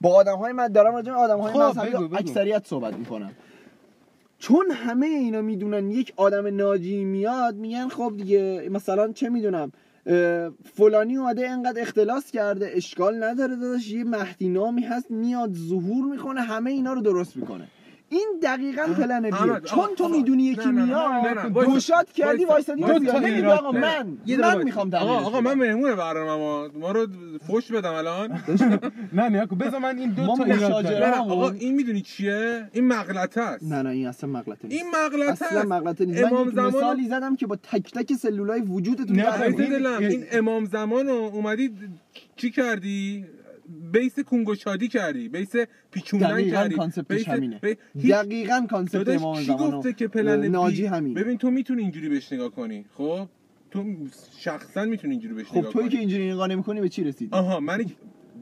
با 0.00 0.14
آدم 0.14 0.36
های 0.36 0.52
من 0.52 0.68
دارم 0.68 0.94
راجع 0.94 1.12
به 1.12 1.18
آدم 1.18 1.38
های 1.38 1.52
خب، 1.52 1.60
مذهبی 1.60 1.90
بگو. 1.90 2.16
اکثریت 2.16 2.66
صحبت 2.66 2.94
می‌کنم. 2.94 3.32
چون 4.42 4.70
همه 4.70 5.06
اینا 5.06 5.42
می‌دونن 5.42 5.90
یک 5.90 6.12
آدم 6.16 6.56
ناجی 6.56 7.04
میاد 7.04 7.56
میگن 7.56 7.88
خب 7.88 8.12
دیگه 8.16 8.68
مثلا 8.70 9.12
چه 9.12 9.28
می‌دونم 9.28 9.72
فلانی 10.74 11.16
اومده 11.16 11.50
انقدر 11.50 11.82
اختلاس 11.82 12.30
کرده 12.30 12.70
اشکال 12.74 13.24
نداره 13.24 13.56
داداش 13.56 13.90
یه 13.90 14.04
مهدی 14.04 14.48
نامی 14.48 14.82
هست 14.82 15.10
میاد 15.10 15.52
ظهور 15.54 16.04
می‌کنه 16.04 16.40
همه 16.40 16.70
اینا 16.70 16.92
رو 16.92 17.00
درست 17.00 17.36
می‌کنه. 17.36 17.68
این 18.12 18.28
دقیقا 18.42 18.82
پلن 18.82 19.22
بیه 19.22 19.60
چون 19.64 19.88
تو 19.98 20.08
می‌دونی 20.08 20.42
نه، 20.42 20.48
یکی 20.50 20.68
نه، 20.68 20.72
نه، 20.72 20.84
میاد 20.84 21.38
نه، 21.38 21.42
نه، 21.44 21.50
گوشات 21.50 22.12
کردی 22.12 22.44
وایسا، 22.44 22.74
وایسادی 22.78 22.82
وایسا. 23.10 23.18
بیاد 23.42 23.58
آقا. 23.58 23.72
من 23.72 24.06
من. 24.38 24.62
می‌خوام 24.64 24.94
آقا 24.94 25.14
آقا 25.14 25.40
من 25.40 25.50
بدم. 25.50 25.60
مهمون 25.60 25.94
برنامه 25.96 26.36
ما 26.42 26.68
ما 26.80 26.92
رو 26.92 27.06
فوش 27.46 27.72
بدم 27.72 27.92
الان 27.92 28.42
نه 29.12 29.46
کن 29.46 29.56
بذار 29.58 29.80
من 29.80 29.98
این 29.98 30.10
دو 30.10 30.26
تا 30.36 30.44
ایراد 30.44 30.86
نه، 30.86 30.98
نه، 30.98 31.16
آقا 31.16 31.50
این 31.50 31.74
می‌دونی 31.74 32.00
چیه 32.00 32.68
این 32.72 32.88
مغلطه 32.88 33.40
است 33.40 33.64
نه 33.64 33.82
نه 33.82 33.90
این 33.90 34.06
اصلا 34.06 34.30
مغلطه 34.30 34.68
نیست 34.68 34.82
این 34.82 34.92
مغلطه 35.04 35.44
اصلا 35.46 35.62
مغلطه 35.62 36.04
نیست 36.04 36.22
من 36.22 36.28
امام 36.32 36.50
زمان 36.50 36.68
مثالی 36.68 37.08
زدم 37.08 37.36
که 37.36 37.46
با 37.46 37.56
تک 37.56 37.92
تک 37.92 38.12
سلولای 38.12 38.60
وجودتون 38.60 39.16
نه، 39.16 39.42
این- 40.00 40.24
امام 40.32 40.64
زمان 40.64 41.06
رو 41.06 41.14
اومدی 41.32 41.70
چی 42.36 42.50
کردی 42.50 43.24
بیس 43.92 44.20
کنگوشادی 44.20 44.88
کردی 44.88 45.28
بیس 45.28 45.52
پیچوندن 45.90 46.28
دقیقاً 46.30 46.56
کردی 46.56 46.74
کانسپتش 46.74 47.16
بیس- 47.18 47.28
همینه. 47.28 47.58
بی- 47.58 48.08
دقیقا 48.10 48.66
کانسپت 48.70 49.08
امام 49.08 49.36
کی 49.36 49.44
زمان 49.44 49.70
گفته 49.70 49.92
که 49.92 50.08
پلن 50.08 50.44
ناجی 50.44 50.86
همین 50.86 51.14
ببین 51.14 51.38
تو 51.38 51.50
می‌تونی 51.50 51.82
اینجوری 51.82 52.08
بهش 52.08 52.32
نگاه 52.32 52.50
کنی 52.50 52.84
خب؟ 52.94 53.26
تو 53.70 53.84
شخصا 54.38 54.84
می‌تونی 54.84 55.12
اینجوری 55.14 55.34
بهش 55.34 55.46
خب 55.46 55.58
نگاه 55.58 55.72
تویی 55.72 55.84
کنی. 55.84 55.92
که 55.94 55.98
اینجوری 55.98 56.32
نگاه 56.32 56.48
نمی‌کنی 56.48 56.80
به 56.80 56.88
چی 56.88 57.04
رسیدی؟ 57.04 57.36
آها 57.36 57.60
من 57.60 57.84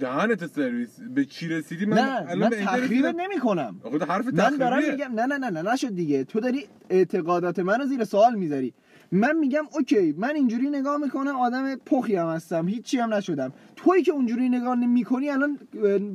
دهنت 0.01 0.47
سرویس 0.47 1.01
به 1.15 1.25
چی 1.25 1.49
رسیدی؟ 1.49 1.87
من 1.87 1.99
نه 1.99 2.31
الان 2.31 2.39
من 2.39 2.81
رسیدم. 2.83 3.21
نمی 3.21 3.39
کنم 3.41 3.81
ده 3.99 4.05
حرف 4.05 4.27
من 4.27 4.57
دارم. 4.57 4.79
میگم 4.91 5.13
نه 5.15 5.27
نه 5.27 5.37
نه 5.39 5.51
نه 5.63 5.73
نشد 5.73 5.95
دیگه. 5.95 6.25
تو 6.25 6.41
داری 6.41 6.67
اعتقادات 6.91 7.59
منو 7.59 7.87
زیر 7.87 8.05
سوال 8.05 8.35
می‌ذاری. 8.35 8.73
من 9.13 9.37
میگم 9.37 9.65
اوکی 9.75 10.15
من 10.19 10.35
اینجوری 10.35 10.71
نگاه 10.71 10.97
می‌کنم 10.97 11.37
آدم 11.37 11.77
پخی 11.77 12.17
هم 12.17 12.27
هستم 12.27 12.69
هیچی 12.69 12.99
هم 12.99 13.15
نشدم. 13.15 13.53
تویی 13.77 14.03
که 14.03 14.13
اونجوری 14.13 14.49
نگاه 14.49 14.75
می‌کنی 14.75 15.31
الان 15.31 15.59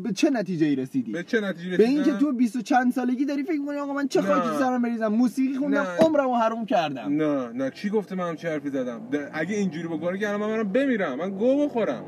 به 0.04 0.12
چه 0.16 0.30
نتیجه 0.30 0.66
ای 0.66 0.76
رسیدی؟ 0.76 1.12
به 1.12 1.24
چه 1.24 1.42
نتیجه 1.42 1.78
به 1.78 1.84
رسیدم؟ 1.84 1.90
اینکه 1.90 2.12
تو 2.12 2.34
20 2.34 2.56
و 2.56 2.62
چند 2.62 2.92
سالگی 2.92 3.26
داری 3.26 3.44
فکر 3.44 3.60
می‌کنی 3.60 3.78
آقا 3.78 3.94
من 3.94 4.08
چه. 4.08 4.22
خاکی 4.22 4.58
سرم 4.60 4.82
بریزم 4.82 5.08
موسیقی 5.08 5.58
خوندم. 5.58 5.86
عمرمو 6.00 6.36
حروم 6.36 6.66
کردم. 6.66 7.14
نه 7.14 7.48
نه. 7.48 7.70
کی 7.70 7.90
گفته 7.90 8.16
من 8.16 8.30
همچین 8.30 8.50
حرفی 8.50 8.70
زدم؟ 8.70 9.02
اگه 9.34 9.56
اینجوری 9.56 9.88
بکنه 9.88 10.18
که 10.18 10.30
الان 10.30 10.40
من 10.40 10.48
برم 10.48 10.72
بمیرم. 10.72 11.18
من 11.18 11.30
گو 11.30 11.66
بخورم. 11.66 12.04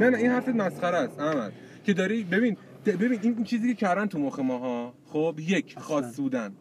نه 0.00 0.10
نه 0.10 0.18
این 0.18 0.30
حرفت 0.30 0.48
مسخره 0.48 0.96
است 0.96 1.20
احمد. 1.20 1.52
که 1.84 1.94
داری 1.94 2.24
ببین 2.24 2.56
ببین 2.86 3.12
این, 3.12 3.20
این 3.22 3.44
چیزی 3.44 3.68
که 3.68 3.74
کردن 3.74 4.06
تو 4.06 4.18
مخ 4.18 4.38
ماها 4.38 4.94
خب 5.06 5.34
یک 5.48 5.78
خاص 5.78 6.20
بودن. 6.20 6.52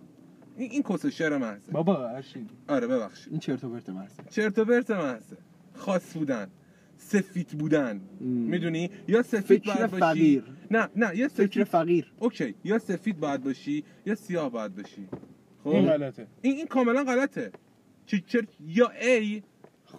این 0.58 0.72
این 0.72 0.84
کس 0.84 1.06
شعر 1.06 1.38
محضه. 1.38 1.72
بابا 1.72 2.08
هرچی 2.10 2.48
آره 2.68 2.88
ببخشید. 2.88 3.28
این 3.32 3.40
چرت 3.40 3.64
و 3.64 3.70
پرت 3.70 3.90
مرسه 3.90 4.24
چرت 4.30 4.60
و 4.60 4.66
پرت 4.66 4.92
محضه. 4.92 5.38
خاص 5.74 6.14
بودن. 6.18 6.48
سفید 6.98 7.48
بودن. 7.48 8.02
می‌دونی؟ 8.20 8.90
یا 9.08 9.24
سفید 9.24 9.62
فکر 9.62 9.76
باید 9.76 9.92
باشی. 9.92 10.00
فقیر. 10.00 10.44
نه 10.72 10.90
نه 10.96 11.18
یا 11.18 11.28
فکر 11.28 11.48
سفید 11.48 11.64
فقیر. 11.64 12.12
اوکی. 12.20 12.56
یا 12.64 12.80
سفید 12.80 13.20
باید 13.20 13.44
باشی 13.44 13.84
یا 14.06 14.16
سیاه 14.16 14.52
باید 14.52 14.76
باشی. 14.76 15.08
خب؟ 15.64 15.70
این 15.70 15.86
غلطه. 15.86 16.28
این 16.42 16.56
این 16.56 16.68
کاملا 16.68 17.04
غلطه. 17.04 17.52
چه 18.06 18.24
چه 18.28 18.48
یا 18.68 18.92
A 19.02 19.42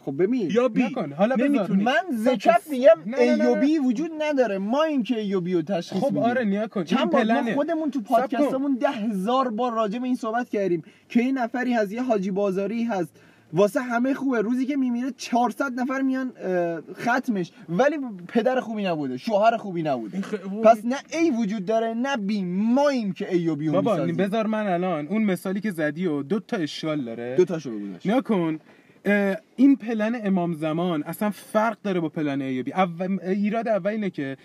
خب 0.04 0.22
ببین 0.22 0.50
یا 0.50 0.70
B 0.74 0.78
نکن. 0.78 1.12
حالا 1.12 1.36
بذار 1.36 1.48
نمی‌تونی. 1.48 1.82
من 1.84 2.02
زکف 2.12 2.70
میگم 2.70 3.14
ای 3.18 3.46
و. 3.46 3.54
بی 3.60 3.78
وجود 3.78 4.10
نداره. 4.18 4.58
ما 4.58 4.82
این 4.82 5.02
که 5.02 5.20
ای 5.20 5.34
و 5.34 5.40
بی 5.40 5.54
رو 5.54 5.62
تشخیص 5.62 6.02
خب. 6.02 6.18
آره 6.18 6.44
نیا 6.44 6.66
کن. 6.66 6.84
چند 6.84 7.10
بار 7.10 7.54
خودمون 7.54 7.90
تو. 7.90 8.00
پادکستمون 8.00 8.74
ده 8.74 8.88
هزار 8.90 9.50
بار 9.50 9.72
راجع 9.72 9.98
به 9.98 10.06
این 10.06 10.16
صحبت 10.16 10.48
کردیم 10.48 10.82
که 11.08 11.20
این 11.20 11.38
نفری 11.38 11.72
هست 11.72 11.92
یه 11.92 12.02
حاجی 12.02 12.30
بازاری 12.30 12.84
هست. 12.84 13.12
واسه 13.52 13.80
همه 13.80 14.14
خوبه. 14.14 14.40
روزی 14.40 14.66
که 14.66 14.76
میمیره 14.76 15.10
400 15.16 15.80
نفر 15.80 16.00
میان 16.02 16.32
ختمش. 16.94 17.52
ولی 17.68 17.96
پدر 18.28 18.60
خوبی 18.60 18.84
نبوده. 18.84 19.16
شوهر 19.16 19.56
خوبی 19.56 19.82
نبوده. 19.82 20.20
خ- 20.22 20.64
پس 20.64 20.84
نه 20.84 20.96
ای 21.12 21.30
وجود 21.30 21.64
داره 21.64 21.94
نه 21.94 22.16
بی 22.16 22.44
ماییم 22.44 23.12
که 23.12 23.34
ای 23.34 23.48
و 23.48 23.56
بی 23.56 23.68
بابا. 23.70 23.96
بذار 23.96 24.46
من 24.46 24.66
الان 24.66 25.06
اون 25.06 25.24
مثالی 25.24 25.60
که 25.60 25.70
زدی 25.70 26.06
و 26.06 26.22
دو 26.22 26.40
تا 26.40 26.56
اشکال 26.56 27.04
داره. 27.04 27.34
دو 27.36 27.44
تا 27.44 27.58
شو 27.58 27.70
بگوش 27.70 28.06
نیا 28.06 28.20
کن. 28.20 28.34
اه، 28.54 28.58
این 29.56 29.76
پلن 29.76 30.20
امام 30.24 30.54
زمان 30.54 31.02
اصلا 31.02 31.30
فرق 31.30 31.76
داره 31.82 32.00
با 32.00 32.08
پلن 32.08 32.42
ایوبی. 32.42 32.72
اول 32.72 33.18
ایراد 33.22 33.68
اول 33.68 33.90
اینه 33.90 34.10
که 34.10 34.36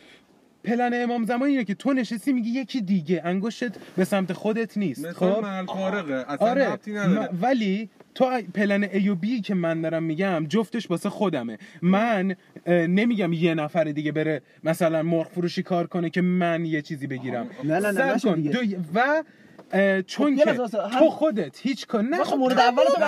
پلن 0.63 0.91
امام 0.93 1.23
زمان 1.25 1.49
اینه 1.49 1.63
که 1.63 1.73
تو 1.75 1.93
نشستی 1.93 2.33
میگی 2.33 2.49
یکی 2.49 2.81
دیگه. 2.81 3.21
انگشتت 3.25 3.75
به 3.97 4.03
سمت 4.05 4.33
خودت 4.33 4.77
نیست. 4.77 5.05
مثال 5.05 5.33
خب؟ 5.33 5.41
محل 5.41 5.65
فارغه. 5.65 6.13
اصلا 6.27 6.47
آره. 6.47 6.77
نداره. 6.87 7.31
م- 7.33 7.37
ولی 7.41 7.89
تو 8.15 8.41
پلن 8.53 8.83
ایوبی 8.83 9.41
که 9.41 9.53
من 9.55 9.81
دارم 9.81 10.03
میگم 10.03 10.45
جفتش 10.49 10.91
واسه 10.91 11.09
خودمه. 11.09 11.57
من 11.81 12.35
نمیگم 12.67 13.33
یه 13.33 13.53
نفر 13.53 13.83
دیگه 13.83 14.11
بره 14.11 14.41
مثلا 14.63 15.03
مرغ 15.03 15.27
فروشی 15.27 15.63
کار 15.63 15.87
کنه 15.87 16.09
که 16.09 16.21
من 16.21 16.65
یه 16.65 16.81
چیزی 16.81 17.07
بگیرم. 17.07 17.47
نه، 17.63 17.79
نه، 17.79 17.91
نه،. 17.91 18.15
دو- 18.51 18.59
و 18.95 19.23
چون 20.07 20.37
خب، 20.37 20.43
که 20.43 20.53
تو 20.99 21.09
خودت 21.09 21.59
هیچ 21.61 21.87
کار 21.87 22.01
نه 22.01 22.23
خب 22.23 22.37
مورد 22.37 22.59
اول 22.59 22.83
تو. 22.83 22.93
کن. 22.93 23.03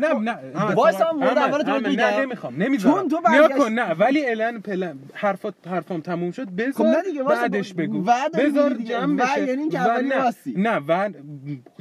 نه 0.00 0.14
نه 0.54 0.74
وایسا 0.74 1.12
مورد 1.12 1.38
اول 1.38 1.62
تو. 1.62 1.78
نه 1.78 2.20
نمی‌خوام 2.20 2.62
نمی‌ذارم 2.62 3.08
چون 3.08 3.08
تو 3.08 3.48
کن 3.58 3.72
نه 3.72 3.92
ولی 3.94 4.26
الان 4.26 4.60
پلن 4.60 4.98
حرفات 5.14 5.54
حرفام 5.66 6.00
تموم 6.00 6.30
شد 6.30 6.44
خب 6.44 6.56
بذار 6.56 6.86
نه 6.86 7.22
واسه 7.22 7.40
بعدش 7.40 7.74
بگو 7.74 8.02
بذار. 8.38 8.74
جمع 8.74 9.16
بشه 9.24 9.46
یعنی 9.46 9.60
اینکه 9.62 9.80
و 9.80 9.82
اولی 9.82 10.08
نه 10.08 10.16
راستی. 10.16 10.54
نه 10.56 10.80
و 10.88 11.10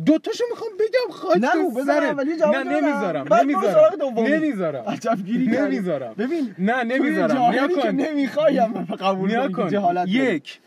دو 0.06 0.18
تاشو 0.18 0.44
می‌خوام 0.50 0.72
بگم 0.80 1.14
خاک 1.14 1.42
به 1.42 1.82
بذار. 1.82 2.04
اولی 2.04 2.38
جواب 2.38 2.56
نه. 2.56 2.64
نمی‌ذارم 2.82 3.34
نمی‌ذارم. 3.34 4.20
نمی‌ذارم 4.20 4.84
عجب 4.88 5.18
گیری. 5.26 5.48
نمی‌ذارم 5.48 6.14
ببین 6.14 6.56
نه 6.60 6.84
نمی‌ذارم 6.84 7.38
نیا 7.52 7.68
که 7.68 7.74
کن 7.82 7.88
نمی‌خوایم 7.88 8.74
قبول 9.00 9.48
که 9.48 9.54
کن. 9.54 10.06
یک 10.08 10.60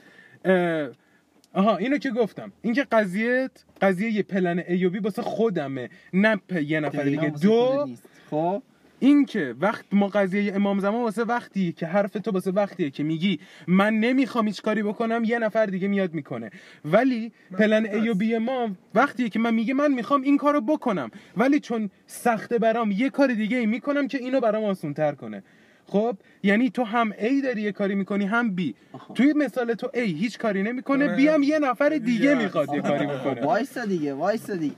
آها 1.53 1.77
اینو 1.77 1.99
که 1.99 2.11
گفتم. 2.11 2.53
اینکه 2.63 2.85
قضیه 2.93 3.51
قضیه 3.83 4.11
یه 4.11 4.23
پلن 4.23 4.59
ایوبی 4.69 4.99
واسه 4.99 5.23
خودمه 5.23 5.91
نه 6.13 6.41
پ- 6.53 6.57
یه 6.57 6.81
نفر 6.81 6.99
دقیقاً 6.99 7.27
دیگه. 7.29 7.39
دو. 7.39 7.89
خب؟ 8.31 8.63
این 9.03 9.25
که 9.25 9.55
وقت 9.61 9.85
ما 9.93 10.09
قضیه 10.09 10.55
امام 10.55 10.79
زمان 10.79 11.03
واسه 11.03 11.25
وقتی 11.25 11.73
که 11.73 11.87
حرف 11.87 12.13
تو 12.13 12.31
واسه 12.31 12.51
وقتیه 12.51 12.91
که 12.91 13.03
میگی 13.03 13.41
من 13.67 13.95
نمی‌خوام 13.95 14.47
هیچ 14.47 14.63
کاری 14.63 14.83
بکنم 14.83 15.23
یه 15.25 15.39
نفر 15.39 15.67
دیگه 15.67 15.89
میاد 15.89 16.15
می‌کنه. 16.15 16.51
ولی 16.85 17.33
پلن 17.59 17.87
ایوبی 17.87 18.39
ما 18.39 18.71
وقتیه 18.95 19.29
که 19.29 19.39
من 19.39 19.55
میگه 19.55 19.75
من 19.75 19.93
می‌خوام 19.93 20.23
این 20.23 20.37
کارو 20.37 20.61
بکنم. 20.61 21.11
ولی 21.37 21.61
چون 21.61 21.91
سخته 22.07 22.59
برام 22.59 22.91
یه 22.91 23.11
کار 23.11 23.29
دیگه 23.29 23.57
ای 23.57 23.67
می‌کنم 23.67 24.09
که 24.09 24.19
اینو 24.19 24.41
برام 24.41 24.65
آسون 24.65 24.95
تر 24.95 25.13
کنه. 25.13 25.43
خب 25.91 26.17
یعنی 26.43 26.71
تو 26.71 26.85
هم 26.85 27.13
A 27.13 27.43
داری 27.45 27.63
یه 27.63 27.73
کاری 27.73 27.95
می‌کنی 27.95 28.25
هم 28.25 28.57
B. 28.57 28.75
توی 29.15 29.33
مثال 29.33 29.75
تو 29.75 29.87
A 29.87 29.99
هیچ 29.99 30.39
کاری 30.39 30.63
نمی‌کنه 30.63 31.05
آره. 31.05 31.17
B 31.17 31.21
هم 31.21 31.43
یه 31.43 31.59
نفر 31.59 31.89
دیگه 31.89 32.35
می‌خواد 32.35 32.75
یه 32.75 32.81
کاری 32.81 33.07
بکنه. 33.07 33.43
وایسا 33.43 33.85
دیگه 33.85 34.15
وایسا 34.15 34.55
دیگه. 34.55 34.75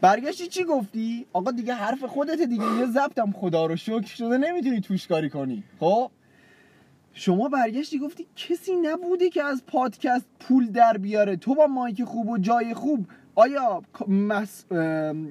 برگشتی 0.00 0.46
چی 0.46 0.64
گفتی؟ 0.64 1.26
آقا 1.32 1.50
دیگه 1.50 1.74
حرف 1.74 2.04
خودت 2.04 2.40
دیگه 2.40 2.64
یه 2.78 2.86
ضبطم 2.86 3.32
خدا 3.32 3.66
رو 3.66 3.76
شکر 3.76 4.06
شده 4.06 4.38
نمی‌تونی 4.38 4.80
توش 4.80 5.06
کاری 5.06 5.30
کنی. 5.30 5.62
خب؟ 5.80 6.10
شما 7.14 7.48
برگشتی 7.48 7.98
گفتی 7.98 8.26
کسی 8.36 8.72
نبوده 8.76 9.30
که 9.30 9.42
از 9.42 9.62
پادکست 9.66 10.26
پول 10.40 10.66
در 10.66 10.98
بیاره. 10.98 11.36
تو 11.36 11.54
با 11.54 11.66
مایک 11.66 12.04
خوب 12.04 12.28
و 12.28 12.38
جای 12.38 12.74
خوب. 12.74 13.06
آیا 13.34 13.82
مس... 14.08 14.72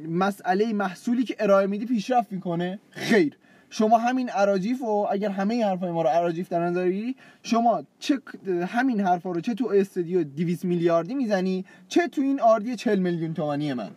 مسئله 0.09 0.73
محصولی 0.73 1.23
که 1.23 1.35
ارائه 1.39 1.67
میدی 1.67 1.85
پیشرفت 1.85 2.31
می‌کنه؟ 2.31 2.79
خیر. 2.89 3.37
شما 3.73 3.97
همین 3.97 4.29
عراجیف 4.29 4.81
و 4.81 5.07
اگر 5.11 5.29
همه 5.29 5.53
این 5.53 5.63
حرفای 5.63 5.91
ما 5.91 6.01
رو 6.01 6.09
عراجیف 6.09 6.49
در 6.49 6.59
نظر 6.59 6.85
بگیری 6.85 7.15
شما 7.43 7.83
چه 7.99 8.19
همین 8.67 8.99
حرفا 8.99 9.31
رو 9.31 9.41
چه 9.41 9.53
تو 9.53 9.67
استودیو 9.67 10.23
200 10.23 10.65
میلیاردی 10.65 11.13
می‌زنی 11.15 11.65
چه 11.87 12.07
تو 12.07 12.21
این 12.21 12.39
آردی 12.39 12.75
40 12.75 12.99
میلیون 12.99 13.33
تومانی 13.33 13.73
من. 13.73 13.89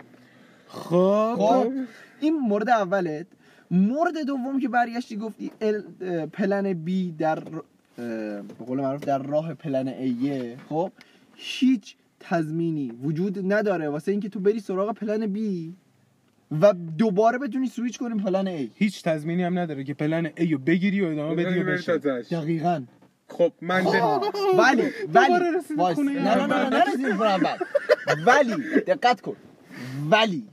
خب. 0.68 1.34
خب 1.38 1.72
این 2.20 2.38
مورد 2.38 2.68
اولت. 2.68 3.26
مورد 3.70 4.18
دوم 4.26 4.60
که 4.60 4.68
برگشتی 4.68 5.16
گفتی 5.16 5.50
پلن 6.32 6.72
بی 6.72 7.12
در 7.12 7.38
به 7.96 8.64
قول 8.66 8.80
معروف 8.80 9.04
در 9.04 9.18
راه 9.18 9.54
پلن 9.54 9.88
ایه 9.88 10.56
خب 10.68 10.92
هیچ 11.34 11.96
تضمینی 12.20 12.92
وجود 13.02 13.52
نداره 13.52 13.88
واسه 13.88 14.12
اینکه 14.12 14.28
تو 14.28 14.40
بری 14.40 14.60
سراغ 14.60 14.94
پلن 14.94 15.26
بی 15.26 15.74
و 16.50 16.72
دوباره 16.98 17.38
بتونی 17.38 17.66
سویچ 17.66 17.98
کنی 17.98 18.22
plan 18.22 18.48
A 18.48 18.70
هیچ 18.74 19.02
تضمینی 19.02 19.42
هم 19.42 19.58
نداره 19.58 19.84
که 19.84 19.94
plan 19.94 20.26
A 20.28 20.52
رو 20.52 20.58
بگیری 20.58 21.00
و 21.00 21.04
ادامه 21.04 21.44
بدی 21.44 21.58
و 21.58 21.64
بشه. 21.64 21.98
دقیقا. 21.98 22.84
خب 23.28 23.52
من 23.60 23.84
ولی 24.58 24.82
ولی 25.14 25.32
نه 26.14 26.46
نه 26.46 26.46
نه 26.46 26.68
نه 26.68 27.56
ولی 28.26 28.54
دقت 28.86 29.20
کن. 29.20 29.36
ولی 30.10 30.46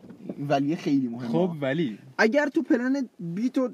ولی 0.50 0.76
خیلی 0.76 1.08
مهمه. 1.08 1.28
خب 1.28 1.52
ولی. 1.62 2.00
اگر 2.18 2.48
تو 2.48 2.62
plan 2.62 3.10
B 3.20 3.50
تو 3.50 3.70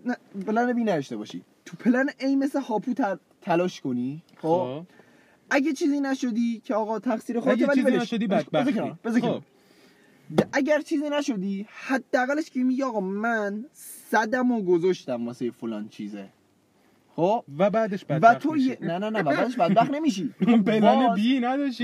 plan 0.48 0.74
B 0.74 0.84
نداشته 0.84 1.18
باشی 1.18 1.42
تو 1.66 1.78
plan 1.78 2.10
A 2.20 2.36
مثل 2.36 2.62
هاپو 2.62 2.94
تلاش 3.42 3.82
کنی 3.82 4.24
خب؟ 4.38 4.48
خب. 4.48 4.84
اگه 5.50 5.74
چیزی 5.74 6.00
نشدی 6.00 6.62
که 6.64 6.76
آقا 6.76 7.00
تقصیر 7.00 7.40
خودت 7.40 7.56
اگه 7.56 7.68
ولی 7.68 7.84
چیزی 7.84 7.98
نشدی 7.98 8.28
بذار 8.28 8.44
بدبختی. 8.54 8.92
بذار. 9.04 9.22
خب. 9.22 9.42
اگر 10.54 10.82
چیزی 10.82 11.10
نشدی 11.10 11.66
حداقلش 11.70 12.50
که 12.50 12.64
میگی 12.64 12.84
آقا 12.84 13.00
من 13.00 13.66
صدم 14.10 14.52
و 14.52 14.62
گذاشتم 14.62 15.28
واسه 15.28 15.52
فلان 15.52 15.90
چیزه. 15.90 16.30
خب؟ 17.16 17.44
و 17.58 17.70
بعدش 17.70 18.04
و 18.04 18.06
بدبخت 18.10 18.40
تو. 18.40 18.58
یه... 18.58 18.78
نه 18.82 18.98
نه 18.98 19.10
نه 19.10 19.20
و 19.20 19.24
بعدش 19.24 19.56
بدبخت 19.56 19.92
نمیشی. 19.92 20.34
پلن 20.68 21.08
باز 21.08 21.16
بی 21.16 21.40
میشی. 21.40 21.84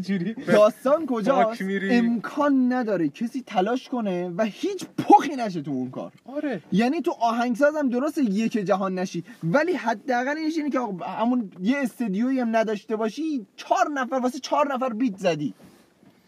چجوری؟ 0.00 0.34
داستان 0.34 1.06
کجاست؟ 1.06 1.62
میری. 1.62 1.94
امکان 1.94 2.72
نداره. 2.72 3.08
کسی 3.08 3.42
تلاش 3.46 3.88
کنه 3.88 4.28
و 4.36 4.44
هیچ 4.44 4.84
پخی 4.98 5.36
نشه 5.36 5.62
تو 5.62 5.70
اون 5.70 5.90
کار. 5.90 6.12
آره. 6.24 6.62
یعنی 6.72 7.00
تو 7.00 7.10
آهنگسازم 7.20 7.88
درست 7.88 8.18
یک 8.18 8.52
جهان 8.52 8.98
نشی 8.98 9.24
ولی 9.44 9.72
حداقل 9.72 10.36
اینش 10.36 10.56
اینه 10.56 10.70
که 10.70 10.78
آقا 10.78 11.04
همون 11.04 11.50
یه 11.62 11.76
استدیویی 11.78 12.40
هم 12.40 12.56
نداشته 12.56 12.96
باشی 12.96 13.46
چهار 13.56 13.88
نفر 13.94 14.16
واسه 14.16 14.38
چهار 14.38 14.74
نفر 14.74 14.88
بیت 14.88 15.16
زدی. 15.18 15.54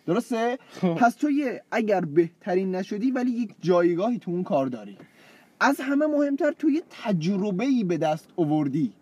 درسته؟ 0.08 0.58
خب. 0.70 0.94
پس 0.94 1.14
تو 1.14 1.30
یه 1.30 1.62
اگر 1.70 2.00
بهترین 2.00 2.74
نشدی 2.74 3.10
ولی 3.10 3.30
یک 3.30 3.50
جایگاهی 3.60 4.18
تو 4.18 4.30
اون 4.30 4.42
کار 4.42 4.66
داری. 4.66 4.96
از 5.60 5.80
همه 5.80 6.06
مهمتر 6.06 6.52
تو 6.52 6.70
یه 6.70 6.82
تجربه 7.04 7.64
ای 7.64 7.84
به 7.84 7.96
دست 7.98 8.28
آوردی. 8.36 8.92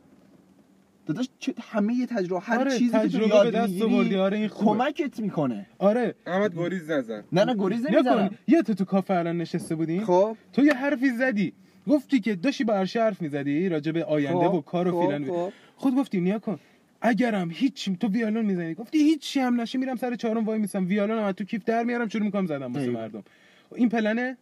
داداش 1.07 1.29
چه 1.39 1.55
همه 1.61 1.95
یه 1.95 2.07
تجربه 2.07 2.41
هر 2.41 2.59
آره، 2.59 2.79
چیزی 2.79 2.99
که 3.01 3.09
تو 3.09 3.29
یاد 3.29 3.45
به 3.45 3.51
دست 3.51 3.73
می‌گیری 3.73 3.95
آوردی، 3.95 4.17
آره، 4.17 4.39
این 4.39 4.49
خوبه. 4.49 4.85
کمکت 4.85 5.21
می‌کنه. 5.21 5.67
آره. 5.79 6.15
احمد 6.27 6.55
گریز 6.59 6.91
نزن. 6.91 7.25
نه 7.33 7.45
نه 7.45 7.55
گریز 7.55 7.87
نمی‌زنم. 7.87 8.31
یه 8.49 8.63
تو 8.63 8.85
کافه 8.85 9.15
الان 9.15 9.39
نشسته 9.39 9.75
بودیم 9.75 10.05
خب. 10.05 10.37
تو 10.53 10.65
یه 10.65 10.75
حرفی 10.75 11.11
زدی. 11.11 11.53
گفتی 11.89 12.21
که 12.21 12.35
داشتی 12.35 12.65
با 12.65 12.75
عرشه 12.75 13.01
حرف 13.01 13.23
می‌زدی 13.23 13.69
راجع 13.69 13.93
به 13.93 14.05
آینده 14.05 14.49
خب، 14.49 14.55
و 14.55 14.61
کار 14.61 14.89
و 14.89 14.93
خب، 14.93 15.07
فیلان 15.07 15.25
خب. 15.25 15.53
خود 15.77 15.95
گفتی 15.95 16.21
نیا 16.21 16.39
کن. 16.39 16.59
اگرم 17.01 17.51
هیچ 17.51 17.91
تو 18.01 18.09
ویالون 18.09 18.45
می‌زنی. 18.45 18.75
گفتی 18.75 18.99
هیچی 18.99 19.41
هم 19.41 19.61
نشه 19.61 19.79
میرم 19.79 19.97
سر 19.97 20.15
چهارم 20.15 20.45
وای 20.45 20.59
میسم 20.59 20.87
ویالون 20.87 21.19
هم 21.19 21.33
تو 21.33 21.45
کیف 21.45 21.65
در 21.65 21.85
میارم 21.85 22.09
شروع 22.09 22.25
می‌کنم 22.25 22.47
زدم 22.47 22.73
واسه. 22.73 22.91
مردم. 22.91 23.23
این 23.75 23.89
پلنه. 23.89 24.37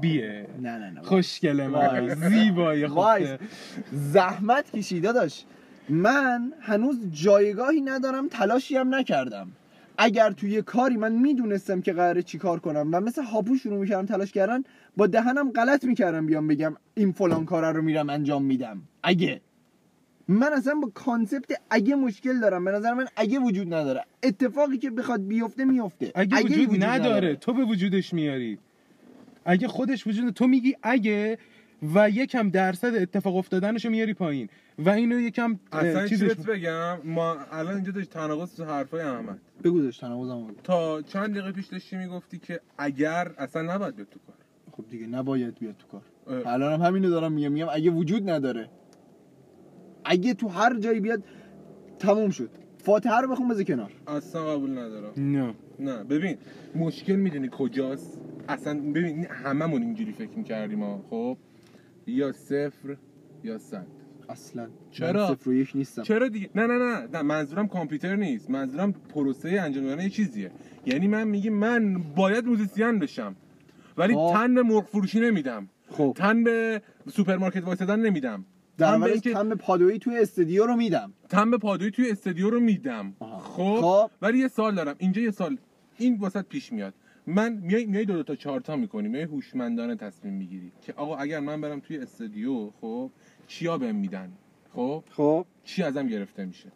بیه. 0.00 0.46
نه 0.62 0.78
نه 0.78 0.90
نه. 0.90 1.02
خوشگله. 1.02 1.68
من 1.68 2.14
زیبایی 2.14 2.86
خوبه. 2.86 3.38
زحمت 3.92 4.70
کشیده 4.70 5.12
داشت 5.12 5.46
من 5.88 6.52
هنوز 6.60 6.96
جایگاهی 7.12 7.80
ندارم 7.80 8.28
تلاشی 8.28 8.76
هم 8.76 8.94
نکردم. 8.94 9.48
اگر 9.98 10.30
توی 10.30 10.62
کاری 10.62 10.96
من 10.96 11.12
می‌دونستم 11.12 11.80
که 11.80 11.92
قراره 11.92 12.22
چی 12.22 12.38
کار 12.38 12.58
کنم 12.60 12.88
و 12.92 13.00
مثل 13.00 13.22
هاپو 13.22 13.56
شروع 13.56 13.78
می‌کردم 13.78 14.06
تلاش 14.06 14.32
کردن 14.32 14.62
با 14.96 15.06
دهنم 15.06 15.50
غلط 15.50 15.84
می‌کردم 15.84 16.26
بیام 16.26 16.48
بگم 16.48 16.76
این 16.94 17.12
فلان 17.12 17.44
کار 17.44 17.72
رو 17.72 17.82
میرم 17.82 18.10
انجام 18.10 18.44
میدم. 18.44 18.82
اگه. 19.02 19.40
من 20.32 20.52
اصلا 20.52 20.74
با 20.74 20.90
کانسپت 20.94 21.60
اگه 21.70 21.94
مشکل 21.94 22.40
دارم 22.40 22.64
به 22.64 22.70
نظر 22.70 22.94
من 22.94 23.06
اگه 23.16 23.38
وجود 23.38 23.74
نداره 23.74 24.04
اتفاقی 24.22 24.78
که 24.78 24.90
بخواد 24.90 25.26
بیفته 25.26 25.64
میفته. 25.64 26.12
اگه, 26.14 26.42
وجود, 26.42 26.84
نداره 26.84 27.36
تو 27.36 27.52
به 27.52 27.64
وجودش 27.64 28.12
میاری. 28.14 28.58
اگه 29.44 29.68
خودش 29.68 30.06
وجود 30.06 30.34
تو 30.34 30.46
میگی 30.46 30.76
اگه 30.82 31.38
و 31.94 32.10
یکم 32.10 32.50
درصد 32.50 32.94
اتفاق 32.94 33.36
افتادنشو 33.36 33.90
میاری 33.90 34.14
پایین. 34.14 34.48
و 34.78 34.90
اینو 34.90 35.20
یکم 35.20 35.58
اصلا 35.72 36.06
چیزش 36.06 36.26
بهت 36.26 36.46
بگم؟ 36.46 36.98
ما 37.04 37.36
الان 37.52 37.74
اینجا 37.74 37.92
داشت 37.92 38.10
تناقض 38.10 38.56
تو 38.56 38.64
حرفای 38.64 39.00
احمد. 39.00 39.38
بگو 39.64 39.80
داشت 39.80 40.00
تناقضم 40.00 40.44
بگو. 40.44 40.60
تا 40.64 41.02
چند 41.02 41.30
دقیقه 41.30 41.52
پیش 41.52 41.66
داشتی 41.66 41.96
می‌گفتی 41.96 42.38
که 42.38 42.60
اگر 42.78 43.32
اصلا 43.38 43.74
نباید 43.74 43.96
بیاد 43.96 44.08
تو 44.08 44.20
کار. 44.26 44.36
خب 44.72 44.84
دیگه 44.90 45.06
نباید 45.06 45.58
بیاد 45.58 45.74
تو 45.76 45.86
کار. 45.86 46.02
الان 46.46 46.72
هم 46.72 46.86
همینو 46.86 47.10
دارم 47.10 47.32
میگم 47.32 47.52
میگم 47.52 47.66
اگه 47.72 47.90
وجود 47.90 48.30
نداره. 48.30 48.68
اگه 50.12 50.34
تو 50.34 50.48
هر 50.48 50.78
جایی 50.78 51.00
بیاد 51.00 51.22
تموم 51.98 52.30
شد. 52.30 52.50
فاتحه 52.78 53.20
رو 53.20 53.28
بخون 53.28 53.48
بذار 53.48 53.62
کنار. 53.62 53.92
اصلا 54.06 54.52
قبول 54.52 54.70
ندارم. 54.70 55.12
نه. 55.16 55.54
نه. 55.80 56.04
ببین 56.04 56.36
مشکل 56.74 57.16
می‌دونی 57.16 57.48
کجاست؟ 57.52 58.20
اصلا 58.48 58.80
ببین 58.80 59.26
هممون 59.26 59.82
اینجوری 59.82 60.12
فکر 60.12 60.30
می‌کردیم 60.36 60.82
ها 60.82 61.04
خب؟ 61.10 61.36
یا 62.06 62.32
صفر 62.32 62.96
یا 63.44 63.58
صد. 63.58 63.86
اصلا. 64.28 64.68
چرا؟ 64.90 65.28
صفر 65.34 65.50
و 65.50 65.54
یک 65.54 65.70
نیستم. 65.74 66.02
چرا 66.02 66.28
دیگه؟ 66.28 66.50
نه 66.54 66.66
نه 66.66 66.78
نه. 66.78 67.08
نه 67.12 67.22
منظورم 67.22 67.68
کامپیوتر 67.68 68.16
نیست. 68.16 68.50
منظورم 68.50 68.92
پروسه 68.92 69.48
انجام 69.48 69.84
دادن 69.84 70.02
یه 70.02 70.10
چیزیه. 70.10 70.50
یعنی 70.86 71.08
من 71.08 71.28
میگم 71.28 71.52
من 71.52 72.02
باید 72.16 72.46
موزیسین 72.46 72.98
بشم. 72.98 73.36
ولی 73.96 74.14
خب. 74.14 74.30
تن 74.34 74.54
به 74.54 74.62
مرغ 74.62 74.84
فروشی 74.84 75.20
نمیدم. 75.20 75.68
خب. 75.90 76.14
تن 76.16 76.44
به 76.44 76.82
سوپرمارکت 77.12 77.64
وایسادن 77.64 78.00
نمیدم. 78.00 78.44
در 78.82 78.96
حالی 78.96 79.12
اینکه- 79.12 79.32
تن 79.32 79.54
پادویی 79.54 79.98
توی 79.98 80.18
استودیو 80.18 80.66
رو 80.66 80.76
میدم. 80.76 81.12
به 81.50 81.58
پادویی 81.58 81.90
توی 81.90 82.10
استودیو 82.10 82.50
رو 82.50 82.60
میدم. 82.60 83.14
خب؟ 83.20 83.80
خب. 83.80 84.10
ولی 84.22 84.38
یه 84.38 84.48
سال 84.48 84.74
دارم. 84.74 84.94
اینجا 84.98 85.22
یه 85.22 85.30
سال. 85.30 85.56
این 85.98 86.16
واسط 86.16 86.44
پیش 86.46 86.72
میاد. 86.72 86.94
من 87.26 87.52
میای 87.52 87.86
میای 87.86 88.04
دو, 88.04 88.14
دو 88.14 88.22
تا 88.22 88.34
چهار 88.36 88.60
تا 88.60 88.76
می‌کنی. 88.76 89.08
میای 89.08 89.24
هوشمندانه 89.24 89.96
تصمیم 89.96 90.34
می‌گیری 90.34 90.72
که 90.82 90.92
آقا 90.92 91.16
اگر 91.16 91.40
من 91.40 91.60
برم 91.60 91.80
توی 91.80 91.98
استودیو 91.98 92.70
خب 92.80 93.10
چیا 93.46 93.78
بهم 93.78 93.96
میدن؟ 93.96 94.32
خب؟ 94.74 95.04
خب. 95.10 95.46
چی 95.64 95.82
ازم 95.82 96.06
گرفته 96.06 96.44
میشه؟ 96.44 96.72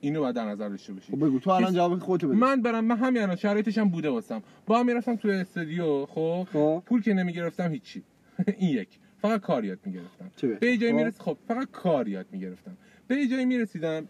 اینو 0.00 0.20
باید 0.20 0.34
در 0.34 0.44
نظر 0.44 0.68
داشته 0.68 0.92
باشی. 0.92 1.12
خب 1.12 1.26
بگو. 1.26 1.38
تو 1.38 1.50
الان 1.50 1.74
جواب 1.74 1.98
خودتو 1.98 2.28
بده. 2.28 2.36
من 2.36 2.62
برم 2.62 2.84
من 2.84 2.96
همین 2.96 3.22
الان 3.22 3.36
شرایطش 3.36 3.78
هم 3.78 3.88
بوده 3.88 4.10
واسم. 4.10 4.42
با 4.66 4.78
هم 4.78 4.86
می‌رفتم 4.86 5.16
توی 5.16 5.30
استودیو 5.32 6.06
خب؟ 6.06 6.46
خب. 6.52 6.82
پول 6.86 7.02
که 7.02 7.14
نمی‌گرفتم 7.14 7.72
هیچی. 7.72 8.02
این 8.58 8.70
یک. 8.70 8.88
فقط 9.22 9.40
کار 9.40 9.64
یاد 9.64 9.78
می‌گرفتم. 9.84 10.30
به 10.60 10.70
یه 10.70 10.76
جایی 10.76 10.92
خب. 10.92 10.98
میرس 10.98 11.20
خب 11.20 11.38
فقط 11.48 11.70
کار 11.70 12.08
یاد 12.08 12.26
می‌گرفتم. 12.32 12.76
به 13.06 13.16
یه 13.16 13.28
جایی 13.28 13.44
می‌رسیدم 13.44 14.08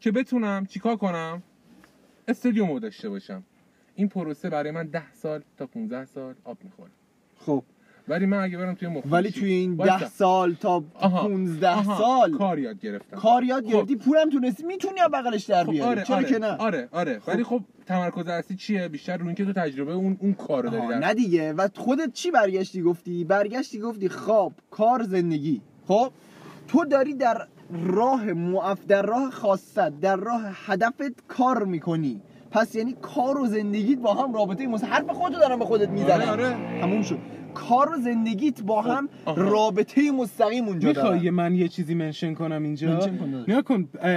که 0.00 0.12
بتونم 0.12 0.66
چیکار 0.66 0.96
کنم؟ 0.96 1.42
استودیومو 2.28 2.78
داشته 2.78 3.08
باشم. 3.08 3.42
این 3.94 4.08
پروسه 4.08 4.50
برای 4.50 4.70
من 4.70 4.86
10 4.86 5.12
سال 5.12 5.42
تا 5.56 5.66
15 5.66 6.04
سال 6.04 6.34
آب 6.44 6.58
می‌خوره 6.64 6.90
خب. 7.36 7.64
ولی 8.08 8.26
من 8.26 8.38
اگه 8.38 8.58
برم 8.58 8.74
توی 8.74 8.88
مخ 8.88 9.04
ولی 9.10 9.30
توی 9.30 9.52
این 9.52 9.74
وایسا. 9.74 9.96
ده 9.98 10.08
سال 10.08 10.54
تا 10.54 10.84
آها. 10.94 11.28
15 11.28 11.68
آها. 11.70 11.98
سال. 11.98 12.38
کار 12.38 12.58
یاد 12.58 12.80
گرفتم. 12.80 13.16
کار 13.16 13.44
یاد 13.44 13.64
خب. 13.64 13.72
گرفتی 13.72 13.96
پولم 13.96 14.30
تونستی 14.30 14.62
می‌تونی 14.62 15.00
از 15.00 15.10
بغلش 15.10 15.44
در 15.44 15.64
خب 15.64 15.70
بیاری. 15.70 15.90
آره 15.90 16.04
چرا 16.04 16.16
آره 16.16 16.26
که 16.28 16.38
نه؟ 16.38 16.46
آره 16.56 16.88
آره. 16.92 17.20
ولی 17.26 17.44
خب 17.44 17.60
تمرکز 17.86 18.28
اصلی 18.28 18.56
چیه؟ 18.56 18.88
بیشتر 18.88 19.16
روی 19.16 19.26
اینکه 19.26 19.44
تو 19.44 19.52
تجربه 19.52 19.92
اون 19.92 20.16
اون 20.20 20.34
کارو 20.34 20.70
داری 20.70 20.98
نه 20.98 21.14
دیگه. 21.14 21.52
و 21.52 21.68
خودت 21.76 22.12
چی 22.12 22.30
برگشتی 22.30 22.82
گفتی؟ 22.82 23.24
برگشتی 23.24 23.78
گفتی 23.78 24.08
خواب 24.08 24.52
کار 24.70 25.02
زندگی. 25.02 25.60
خب؟ 25.88 26.10
تو 26.68 26.84
داری 26.84 27.14
در 27.14 27.46
راه 27.86 28.24
معف 28.32 28.86
در 28.88 29.02
راه 29.02 29.30
خاصت 29.30 30.00
در 30.00 30.16
راه 30.16 30.42
هدفت 30.66 31.26
کار 31.28 31.64
می‌کنی. 31.64 32.20
پس 32.56 32.74
یعنی 32.74 32.96
کار 33.02 33.38
و 33.38 33.46
زندگیت 33.46 33.98
با 33.98 34.14
هم 34.14 34.32
رابطه 34.34 34.66
مست 34.66 34.84
حرف 34.84 35.10
خودتو 35.10 35.40
دارم 35.40 35.58
به 35.58 35.64
خودت 35.64 35.88
می‌زنم 35.88 36.28
آره، 36.28 36.46
آره. 36.46 36.80
تموم 36.80 37.02
شد 37.02 37.18
کار 37.54 37.94
و 37.94 37.96
زندگیت 37.96 38.62
با 38.62 38.82
خب، 38.82 38.90
هم 38.90 39.08
آها. 39.24 39.42
رابطه 39.42 40.10
مستقیم 40.10 40.64
اونجا 40.64 40.88
می‌خوای 40.88 41.30
من 41.30 41.54
یه 41.54 41.68
چیزی 41.68 41.94
منشن 41.94 42.34
کنم 42.34 42.62
اینجا 42.62 42.88
منشن 42.88 43.16
کن 43.16 43.30
داداش. 43.30 43.48
نیا 43.48 43.62
کن 43.62 43.88
اه، 44.02 44.10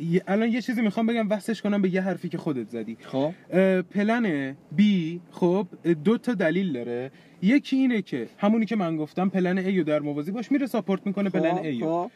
یه- 0.00 0.22
الان 0.28 0.48
یه 0.48 0.60
چیزی 0.62 0.82
می‌خوام 0.82 1.06
بگم 1.06 1.30
وصلش 1.30 1.62
کنم 1.62 1.82
به 1.82 1.94
یه 1.94 2.00
حرفی 2.00 2.28
که 2.28 2.38
خودت 2.38 2.68
زدی 2.68 2.96
خب 3.00 3.32
اه، 3.52 3.82
پلن 3.82 4.56
بی 4.76 5.20
خب 5.30 5.66
دو 6.04 6.18
تا 6.18 6.34
دلیل 6.34 6.72
داره 6.72 7.10
یکی 7.42 7.76
اینه 7.76 8.02
که 8.02 8.28
همونی 8.38 8.66
که 8.66 8.76
من 8.76 8.96
گفتم 8.96 9.28
پلن 9.28 9.58
ای 9.58 9.78
رو 9.78 9.84
در 9.84 9.98
موازی 9.98 10.30
باش 10.30 10.52
میره 10.52 10.66
ساپورت 10.66 11.06
می‌کنه 11.06 11.30
پلن 11.30 11.54
خب، 11.54 11.62
ای 11.64 11.80
خب. 11.80 12.10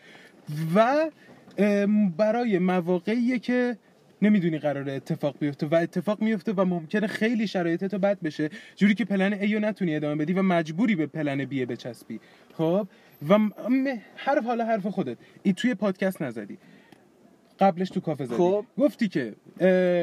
و 0.74 0.96
ام، 1.58 2.10
برای 2.10 2.58
مواقعیه 2.58 3.38
که 3.38 3.76
نمی‌دونی 4.24 4.58
قراره 4.58 4.92
اتفاق 4.92 5.34
بیفته 5.40 5.66
و 5.66 5.74
اتفاق 5.74 6.22
میفته 6.22 6.52
و 6.52 6.64
ممکنه 6.64 7.06
خیلی 7.06 7.46
شرایط 7.46 7.84
تو 7.84 7.98
بد 7.98 8.18
بشه 8.20 8.50
جوری 8.76 8.94
که 8.94 9.04
پلن 9.04 9.32
ای 9.32 9.54
رو 9.54 9.60
نتونی 9.60 9.96
ادامه 9.96 10.14
بدی 10.24 10.32
و 10.32 10.42
مجبوری 10.42 10.94
به 10.96 11.06
پلن 11.06 11.44
بی 11.44 11.64
بچسبی. 11.64 12.20
خب؟ 12.52 12.88
و 13.28 13.38
حرف 14.16 14.44
حالا 14.44 14.64
حرف 14.64 14.86
خودت. 14.86 15.16
ای 15.42 15.52
توی 15.52 15.74
پادکست 15.74 16.22
نزدی. 16.22 16.58
قبلش 17.60 17.90
تو 17.90 18.00
کافه 18.00 18.24
زدی. 18.24 18.36
خب. 18.36 18.64
گفتی 18.78 19.08
که 19.08 19.34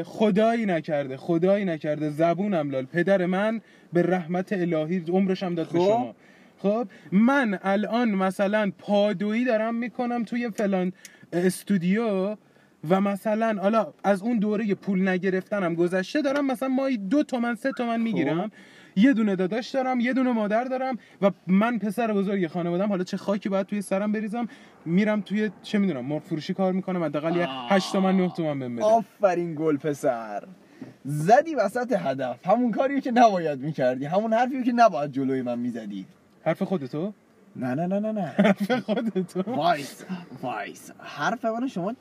خدایی 0.04 0.66
نکرده 0.66 1.18
خدایی 1.18 1.66
نکرده 1.66 2.10
زبونم 2.10 2.70
لال. 2.70 2.86
پدر 2.86 3.26
من 3.26 3.62
به 3.94 4.02
رحمت 4.02 4.54
الهی 4.54 5.04
عمرش 5.10 5.44
هم 5.44 5.56
داد 5.56 5.72
به 5.72 5.80
خب. 5.80 5.86
شما. 5.86 6.16
خب؟ 6.58 6.88
من 7.12 7.60
الان 7.64 8.12
مثلا 8.12 8.72
پادویی 8.78 9.46
دارم 9.46 9.76
می‌کنم 9.76 10.24
توی 10.24 10.50
فلان 10.50 10.94
استودیو 11.34 12.36
و 12.90 13.02
مثلا 13.02 13.62
حالا 13.62 13.94
از 14.04 14.22
اون 14.22 14.38
دوره 14.38 14.76
پول 14.76 15.10
نگرفتنم 15.10 15.76
گذشته 15.76 16.22
دارم 16.22 16.46
مثلا 16.46 16.70
مایی 16.70 16.98
دو 16.98 17.24
تومن 17.24 17.56
سه 17.56 17.72
تومن 17.72 18.02
می‌گیرم. 18.02 18.52
یه 18.96 19.14
دونه 19.14 19.36
داداش 19.36 19.70
دارم 19.70 20.00
یه 20.00 20.14
دونه 20.14 20.32
مادر 20.32 20.64
دارم 20.64 20.98
و 21.22 21.32
من 21.48 21.80
پسر 21.80 22.14
بزرگ 22.14 22.48
خانوادم 22.48 22.90
حالا 22.90 23.04
چه 23.04 23.18
خاکی 23.18 23.50
باید 23.50 23.68
توی 23.68 23.82
سرم 23.82 24.12
بریزم. 24.12 24.48
میرم 24.86 25.22
توی 25.22 25.52
چه 25.64 25.78
می‌دونم 25.78 26.06
مرغ 26.06 26.22
فروشی 26.22 26.54
کار 26.54 26.74
می‌کنم 26.74 27.04
حداقل 27.04 27.36
یه 27.36 27.48
8 27.50 27.92
تومن 27.92 28.18
9 28.18 28.30
تومن 28.30 28.60
بهم 28.60 28.76
بده. 28.76 28.86
آفرین 28.86 29.56
گل 29.56 29.78
پسر. 29.78 30.44
زدی 31.06 31.56
وسط 31.56 31.94
هدف. 31.98 32.48
همون 32.48 32.72
کاریو 32.72 33.00
که 33.00 33.12
نباید 33.12 33.60
می‌کردی. 33.60 34.06
همون 34.06 34.34
حرفیو 34.34 34.64
که 34.64 34.72
نباید 34.72 35.12
جلوی 35.12 35.42
من 35.42 35.60
می‌زدی. 35.60 36.06
حرف 36.46 36.64
خودتو؟ 36.64 37.14
نه 37.56 37.76
نه 37.76 37.88
نه 37.88 38.00
نه 38.00 38.12
نه. 38.12 38.22
حرف 38.22 38.72
خودتو؟ 38.72 39.42
وایس 39.52 40.06
وایس 40.42 40.92
حرف 41.00 41.46
منو 41.46 41.68
شما 41.68 41.94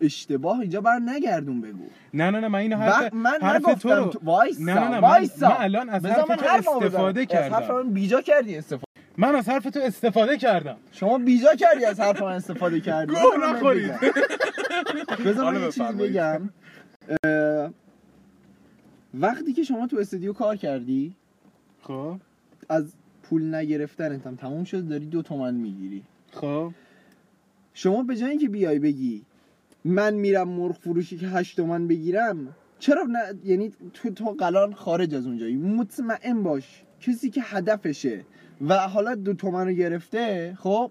اشتباه 0.00 0.60
اینجا 0.60 0.80
بر 0.80 0.98
نگردون 0.98 1.60
بگو. 1.60 1.84
نه 2.14 2.30
نه 2.30 2.40
نه 2.40 2.48
من 2.48 2.58
اینو 2.58 2.76
حرف 2.76 3.14
من 3.14 3.38
حرف 3.42 3.82
تو 3.82 3.88
رو 3.88 4.12
وایسا 4.22 4.62
نه 4.64 4.74
نه 4.74 4.80
نه 4.80 4.90
من, 4.90 4.98
وایسا. 4.98 5.48
من 5.48 5.56
الان 5.58 5.88
از 5.88 6.06
حرف 6.06 6.26
تو 6.26 6.32
استفاده. 6.32 7.20
از 7.20 7.52
حرف 7.52 7.62
کردم. 7.62 7.74
من 7.74 7.90
بیجا 7.90 8.20
کردی 8.20 8.56
استفاده 8.56 8.84
من 9.16 9.36
از 9.36 9.48
حرف 9.48 9.64
تو 9.64 9.80
استفاده 9.82 10.36
کردم. 10.36 10.76
شما 10.92 11.18
بیجا 11.18 11.54
کردی 11.54 11.84
از 11.84 12.00
حرف 12.00 12.22
من 12.22 12.32
استفاده 12.32 12.80
کردی. 12.80 13.12
گوه 13.12 13.50
نخورید. 13.50 13.92
بگم. 13.92 15.24
بذار 15.24 15.52
من 15.52 15.60
یه 15.60 15.66
چیزی 15.66 15.80
بفرمایید. 15.80 16.12
بگم. 16.12 16.48
اه، 17.24 17.70
وقتی 19.14 19.52
که 19.52 19.62
شما 19.62 19.86
تو 19.86 19.96
استودیو 19.96 20.32
کار 20.32 20.56
کردی 20.56 21.14
خب. 21.82 22.16
از 22.68 22.92
پول 23.22 23.54
نگرفتنت 23.54 24.26
هم 24.26 24.36
تموم 24.36 24.64
شد 24.64 24.88
داری 24.88 25.06
دو 25.06 25.22
تومن 25.22 25.54
می‌گیری. 25.54 26.02
خب. 26.32 26.72
شما 27.74 28.02
به 28.02 28.16
جای 28.16 28.30
اینکه 28.30 28.48
بیای 28.48 28.78
بگی 28.78 29.22
من 29.84 30.14
میرم 30.14 30.48
مرغ 30.48 30.78
فروشی 30.78 31.16
که 31.16 31.26
هشت 31.26 31.56
تومن 31.56 31.88
بگیرم. 31.88 32.54
چرا 32.78 33.02
نه؟ 33.02 33.20
یعنی 33.44 33.72
تو 33.94 34.10
تو 34.10 34.24
قلان 34.24 34.72
خارج 34.72 35.14
از 35.14 35.26
اونجایی. 35.26 35.56
مطمئن 35.56 36.42
باش. 36.42 36.84
کسی 37.00 37.30
که 37.30 37.40
هدفشه 37.44 38.24
و 38.68 38.74
حالا 38.74 39.14
دو 39.14 39.34
تومن 39.34 39.66
رو 39.66 39.72
گرفته 39.72 40.56
خب 40.60 40.90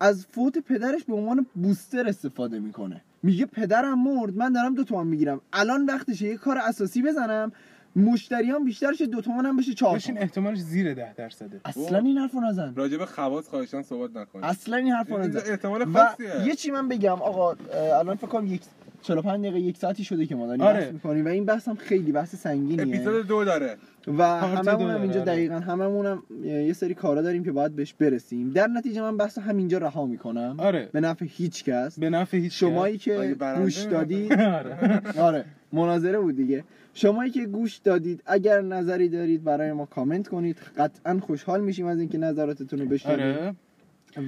از 0.00 0.26
فوت 0.26 0.58
پدرش 0.58 1.04
به 1.04 1.14
عنوان 1.14 1.46
بوستر 1.54 2.08
استفاده 2.08 2.58
می‌کنه. 2.58 3.00
میگه 3.22 3.46
پدرم 3.46 4.02
مرد 4.02 4.36
من 4.36 4.52
دارم 4.52 4.74
دو 4.74 4.84
تومن 4.84 5.06
می‌گیرم. 5.06 5.40
الان 5.52 5.86
وقتشه 5.86 6.26
یه 6.26 6.36
کار 6.36 6.58
اساسی 6.58 7.02
بزنم. 7.02 7.52
مشتریان 7.96 8.64
بیشتر 8.64 8.92
شه 8.92 9.06
دو 9.06 9.20
تومن 9.20 9.46
هم 9.46 9.56
بشه 9.56 9.74
چهار 9.74 9.96
بشین 9.96 10.14
تومن. 10.14 10.22
احتمالش 10.22 10.58
زیر 10.58 10.94
ده 10.94 11.14
درصده. 11.14 11.60
اصلا 11.64 11.98
این 11.98 12.18
حرفو 12.18 12.40
نزن. 12.40 12.74
راجب 12.76 13.04
خواص 13.04 13.48
خواهشان 13.48 13.82
صحبت 13.82 14.16
نکنید 14.16 14.44
اصلا 14.44 14.76
این 14.76 14.92
حرفو 14.92 15.18
نزن. 15.18 15.50
احتمال 15.50 15.82
و 15.82 15.92
خاصیه. 15.92 16.46
یه 16.46 16.54
چی 16.54 16.70
من 16.70 16.88
بگم 16.88 17.12
آقا 17.12 17.56
الان 18.00 18.16
فکر 18.16 18.26
کنم 18.26 18.46
یک 18.46 18.62
45 19.02 19.40
دقیقه 19.40 19.60
یک 19.60 19.76
ساعتی 19.76 20.04
شده 20.04 20.26
که 20.26 20.34
ما 20.34 20.46
داریم 20.46 20.62
آره. 20.62 20.80
بحث 20.80 20.92
می‌کنیم 20.92 21.24
و 21.24 21.28
این 21.28 21.44
بحث 21.44 21.68
هم 21.68 21.74
خیلی 21.74 22.12
بحث 22.12 22.34
سنگینیه. 22.34 22.82
اپیزود 22.82 23.26
دو 23.26 23.44
داره. 23.44 23.76
و 24.18 24.22
هممون 24.26 24.90
هم 24.90 25.02
اینجا 25.02 25.20
آره. 25.20 25.32
دقیقا 25.32 25.54
هممون 25.54 26.06
هم 26.06 26.22
یه 26.44 26.72
سری 26.72 26.94
کارا 26.94 27.22
داریم 27.22 27.44
که 27.44 27.52
باید 27.52 27.76
بهش 27.76 27.92
برسیم. 27.92 28.50
در 28.50 28.66
نتیجه 28.66 29.02
من 29.02 29.16
بحث 29.16 29.38
همینجا 29.38 29.78
رها 29.78 30.06
می‌کنم. 30.06 30.56
آره. 30.58 30.88
به 30.92 31.00
نفع 31.00 31.26
هیچ 31.28 31.64
کس. 31.64 31.98
به 31.98 32.10
نفع 32.10 32.36
هیچ 32.36 32.60
شمایی 32.60 32.98
که 32.98 33.36
گوش. 33.56 33.78
دادید. 33.78 34.32
آره. 34.58 35.00
آره. 35.18 35.44
مناظره 35.72 36.18
بود 36.18 36.36
دیگه. 36.36 36.64
شمایی 36.94 37.30
که 37.30 37.46
گوش 37.46 37.76
دادید 37.76 38.22
اگر 38.26 38.60
نظری 38.60 39.08
دارید 39.08 39.44
برای 39.44 39.72
ما 39.72 39.86
کامنت 39.86 40.28
کنید. 40.28 40.56
قطعا 40.76 41.20
خوشحال 41.20 41.60
میشیم 41.60 41.86
از 41.86 41.98
اینکه 41.98 42.18
نظراتتون 42.18 42.78
رو 42.78 42.86
بشنویم 42.86 43.36
آره. 43.36 43.54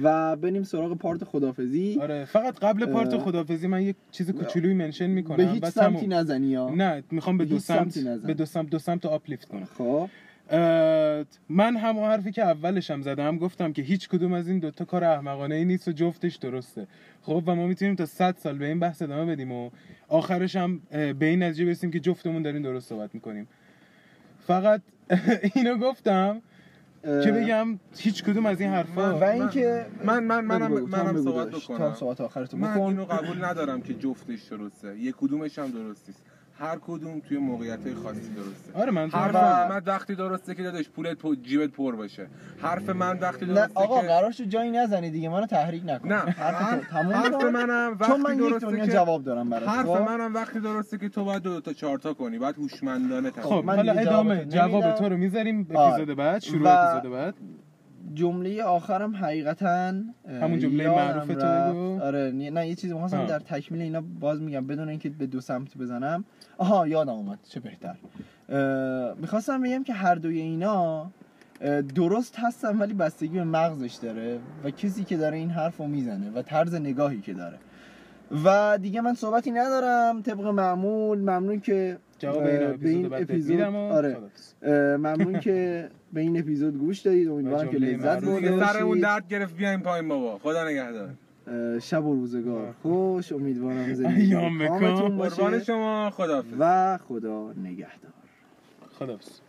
و 0.03 0.35
بریم 0.35 0.63
سراغ 0.63 0.97
پارت 0.97 1.23
خدافزی 1.23 1.97
آره 2.01 2.25
فقط 2.25 2.59
قبل 2.59 2.85
پارت. 2.85 3.17
خدافزی 3.17 3.67
من 3.67 3.81
یک 3.81 3.95
چیز 4.11 4.31
کوچولویی 4.31 4.73
منشن 4.73 5.07
می‌کنم. 5.07 5.37
به 5.37 5.47
هیچ 5.47 5.65
سمتی. 5.65 6.07
نزنی 6.07 6.47
یا 6.47 6.69
نه 6.69 7.03
می‌خوام 7.11 7.37
به 7.37 7.43
به 7.43 7.49
دو 7.49 7.59
سمت. 7.59 7.97
به 7.97 8.33
دو 8.33 8.45
سمت 8.45 8.69
دو 8.69 8.79
سمت 8.79 9.05
آپلیفت 9.05 9.47
کنم. 9.47 9.65
خب. 9.77 10.09
من 11.49 11.75
هم 11.75 11.99
حرفی 11.99 12.31
که 12.31 12.43
اولشم 12.43 13.01
زدم 13.01 13.37
گفتم 13.37 13.73
که 13.73 13.81
هیچ 13.81 14.09
کدوم 14.09 14.33
از 14.33 14.47
این 14.47 14.59
دوتا 14.59 14.85
کار 14.85 15.03
احمقانه 15.03 15.55
ای 15.55 15.65
نیست 15.65 15.87
و 15.87 15.91
جفتش 15.91 16.35
درسته. 16.35 16.87
خب 17.21 17.43
و 17.47 17.55
ما 17.55 17.67
می‌تونیم 17.67 17.95
تا 17.95 18.05
100 18.05 18.35
سال 18.37 18.57
به 18.57 18.65
این 18.65 18.79
بحث 18.79 19.01
ادامه 19.01 19.31
بدیم 19.31 19.51
و 19.51 19.69
آخرش 20.07 20.55
هم 20.55 20.79
به 20.89 21.25
این 21.25 21.43
نتیجه 21.43 21.65
برسیم 21.65 21.91
که 21.91 21.99
جفتمون 21.99 22.41
داریم 22.41 22.61
درست 22.61 22.89
صحبت 22.89 23.15
می‌کنیم. 23.15 23.47
فقط 24.47 24.81
اینو 25.55 25.77
گفتم 25.77 26.41
که 27.03 27.31
بگم 27.31 27.79
هیچ 27.97 28.23
کدوم 28.23 28.45
از 28.45 28.61
این 28.61 28.69
حرفا 28.69 29.19
و 29.19 29.23
اینکه 29.23 29.85
من 30.03 30.23
من 30.23 30.45
منم 30.45 30.71
منم 30.71 31.23
صحبت 31.23 31.49
بکنم. 31.49 31.93
صحبت 31.93 32.21
آخرتو 32.21 32.57
من 32.57 32.77
اینو 32.77 33.05
قبول 33.05 33.45
ندارم 33.45 33.81
که 33.81 33.93
جفتش 33.93 34.43
درسته. 34.43 34.97
یک 34.99 35.15
کدومش 35.15 35.59
هم 35.59 35.71
درست 35.71 36.07
نیست 36.07 36.23
هر 36.59 36.77
کدوم 36.81 37.19
توی 37.19 37.37
موقعیت 37.37 37.93
خاصی 38.03 38.19
درسته 38.19 38.79
آره 38.81 38.91
من 38.91 39.09
حرف 39.09 39.35
احمد 39.35 39.87
وقتی 39.87 40.15
درسته 40.15 40.55
که 40.55 40.63
داداش 40.63 40.89
پولت 40.89 41.17
پر 41.17 41.35
جیبت 41.35 41.69
پر 41.69 41.95
باشه 41.95 42.27
حرف 42.61 42.89
من 42.89 43.19
وقتی 43.19 43.45
نه 43.45 43.53
درسته 43.53 43.71
آقا 43.75 44.01
که 44.01 44.07
قرار 44.07 44.31
شد 44.31 44.43
جایی 44.43 44.71
نزنی 44.71 45.11
دیگه 45.11 45.29
منو 45.29 45.45
تحریک 45.45 45.83
نکن 45.85 46.07
نه 46.07 46.15
حرف 46.15 46.79
تو 46.79 46.85
تموم 46.91 47.13
حرف. 47.13 47.43
منم 47.43 47.97
چون 48.07 48.21
من 48.21 48.29
وقتی 48.29 48.33
یک 48.33 48.39
درسته 48.49 48.67
دنیا 48.67 48.85
که 48.85 48.91
جواب 48.91 49.23
دارم 49.23 49.49
برات 49.49 49.69
حرف 49.69 49.85
خب؟ 49.85 50.01
منم 50.01 50.33
وقتی 50.33 50.59
درسته 50.59 50.97
که 50.97 51.09
تو 51.09 51.25
باید 51.25 51.41
دو, 51.43 51.53
دو 51.53 51.61
تا 51.61 51.73
چهار 51.73 51.97
تا 51.97 52.13
کنی 52.13 52.39
باید 52.39 52.55
هوشمندانه 52.57 53.31
خب 53.31 53.63
من 53.65 53.75
حالا 53.75 53.91
ادامه 53.93 54.45
جواب. 54.45 54.95
تو 54.95 55.09
رو 55.09 55.17
می‌ذاریم. 55.17 55.67
اپیزود 55.75 56.17
بعد 56.17 56.41
شروع 56.41 56.67
اپیزود 56.67 57.13
بعد 57.13 57.35
جمله 58.13 58.63
آخرم 58.63 59.15
حقیقتا 59.15 59.93
همون 60.41 60.59
جمله 60.59 60.89
معروف 60.89 61.27
تو. 61.27 62.03
آره 62.03 62.31
نه 62.31 62.49
نه، 62.49 62.67
یه 62.67 62.75
چیزی 62.75 62.93
می‌خواستم. 62.93 63.25
در 63.25 63.39
تکمیل 63.39 63.81
اینا 63.81 64.01
باز 64.19 64.41
میگم 64.41 64.67
بدون 64.67 64.89
اینکه 64.89 65.09
به 65.09 65.27
دو 65.27 65.41
سمت 65.41 65.77
بزنم 65.77 66.25
آها 66.57 66.87
یادم 66.87 67.13
اومد 67.13 67.39
چه 67.49 67.59
بهتر. 67.59 67.95
می‌خواستم 69.21 69.61
بگم 69.61 69.83
که 69.83 69.93
هر 69.93 70.15
دوی 70.15 70.39
اینا 70.39 71.11
درست 71.95 72.35
هستن 72.37 72.77
ولی 72.77 72.93
بستگی 72.93 73.37
به 73.37 73.43
مغزش 73.43 73.93
داره 73.93 74.39
و 74.63 74.69
کسی 74.69 75.03
که 75.03 75.17
داره 75.17 75.37
این 75.37 75.49
حرف 75.49 75.77
رو 75.77 75.87
می‌زنه 75.87 76.31
و 76.31 76.41
طرز 76.41 76.75
نگاهی 76.75 77.21
که 77.21 77.33
داره. 77.33 77.57
و 78.45 78.77
دیگه 78.81 79.01
من 79.01 79.13
صحبتی 79.13 79.51
ندارم 79.51 80.21
طبق 80.21 80.45
معمول 80.45 81.19
ممنون 81.19 81.59
که 81.59 81.97
جواب 82.19 82.43
به 82.43 82.69
اپیزود 82.69 83.13
این 83.13 83.23
اپیزود 83.23 83.61
آره. 83.61 84.17
ممنون 84.97 85.39
که 85.39 85.89
به 86.13 86.21
این 86.21 86.39
اپیزود 86.39 86.77
گوش 86.77 86.99
دادید. 86.99 87.29
امیدوارم 87.29 87.69
که 87.69 87.77
لذت 87.77 88.03
برده 88.05 88.35
دیگه 88.35 88.65
سرمون 88.65 88.87
باشید 88.87 89.03
درد 89.03 89.27
گرفت 89.27 89.55
بیایم 89.55 89.81
پایین 89.81 90.07
بابا. 90.07 90.37
خدا 90.37 90.69
نگهدار. 90.69 91.09
شب 91.81 92.05
و 92.05 92.15
روزگار. 92.15 92.73
خوش 92.81 93.31
امیدوارم 93.31 93.93
زندگی 93.93 94.33
کامتون 94.67 95.17
باشه 95.17 95.63
شما. 95.63 96.09
خداحافظ. 96.09 96.47
و 96.59 96.97
خدا 96.97 97.53
نگهدار. 97.53 98.13
خداحافظ. 98.99 99.39